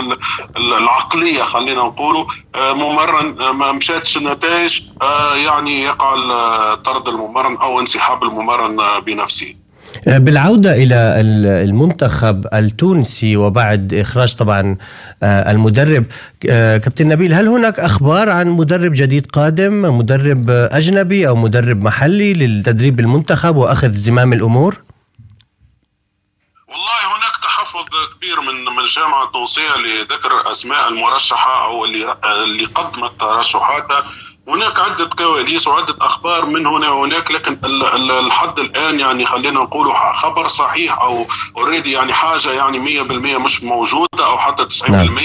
العقلية 0.57 1.41
خلينا 1.41 1.81
نقولوا 1.81 2.25
ممرن 2.55 3.51
ما 3.53 3.71
مشاتش 3.71 4.17
النتائج 4.17 4.81
يعني 5.45 5.81
يقع 5.83 6.15
طرد 6.75 7.07
الممرن 7.07 7.57
أو 7.57 7.79
انسحاب 7.79 8.23
الممرن 8.23 8.77
بنفسه 9.05 9.55
بالعودة 10.07 10.71
إلى 10.83 10.95
المنتخب 11.63 12.47
التونسي 12.53 13.37
وبعد 13.37 13.93
إخراج 13.93 14.35
طبعا 14.35 14.77
المدرب 15.23 16.05
كابتن 16.41 17.07
نبيل 17.07 17.33
هل 17.33 17.47
هناك 17.47 17.79
أخبار 17.79 18.29
عن 18.29 18.47
مدرب 18.47 18.93
جديد 18.93 19.25
قادم 19.25 19.97
مدرب 19.97 20.49
أجنبي 20.49 21.27
أو 21.27 21.35
مدرب 21.35 21.83
محلي 21.83 22.33
للتدريب 22.33 22.99
المنتخب 22.99 23.55
وأخذ 23.55 23.93
زمام 23.93 24.33
الأمور؟ 24.33 24.81
والله 26.67 27.01
هناك 27.07 27.30
تحفظ 27.71 28.15
كبير 28.15 28.41
من 28.41 28.65
من 28.65 28.79
الجامعة 28.79 29.23
التونسية 29.23 29.77
لذكر 29.77 30.51
اسماء 30.51 30.87
المرشحة 30.87 31.65
أو 31.65 31.85
اللي 31.85 32.17
اللي 32.25 32.65
قدمت 32.65 33.19
ترشحاتها. 33.19 34.03
هناك 34.51 34.79
عدة 34.79 35.05
كواليس 35.05 35.67
وعدة 35.67 35.95
أخبار 36.01 36.45
من 36.45 36.65
هنا 36.65 36.89
وهناك 36.89 37.31
لكن 37.31 37.59
الحد 38.11 38.59
الآن 38.59 38.99
يعني 38.99 39.25
خلينا 39.25 39.59
نقول 39.59 39.93
خبر 40.13 40.47
صحيح 40.47 41.01
أو 41.01 41.27
اوريدي 41.57 41.91
يعني 41.91 42.13
حاجة 42.13 42.51
يعني 42.51 42.99
100% 43.03 43.11
مش 43.39 43.63
موجودة 43.63 44.25
أو 44.25 44.37
حتى 44.37 44.63
90% 44.83 44.89
نعم. 44.89 45.17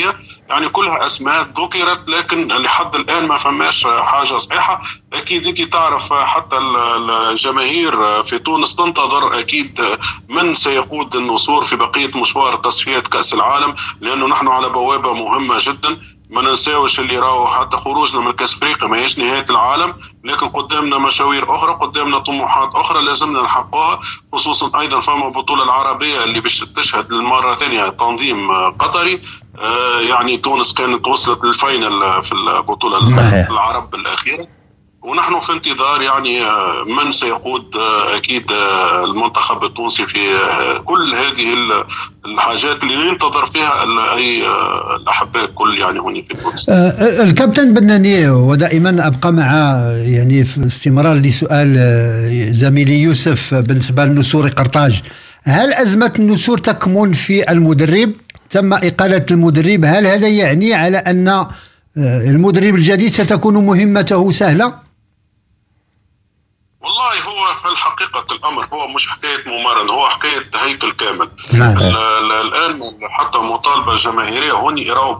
يعني 0.48 0.68
كلها 0.68 1.04
أسماء 1.06 1.42
ذكرت 1.42 2.08
لكن 2.08 2.48
لحد 2.48 2.94
الآن 2.94 3.26
ما 3.26 3.36
فماش 3.36 3.86
حاجة 3.86 4.36
صحيحة. 4.36 4.82
أكيد 5.12 5.46
أنت 5.46 5.62
تعرف 5.62 6.12
حتى 6.12 6.58
الجماهير 6.58 8.22
في 8.24 8.38
تونس 8.38 8.76
تنتظر 8.76 9.38
أكيد 9.38 9.80
من 10.28 10.54
سيقود 10.54 11.16
النصور 11.16 11.64
في 11.64 11.76
بقية 11.76 12.20
مشوار 12.20 12.56
تصفية 12.56 12.98
كأس 12.98 13.34
العالم 13.34 13.74
لأنه 14.00 14.26
نحن 14.26 14.48
على 14.48 14.68
بوابة 14.68 15.14
مهمة 15.14 15.56
جدا. 15.58 15.98
ما 16.30 16.42
ننساوش 16.42 17.00
اللي 17.00 17.18
راهو 17.18 17.46
حتى 17.46 17.76
خروجنا 17.76 18.20
من 18.20 18.32
كاس 18.32 18.54
أفريقيا 18.54 18.88
ما 18.88 18.98
هيش 18.98 19.18
نهاية 19.18 19.44
العالم. 19.50 19.94
لكن 20.24 20.48
قدامنا 20.48 20.98
مشاوير 20.98 21.54
أخرى 21.54 21.72
قدامنا 21.72 22.18
طموحات 22.18 22.70
أخرى 22.74 23.04
لازمنا 23.04 23.42
نحققها 23.42 24.00
خصوصا 24.32 24.80
أيضا 24.80 25.00
فما 25.00 25.26
البطولة 25.26 25.64
العربية 25.64 26.24
اللي 26.24 26.40
باش 26.40 26.58
تشهد 26.58 27.12
للمرة 27.12 27.50
الثانية 27.50 27.88
تنظيم 27.88 28.70
قطري. 28.70 29.20
آه 29.58 30.00
يعني 30.00 30.36
تونس 30.36 30.74
كانت 30.74 31.06
وصلت 31.06 31.44
لل 31.44 31.66
final 31.66 32.22
في 32.22 32.32
البطولة 32.32 33.16
صحيح. 33.16 33.50
العرب 33.50 33.94
الأخيرة. 33.94 34.46
ونحن 35.06 35.40
في 35.40 35.52
انتظار 35.52 36.02
يعني 36.02 36.40
من 36.86 37.10
سيقود 37.10 37.64
أكيد 38.16 38.44
المنتخب 39.04 39.64
التونسي 39.64 40.06
في 40.06 40.18
كل 40.84 41.14
هذه 41.14 41.54
الحاجات 42.26 42.82
اللي 42.82 42.96
ننتظر 42.96 43.46
فيها 43.46 43.82
أي 44.16 44.42
الأحباء 44.96 45.46
كل 45.46 45.78
يعني 45.78 45.98
هنا 45.98 46.22
في 46.22 46.34
تونس. 46.42 46.68
الكابتن 47.28 47.74
بناني 47.74 48.28
ودائما 48.28 49.06
أبقى 49.06 49.32
مع 49.32 49.52
يعني 49.96 50.44
في 50.44 50.66
استمرار 50.66 51.14
لسؤال 51.16 51.76
زميلي 52.54 53.02
يوسف 53.02 53.54
بالنسبة 53.54 54.04
لنسور 54.04 54.48
قرطاج 54.48 55.02
هل 55.44 55.72
أزمة 55.72 56.12
النسور 56.18 56.58
تكمن 56.58 57.12
في 57.12 57.50
المدرب؟ 57.52 58.12
تم 58.50 58.72
إقالة 58.72 59.26
المدرب 59.30 59.84
هل 59.84 60.06
هذا 60.06 60.28
يعني 60.28 60.74
على 60.74 60.98
أن 60.98 61.46
المدرب 62.30 62.74
الجديد 62.74 63.10
ستكون 63.10 63.66
مهمته 63.66 64.30
سهلة؟ 64.30 64.85
والله 67.24 67.45
هو 67.66 67.74
في 67.74 67.82
الحقيقة 67.82 68.26
الأمر 68.34 68.68
هو 68.72 68.88
مش 68.88 69.08
حكاية 69.08 69.44
ممارنة 69.46 69.92
هو 69.92 70.08
حكاية 70.08 70.50
هيكل 70.54 70.92
كامل 70.92 71.30
نعم. 71.52 71.78
الآن 71.78 72.92
حتى 73.10 73.38
مطالبة 73.38 73.94
جماهيرية 73.94 74.52
هون 74.52 74.78
يراوا 74.78 75.14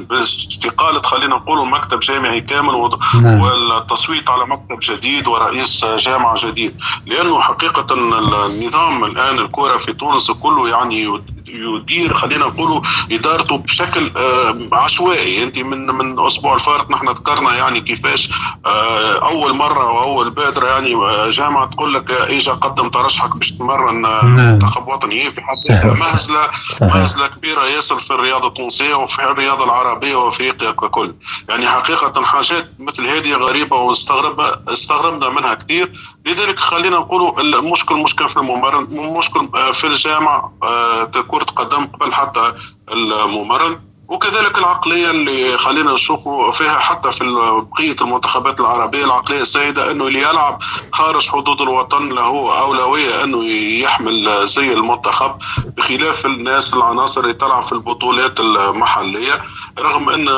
باستقالة 0.00 1.02
خلينا 1.02 1.36
نقول 1.36 1.68
مكتب 1.68 1.98
جامعي 1.98 2.40
كامل 2.40 2.98
نعم. 3.22 3.40
والتصويت 3.40 4.30
على 4.30 4.46
مكتب 4.46 4.78
جديد 4.82 5.28
ورئيس 5.28 5.84
جامعة 5.84 6.46
جديد 6.46 6.80
لأنه 7.06 7.40
حقيقة 7.40 7.86
النظام 7.94 9.04
الآن 9.04 9.38
الكرة 9.38 9.78
في 9.78 9.92
تونس 9.92 10.30
كله 10.30 10.68
يعني 10.68 11.20
يدير 11.46 12.14
خلينا 12.14 12.46
نقولوا 12.46 12.80
إدارته 13.12 13.58
بشكل 13.58 14.12
آه، 14.16 14.58
عشوائي 14.72 15.42
أنت 15.42 15.58
من 15.58 15.86
من 15.86 16.18
الأسبوع 16.18 16.54
الفارط 16.54 16.90
نحن 16.90 17.08
ذكرنا 17.08 17.56
يعني 17.56 17.80
كيفاش 17.80 18.30
آه، 18.66 19.28
أول 19.28 19.52
مرة 19.56 19.92
وأول 19.92 20.30
بادره 20.30 20.66
يعني 20.66 20.94
آه، 20.94 21.30
جامعة 21.30 21.70
تقول 21.74 21.94
لك 21.94 22.10
اجا 22.10 22.52
قدم 22.52 22.88
ترشحك 22.88 23.36
باش 23.36 23.52
تمرن 23.52 24.02
نعم. 24.02 24.36
منتخب 24.36 24.88
وطني 24.88 25.30
في 25.30 25.40
حد 25.40 25.86
مهزله 25.86 26.50
مهزلة 26.80 27.26
كبيرة 27.26 27.64
ياسر 27.64 28.00
في 28.00 28.10
الرياضه 28.10 28.48
التونسية 28.48 28.94
وفي 28.94 29.24
الرياضه 29.24 29.64
العربية 29.64 30.14
وأفريقيا 30.14 30.70
ككل. 30.70 31.14
يعني 31.48 31.66
حقيقة 31.66 32.24
حاجات 32.24 32.70
مثل 32.78 33.06
هذه 33.06 33.32
غريبة 33.32 33.76
واستغرب 33.76 34.40
استغربنا 34.68 35.28
منها 35.28 35.54
كثير. 35.54 35.92
لذلك 36.26 36.58
خلينا 36.60 36.98
نقولوا 36.98 37.40
المشكل 37.40 37.94
مش 37.94 38.16
كان 38.16 38.26
في 38.26 38.36
الممرن 38.36 38.84
المشكل 38.84 39.48
آه، 39.54 39.70
في 39.70 39.86
الجامعة 39.86 40.52
آه، 40.62 41.04
كرة 41.04 41.44
قدم 41.44 41.86
قبل 41.86 42.14
حتى 42.14 42.52
الممرن. 42.92 43.93
وكذلك 44.08 44.58
العقلية 44.58 45.10
اللي 45.10 45.58
خلينا 45.58 45.92
نشوفوا 45.92 46.50
فيها 46.52 46.78
حتى 46.78 47.12
في 47.12 47.24
بقية 47.72 47.96
المنتخبات 48.00 48.60
العربية 48.60 49.04
العقلية 49.04 49.40
السائده 49.40 49.90
إنه 49.90 50.06
اللي 50.06 50.18
يلعب 50.18 50.58
خارج 50.92 51.28
حدود 51.28 51.60
الوطن 51.60 52.08
له 52.08 52.60
أولوية 52.60 53.24
إنه 53.24 53.44
يحمل 53.80 54.46
زي 54.46 54.72
المنتخب 54.72 55.38
بخلاف 55.76 56.26
الناس 56.26 56.74
العناصر 56.74 57.20
اللي 57.20 57.34
تلعب 57.34 57.62
في 57.62 57.72
البطولات 57.72 58.40
المحلية. 58.40 59.42
رغم 59.78 60.08
إن 60.08 60.28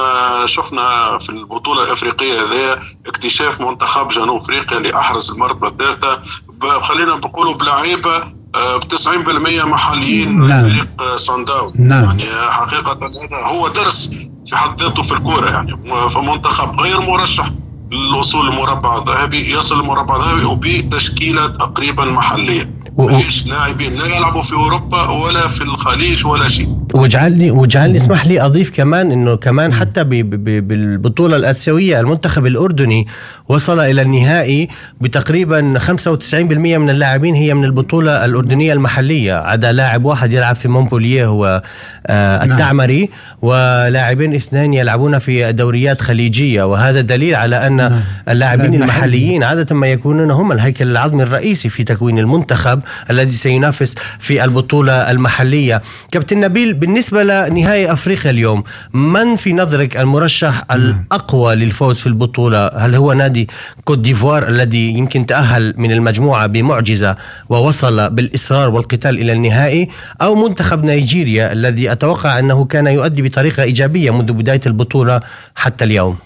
شفنا 0.46 1.18
في 1.18 1.30
البطولة 1.30 1.82
الأفريقية 1.82 2.40
هذه 2.44 2.82
اكتشاف 3.06 3.60
منتخب 3.60 4.08
جنوب 4.08 4.40
أفريقيا 4.40 4.78
اللي 4.78 4.98
احرز 4.98 5.30
المرتبة 5.30 5.68
الثالثة 5.68 6.22
خلينا 6.62 7.14
نقولوا 7.14 7.54
بلعيبة 7.54 8.18
ب 8.56 8.84
90% 8.94 9.64
محليين 9.64 10.32
من 10.32 10.48
نعم. 10.48 10.68
فريق 10.68 11.16
صن 11.16 11.44
داون 11.44 11.72
نعم. 11.78 12.04
يعني 12.04 12.50
حقيقة 12.50 12.92
هذا 12.92 13.46
هو 13.46 13.68
درس 13.68 14.10
في 14.46 14.56
حد 14.56 14.82
ذاته 14.82 15.02
في 15.02 15.12
الكورة 15.12 15.50
يعني 15.50 15.76
فمنتخب 16.10 16.80
غير 16.80 17.00
مرشح 17.00 17.50
للوصول 17.90 18.50
للمربع 18.50 18.98
الذهبي 18.98 19.52
يصل 19.52 19.80
للمربع 19.80 20.16
الذهبي 20.16 20.44
وبتشكيلة 20.44 21.46
تقريبا 21.46 22.04
محلية 22.04 22.70
مفيش 22.98 23.46
لاعبين 23.46 23.92
لا 23.98 24.06
يلعبوا 24.06 24.42
في 24.42 24.52
أوروبا 24.52 25.08
ولا 25.08 25.48
في 25.48 25.62
الخليج 25.62 26.26
ولا 26.26 26.48
شيء. 26.48 26.68
وجعلني 26.94 27.50
وجعلني 27.50 27.96
اسمح 27.96 28.26
لي 28.26 28.40
أضيف 28.40 28.70
كمان 28.70 29.12
إنه 29.12 29.36
كمان 29.36 29.74
حتى 29.74 30.04
ب- 30.04 30.08
ب- 30.30 30.68
بالبطولة 30.68 31.36
الآسيوية 31.36 32.00
المنتخب 32.00 32.46
الأردني 32.46 33.06
وصل 33.48 33.80
إلى 33.80 34.02
النهائي 34.02 34.68
بتقريبا 35.00 35.78
95% 35.78 36.78
من 36.78 36.90
اللاعبين 36.90 37.34
هي 37.34 37.54
من 37.54 37.64
البطولة 37.64 38.24
الأردنية 38.24 38.72
المحلية. 38.72 39.34
عدا 39.34 39.72
لاعب 39.72 40.04
واحد 40.04 40.32
يلعب 40.32 40.56
في 40.56 40.68
مونبولييه 40.68 41.26
هو 41.26 41.62
آه 42.06 42.44
التعمري 42.44 43.08
ولاعبين 43.42 44.34
اثنين 44.34 44.74
يلعبون 44.74 45.18
في 45.18 45.52
دوريات 45.52 46.00
خليجية. 46.00 46.62
وهذا 46.62 47.00
دليل 47.00 47.34
على 47.34 47.66
أن 47.66 48.02
اللاعبين 48.28 48.70
لاعب 48.70 48.82
المحليين. 48.82 49.42
عادة 49.42 49.74
ما 49.76 49.86
يكونون 49.86 50.30
هم 50.30 50.52
الهيكل 50.52 50.90
العظمي 50.90 51.22
الرئيسي 51.22 51.68
في 51.68 51.84
تكوين 51.84 52.18
المنتخب. 52.18 52.80
الذي 53.10 53.30
سينافس 53.30 53.94
في 54.18 54.44
البطولة 54.44 55.10
المحلية. 55.10 55.82
كابتن 56.12 56.40
نبيل 56.40 56.74
بالنسبة 56.74 57.22
لنهائي 57.22 57.92
أفريقيا 57.92 58.30
اليوم 58.30 58.64
من 58.92 59.36
في 59.36 59.52
نظرك 59.52 59.96
المرشح 59.96 60.64
الأقوى 60.70 61.54
للفوز 61.54 62.00
في 62.00 62.06
البطولة؟ 62.06 62.66
هل 62.68 62.94
هو 62.94 63.12
نادي 63.12 63.48
كوت 63.84 63.98
ديفوار 63.98 64.48
الذي 64.48 64.88
يمكن 64.88 65.26
تأهل 65.26 65.74
من 65.76 65.92
المجموعة 65.92 66.46
بمعجزة 66.46 67.16
ووصل 67.48 68.10
بالإصرار 68.10 68.70
والقتال 68.70 69.18
إلى 69.18 69.32
النهائي 69.32 69.88
أو 70.22 70.34
منتخب 70.34 70.84
نيجيريا 70.84 71.52
الذي 71.52 71.92
أتوقع 71.92 72.38
أنه 72.38 72.64
كان 72.64 72.86
يؤدي 72.86 73.22
بطريقة 73.22 73.62
إيجابية 73.62 74.10
منذ 74.10 74.32
بداية 74.32 74.60
البطولة 74.66 75.20
حتى 75.54 75.84
اليوم؟ 75.84 76.18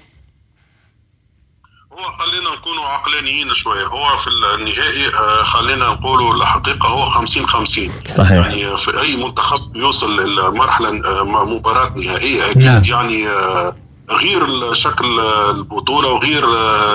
هو 2.01 2.16
خلينا 2.18 2.51
نكونوا 2.57 2.84
عقلانيين 2.84 3.55
شوية. 3.55 3.86
هو 3.86 4.16
في 4.16 4.28
النهائي 4.28 5.07
آه، 5.07 5.42
خلينا 5.42 5.88
نقولوا 5.88 6.34
الحقيقة 6.34 6.88
هو 6.88 7.05
50 7.05 7.46
50 7.46 7.90
صحيح. 8.09 8.46
يعني 8.46 8.76
في 8.76 9.01
أي 9.01 9.16
منتخب 9.16 9.76
يوصل 9.76 10.20
للمرحلة 10.20 10.88
آه، 10.88 11.24
مباراة 11.24 11.94
نهائية. 11.96 12.51
أكيد 12.51 12.64
نعم. 12.64 12.82
يعني 12.84 13.28
آه، 13.28 13.76
غير 14.11 14.72
شكل 14.72 15.20
البطولة 15.20 16.09
وغير 16.09 16.44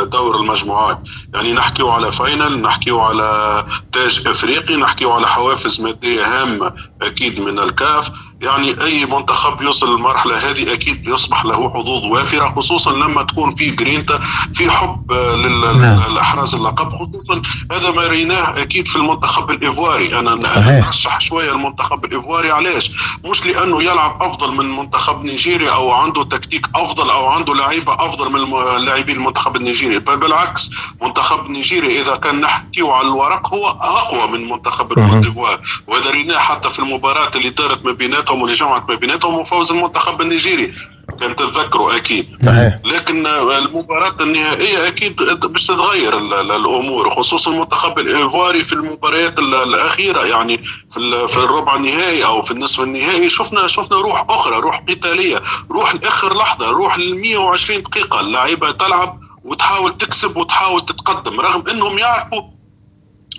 دور 0.03 0.35
المجموعات. 0.35 0.99
يعني 1.33 1.53
نحكيو 1.53 1.89
على 1.89 2.11
فاينل 2.11 2.61
نحكيو 2.61 2.99
على 2.99 3.65
تاج 3.91 4.23
إفريقي 4.27 4.75
نحكيو 4.75 5.11
على 5.11 5.27
حوافز 5.27 5.81
مادية 5.81 6.41
هامة 6.41 6.73
أكيد 7.01 7.39
من 7.39 7.59
الكاف. 7.59 8.11
يعني 8.41 8.83
أي 8.83 9.05
منتخب 9.05 9.61
يوصل 9.61 9.91
للمرحلة 9.95 10.51
هذه 10.51 10.73
أكيد 10.73 11.07
يصبح 11.07 11.45
له 11.45 11.69
حظوظ 11.73 12.05
وافرة 12.05 12.45
خصوصا 12.55 12.91
لما 12.93 13.23
تكون 13.23 13.49
في 13.49 13.71
جرينتا 13.71 14.19
في 14.53 14.69
حب 14.71 15.11
لل- 15.11 15.77
نعم. 15.81 16.13
لاحراز 16.13 16.55
اللقب 16.55 16.89
خصوصا 16.93 17.41
هذا 17.71 17.91
ما 17.91 18.03
ريناه 18.07 18.61
أكيد 18.61 18.87
في 18.87 18.95
المنتخب 18.95 19.51
الإيفواري 19.51 20.19
أنا 20.19 20.47
صحيح. 20.47 20.85
أرشح 20.85 21.21
شوية 21.21 21.51
المنتخب 21.51 22.05
الإيفواري 22.05 22.51
علاش؟ 22.51 22.91
مش 23.25 23.45
لأنه 23.45 23.83
يلعب 23.83 24.23
أفضل 24.23 24.51
من 24.55 24.75
منتخب 24.77 25.23
نيجيريا 25.23 25.71
أو 25.71 25.91
عنده 25.91 26.23
تكتيك 26.23 26.65
أفضل 26.75 27.09
أو 27.09 27.27
عنده 27.27 27.53
لعيبة 27.55 27.93
أفضل 27.93 28.31
من 28.31 28.51
لاعبين 28.85 29.15
المنتخب 29.15 29.55
النيجيري 29.55 29.99
بل 29.99 30.17
بالعكس 30.17 30.71
منتخب 31.01 31.49
نيجيريا 31.49 32.01
إذا 32.01 32.15
كان 32.15 32.41
نحكيه 32.41 32.91
على 32.91 33.07
الورق 33.07 33.53
هو 33.53 33.67
أقوى 33.67 34.27
من 34.27 34.49
منتخب 34.49 34.91
الكوت 34.91 35.17
ديفوار 35.25 35.59
وهذا 35.87 36.11
ريناه 36.11 36.37
حتى 36.37 36.69
في 36.69 36.79
المباراة 36.79 37.31
اللي 37.35 37.49
دارت 37.49 37.85
ما 37.85 37.91
بيناتهم 38.25 38.41
واللي 38.41 38.55
جمعت 38.57 38.89
ما 38.89 38.95
بيناتهم 38.95 39.33
وفوز 39.33 39.71
المنتخب 39.71 40.21
النيجيري. 40.21 40.73
كان 41.21 41.35
تتذكروا 41.35 41.95
أكيد. 41.95 42.37
صحيح. 42.45 42.79
لكن 42.85 43.27
المباراة 43.27 44.15
النهائية 44.21 44.87
أكيد 44.87 45.15
باش 45.43 45.67
تتغير 45.67 46.17
ال- 46.17 46.33
ال- 46.33 46.51
الأمور 46.51 47.09
خصوصا 47.09 47.51
المنتخب 47.51 47.99
الإيفواري 47.99 48.63
في 48.63 48.73
المباريات 48.73 49.39
ال- 49.39 49.55
الأخيرة 49.55 50.25
يعني 50.25 50.57
في 50.89 51.27
في 51.27 51.37
الربع 51.37 51.75
النهائي 51.75 52.25
أو 52.25 52.41
في 52.41 52.51
النصف 52.51 52.79
النهائي. 52.81 53.29
شفنا 53.29 53.67
شفنا 53.67 53.97
روح 53.97 54.25
أخرى 54.29 54.55
روح 54.59 54.77
قتالية 54.89 55.41
روح 55.71 55.95
لآخر 55.95 56.37
لحظة 56.37 56.69
روح 56.69 56.99
ل 56.99 57.15
120 57.15 57.81
دقيقة. 57.83 58.19
اللعيبة 58.21 58.71
تلعب 58.71 59.19
وتحاول 59.43 59.97
تكسب 59.97 60.37
وتحاول 60.37 60.85
تتقدم 60.85 61.39
رغم 61.41 61.63
أنهم 61.69 61.97
يعرفوا 61.97 62.41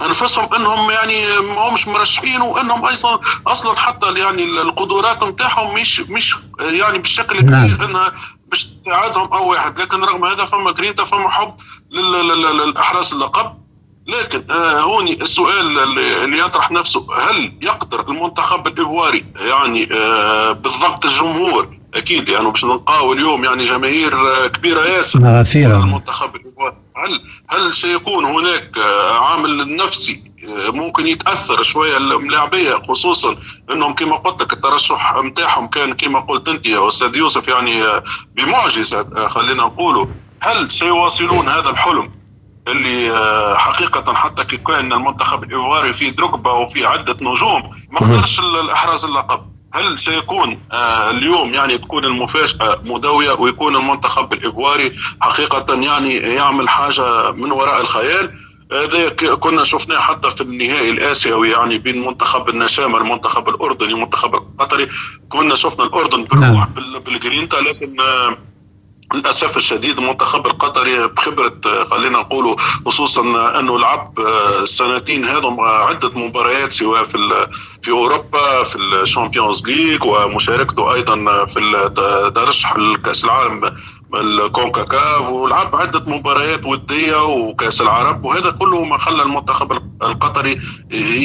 أنفسهم 0.03 0.55
إنهم 0.55 0.91
يعني 0.91 1.39
ما 1.41 1.69
همش 1.69 1.89
مرشحين 1.89 2.41
وإنهم 2.41 2.85
أيضا 2.87 3.21
أصلا 3.47 3.79
حتى 3.79 4.15
يعني 4.19 4.45
القدرات 4.45 5.23
نتاعهم 5.25 5.75
مش 5.75 6.01
مش 6.01 6.37
يعني 6.61 6.99
بالشكل 6.99 7.37
الكبير 7.39 7.85
إنها 7.85 8.13
باش 8.49 8.65
تساعدهم 8.65 9.33
أو 9.33 9.51
واحد. 9.51 9.81
لكن 9.81 10.05
رغم 10.05 10.25
هذا 10.25 10.45
فما 10.45 10.71
جرينتا 10.73 11.05
فما 11.05 11.31
حب 11.31 11.55
لل- 11.91 12.29
لل- 12.29 12.57
للاحراز 12.59 13.13
اللقب 13.13 13.59
لكن 14.07 14.45
آه 14.51 14.81
هوني 14.81 15.23
السؤال 15.23 15.79
اللي 15.79 16.39
يطرح 16.39 16.71
نفسه. 16.71 17.07
هل 17.31 17.59
يقدر 17.63 18.01
المنتخب 18.01 18.67
الايفواري 18.67 19.25
يعني 19.37 19.89
آه 19.93 20.53
بالضبط 20.53 21.05
الجمهور 21.07 21.76
أكيد 21.97 22.29
يعني 22.29 22.51
باش 22.51 22.65
نلقاو 22.65 23.13
اليوم 23.13 23.45
يعني 23.45 23.63
جماهير 23.63 24.31
آه 24.31 24.47
كبيرة 24.47 24.81
ياسر. 24.85 25.19
غفيرة. 25.41 25.77
المنتخب. 25.77 26.31
هل 26.97 27.21
هل 27.51 27.73
سيكون 27.75 28.25
هناك 28.25 28.79
آه، 28.79 29.19
عامل 29.19 29.77
نفسي 29.77 30.23
آه، 30.49 30.71
ممكن 30.71 31.07
يتأثر 31.07 31.63
شوية 31.63 31.97
اللاعبيه 31.97 32.75
خصوصا 32.75 33.37
إنهم 33.73 33.95
كما 33.95 34.17
قلت 34.17 34.43
لك 34.43 34.53
الترشح 34.53 35.17
نتاعهم 35.25 35.67
كان 35.67 35.93
كما 35.95 36.21
قلت 36.21 36.49
أنت 36.49 36.67
يا 36.67 36.89
أستاذ 36.89 37.17
يوسف 37.17 37.49
يعني 37.49 37.83
بمعجزة 38.37 39.27
خلينا 39.29 39.65
نقولوا 39.65 40.07
هل 40.43 40.71
سيواصلون 40.71 41.49
هذا 41.49 41.71
الحلم 41.71 42.11
اللي 42.69 43.15
حقيقة 43.59 44.15
حتى 44.15 44.45
كي 44.45 44.57
كان 44.57 44.93
المنتخب 44.93 45.43
الإيفواري 45.45 45.93
فيه 45.93 46.11
دروجبا 46.11 46.53
وفيه 46.53 46.87
عدة 46.87 47.17
نجوم؟ 47.23 47.63
ما 47.91 48.01
ال- 48.39 48.61
الإحراز 48.61 49.05
اللقب. 49.05 49.56
هل 49.75 49.99
سيكون 49.99 50.61
آه، 50.73 51.11
اليوم 51.11 51.55
يعني 51.55 51.79
تكون 51.79 52.05
المفاجأة 52.05 52.81
مدوية 52.85 53.33
ويكون 53.33 53.77
المنتخب 53.77 54.33
الإيفواري 54.33 54.93
حقيقة 55.21 55.75
يعني 55.81 56.15
يعمل 56.15 56.69
حاجة 56.69 57.31
من 57.33 57.53
وراء 57.53 57.81
الخيال؟ 57.81 58.39
هذا 58.73 59.09
ك- 59.09 59.25
كنا 59.33 59.65
شفناه 59.65 59.99
حتى 59.99 60.31
في 60.31 60.41
النهائي 60.41 60.91
الآسيوي 60.91 61.51
يعني 61.51 61.79
بين 61.79 62.07
منتخب 62.07 62.49
النشامة 62.49 62.99
المنتخب 62.99 63.49
الأردني 63.49 63.93
والمنتخب 63.95 64.35
القطري 64.35 64.89
كنا 65.29 65.55
شفنا 65.55 65.85
الأردن 65.85 66.25
بالروح 66.25 66.69
بال- 66.69 67.01
بالجرينتا 67.01 67.57
لكن 67.57 68.01
آه، 68.01 68.39
للأسف 69.15 69.57
الشديد 69.57 69.99
المنتخب 69.99 70.47
القطري 70.47 71.07
بخبرة 71.09 71.61
آه، 71.67 71.85
خلينا 71.85 72.19
نقولوا 72.19 72.57
خصوصا 72.87 73.21
آه، 73.23 73.61
أنه 73.61 73.79
لعب 73.79 74.19
آه، 74.21 74.63
السنتين 74.63 75.25
هذم 75.25 75.61
آه، 75.61 75.85
عدة 75.87 76.11
مباريات 76.19 76.73
سواء 76.73 77.05
في 77.05 77.47
في 77.83 77.91
أوروبا 77.91 78.65
في 78.65 78.77
ال 78.77 78.85
Champions 78.85 79.63
League 79.67 80.05
ومشاركته 80.05 80.95
أيضا 80.95 81.15
آه، 81.31 81.45
في 81.45 81.61
ترشح 82.35 82.77
الكاس 82.77 83.25
العالم 83.25 83.77
الكونكاكاف 84.15 85.31
ولعب 85.31 85.77
عدة 85.77 86.03
مباريات 86.07 86.65
ودية 86.65 87.25
وكأس 87.25 87.81
العرب 87.81 88.25
وهذا 88.25 88.51
كله 88.51 88.85
ما 88.85 88.99
خلى 88.99 89.23
المنتخب 89.23 89.73
القطري 90.03 90.61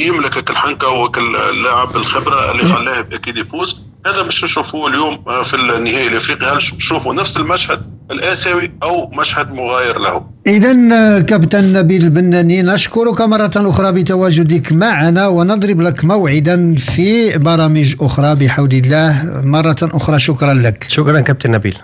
يملك 0.06 0.50
الحنكه 0.50 0.88
وكل 0.88 1.32
لاعب 1.62 1.96
الخبرة 1.96 2.50
اللي 2.50 2.64
خلاه 2.64 3.00
أكيد 3.12 3.36
يفوز. 3.36 3.91
هذا 4.06 4.22
باش 4.22 4.44
نشوفوه 4.44 4.88
اليوم 4.88 5.24
في 5.44 5.54
النهائي 5.54 6.06
الإفريقي. 6.06 6.46
هل 6.46 6.56
نشوفوا 6.56 7.14
نفس 7.14 7.36
المشهد 7.36 7.82
الآسيوي 8.10 8.72
أو 8.82 9.10
مشهد 9.10 9.52
مغاير 9.52 9.98
له؟ 9.98 10.26
اذا 10.46 11.20
كابتن 11.20 11.72
نبيل 11.72 12.04
البناني 12.04 12.62
نشكرك 12.62 13.20
مرة 13.20 13.50
أخرى 13.56 13.92
بتواجدك 13.92 14.72
معنا 14.72 15.26
ونضرب 15.26 15.80
لك 15.80 16.04
موعدا 16.04 16.74
في 16.74 17.38
برامج 17.38 17.94
أخرى 18.00 18.34
بحول 18.34 18.72
الله. 18.72 19.40
مرة 19.44 19.76
أخرى 19.82 20.18
شكرا 20.18 20.54
لك. 20.54 20.86
شكرا 20.88 21.20
كابتن 21.20 21.50
نبيل. 21.50 21.78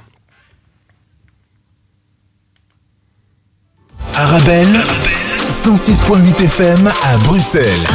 Arabelle, 4.25 4.77
106.8 5.63 6.43
FM 6.57 6.83
à 7.11 7.13
Bruxelles. 7.27 7.87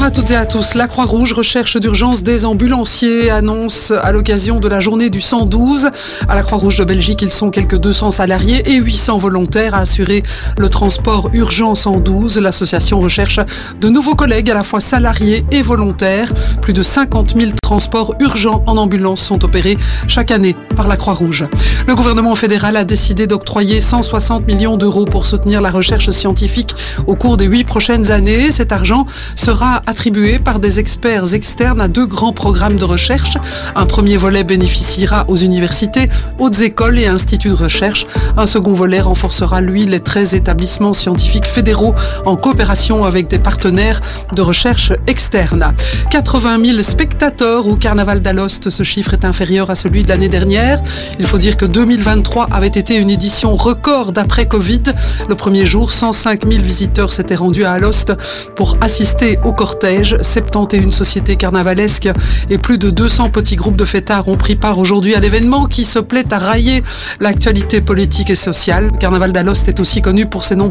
Bonsoir 0.00 0.12
à 0.12 0.22
toutes 0.22 0.30
et 0.30 0.36
à 0.36 0.46
tous. 0.46 0.72
La 0.72 0.88
Croix-Rouge 0.88 1.34
recherche 1.34 1.76
d'urgence 1.76 2.22
des 2.22 2.46
ambulanciers, 2.46 3.28
annonce 3.28 3.90
à 3.90 4.12
l'occasion 4.12 4.58
de 4.58 4.66
la 4.66 4.80
journée 4.80 5.10
du 5.10 5.20
112. 5.20 5.90
À 6.26 6.34
la 6.34 6.42
Croix-Rouge 6.42 6.78
de 6.78 6.84
Belgique, 6.84 7.20
ils 7.20 7.30
sont 7.30 7.50
quelques 7.50 7.76
200 7.76 8.12
salariés 8.12 8.62
et 8.64 8.76
800 8.76 9.18
volontaires 9.18 9.74
à 9.74 9.80
assurer 9.80 10.22
le 10.56 10.70
transport 10.70 11.28
urgent 11.34 11.74
112. 11.74 12.38
L'association 12.38 12.98
recherche 12.98 13.40
de 13.78 13.88
nouveaux 13.90 14.14
collègues 14.14 14.50
à 14.50 14.54
la 14.54 14.62
fois 14.62 14.80
salariés 14.80 15.44
et 15.52 15.60
volontaires. 15.60 16.32
Plus 16.62 16.72
de 16.72 16.82
50 16.82 17.36
000 17.36 17.50
transports 17.62 18.14
urgents 18.20 18.64
en 18.66 18.78
ambulance 18.78 19.20
sont 19.20 19.44
opérés 19.44 19.76
chaque 20.08 20.30
année 20.30 20.56
par 20.76 20.88
la 20.88 20.96
Croix-Rouge. 20.96 21.44
Le 21.86 21.94
gouvernement 21.94 22.34
fédéral 22.34 22.76
a 22.78 22.84
décidé 22.84 23.26
d'octroyer 23.26 23.80
160 23.80 24.46
millions 24.46 24.78
d'euros 24.78 25.04
pour 25.04 25.26
soutenir 25.26 25.60
la 25.60 25.70
recherche 25.70 26.08
scientifique 26.08 26.74
au 27.06 27.16
cours 27.16 27.36
des 27.36 27.44
huit 27.44 27.64
prochaines 27.64 28.10
années. 28.10 28.50
Cet 28.50 28.72
argent 28.72 29.04
sera 29.36 29.76
attribué 29.86 29.99
par 30.42 30.60
des 30.60 30.80
experts 30.80 31.34
externes 31.34 31.80
à 31.80 31.86
deux 31.86 32.06
grands 32.06 32.32
programmes 32.32 32.76
de 32.76 32.84
recherche. 32.84 33.36
Un 33.76 33.84
premier 33.84 34.16
volet 34.16 34.44
bénéficiera 34.44 35.26
aux 35.28 35.36
universités, 35.36 36.08
hautes 36.38 36.62
écoles 36.62 36.98
et 36.98 37.06
instituts 37.06 37.50
de 37.50 37.54
recherche. 37.54 38.06
Un 38.38 38.46
second 38.46 38.72
volet 38.72 39.00
renforcera, 39.00 39.60
lui, 39.60 39.84
les 39.84 40.00
13 40.00 40.32
établissements 40.32 40.94
scientifiques 40.94 41.44
fédéraux 41.44 41.94
en 42.24 42.36
coopération 42.36 43.04
avec 43.04 43.28
des 43.28 43.38
partenaires 43.38 44.00
de 44.34 44.40
recherche 44.40 44.92
externes. 45.06 45.74
80 46.10 46.64
000 46.64 46.82
spectateurs 46.82 47.68
au 47.68 47.76
Carnaval 47.76 48.20
d'Alost, 48.20 48.70
ce 48.70 48.82
chiffre 48.82 49.12
est 49.12 49.26
inférieur 49.26 49.68
à 49.68 49.74
celui 49.74 50.02
de 50.02 50.08
l'année 50.08 50.30
dernière. 50.30 50.80
Il 51.18 51.26
faut 51.26 51.38
dire 51.38 51.58
que 51.58 51.66
2023 51.66 52.48
avait 52.50 52.68
été 52.68 52.96
une 52.96 53.10
édition 53.10 53.54
record 53.54 54.12
d'après 54.12 54.46
Covid. 54.46 54.82
Le 55.28 55.34
premier 55.34 55.66
jour, 55.66 55.92
105 55.92 56.48
000 56.50 56.62
visiteurs 56.62 57.12
s'étaient 57.12 57.34
rendus 57.34 57.64
à 57.64 57.72
Alost 57.72 58.14
pour 58.56 58.78
assister 58.80 59.38
au 59.44 59.52
cortège. 59.52 59.79
71 59.80 60.92
sociétés 60.94 61.36
carnavalesques 61.36 62.10
et 62.50 62.58
plus 62.58 62.76
de 62.76 62.90
200 62.90 63.30
petits 63.30 63.56
groupes 63.56 63.76
de 63.76 63.86
fêtards 63.86 64.28
ont 64.28 64.36
pris 64.36 64.54
part 64.54 64.78
aujourd'hui 64.78 65.14
à 65.14 65.20
l'événement 65.20 65.64
qui 65.66 65.84
se 65.84 65.98
plaît 65.98 66.30
à 66.32 66.38
railler 66.38 66.82
l'actualité 67.18 67.80
politique 67.80 68.28
et 68.28 68.34
sociale. 68.34 68.90
Le 68.92 68.98
Carnaval 68.98 69.32
d'Alost 69.32 69.68
est 69.68 69.80
aussi 69.80 70.02
connu 70.02 70.26
pour 70.26 70.44
ses 70.44 70.54
nombreux 70.54 70.68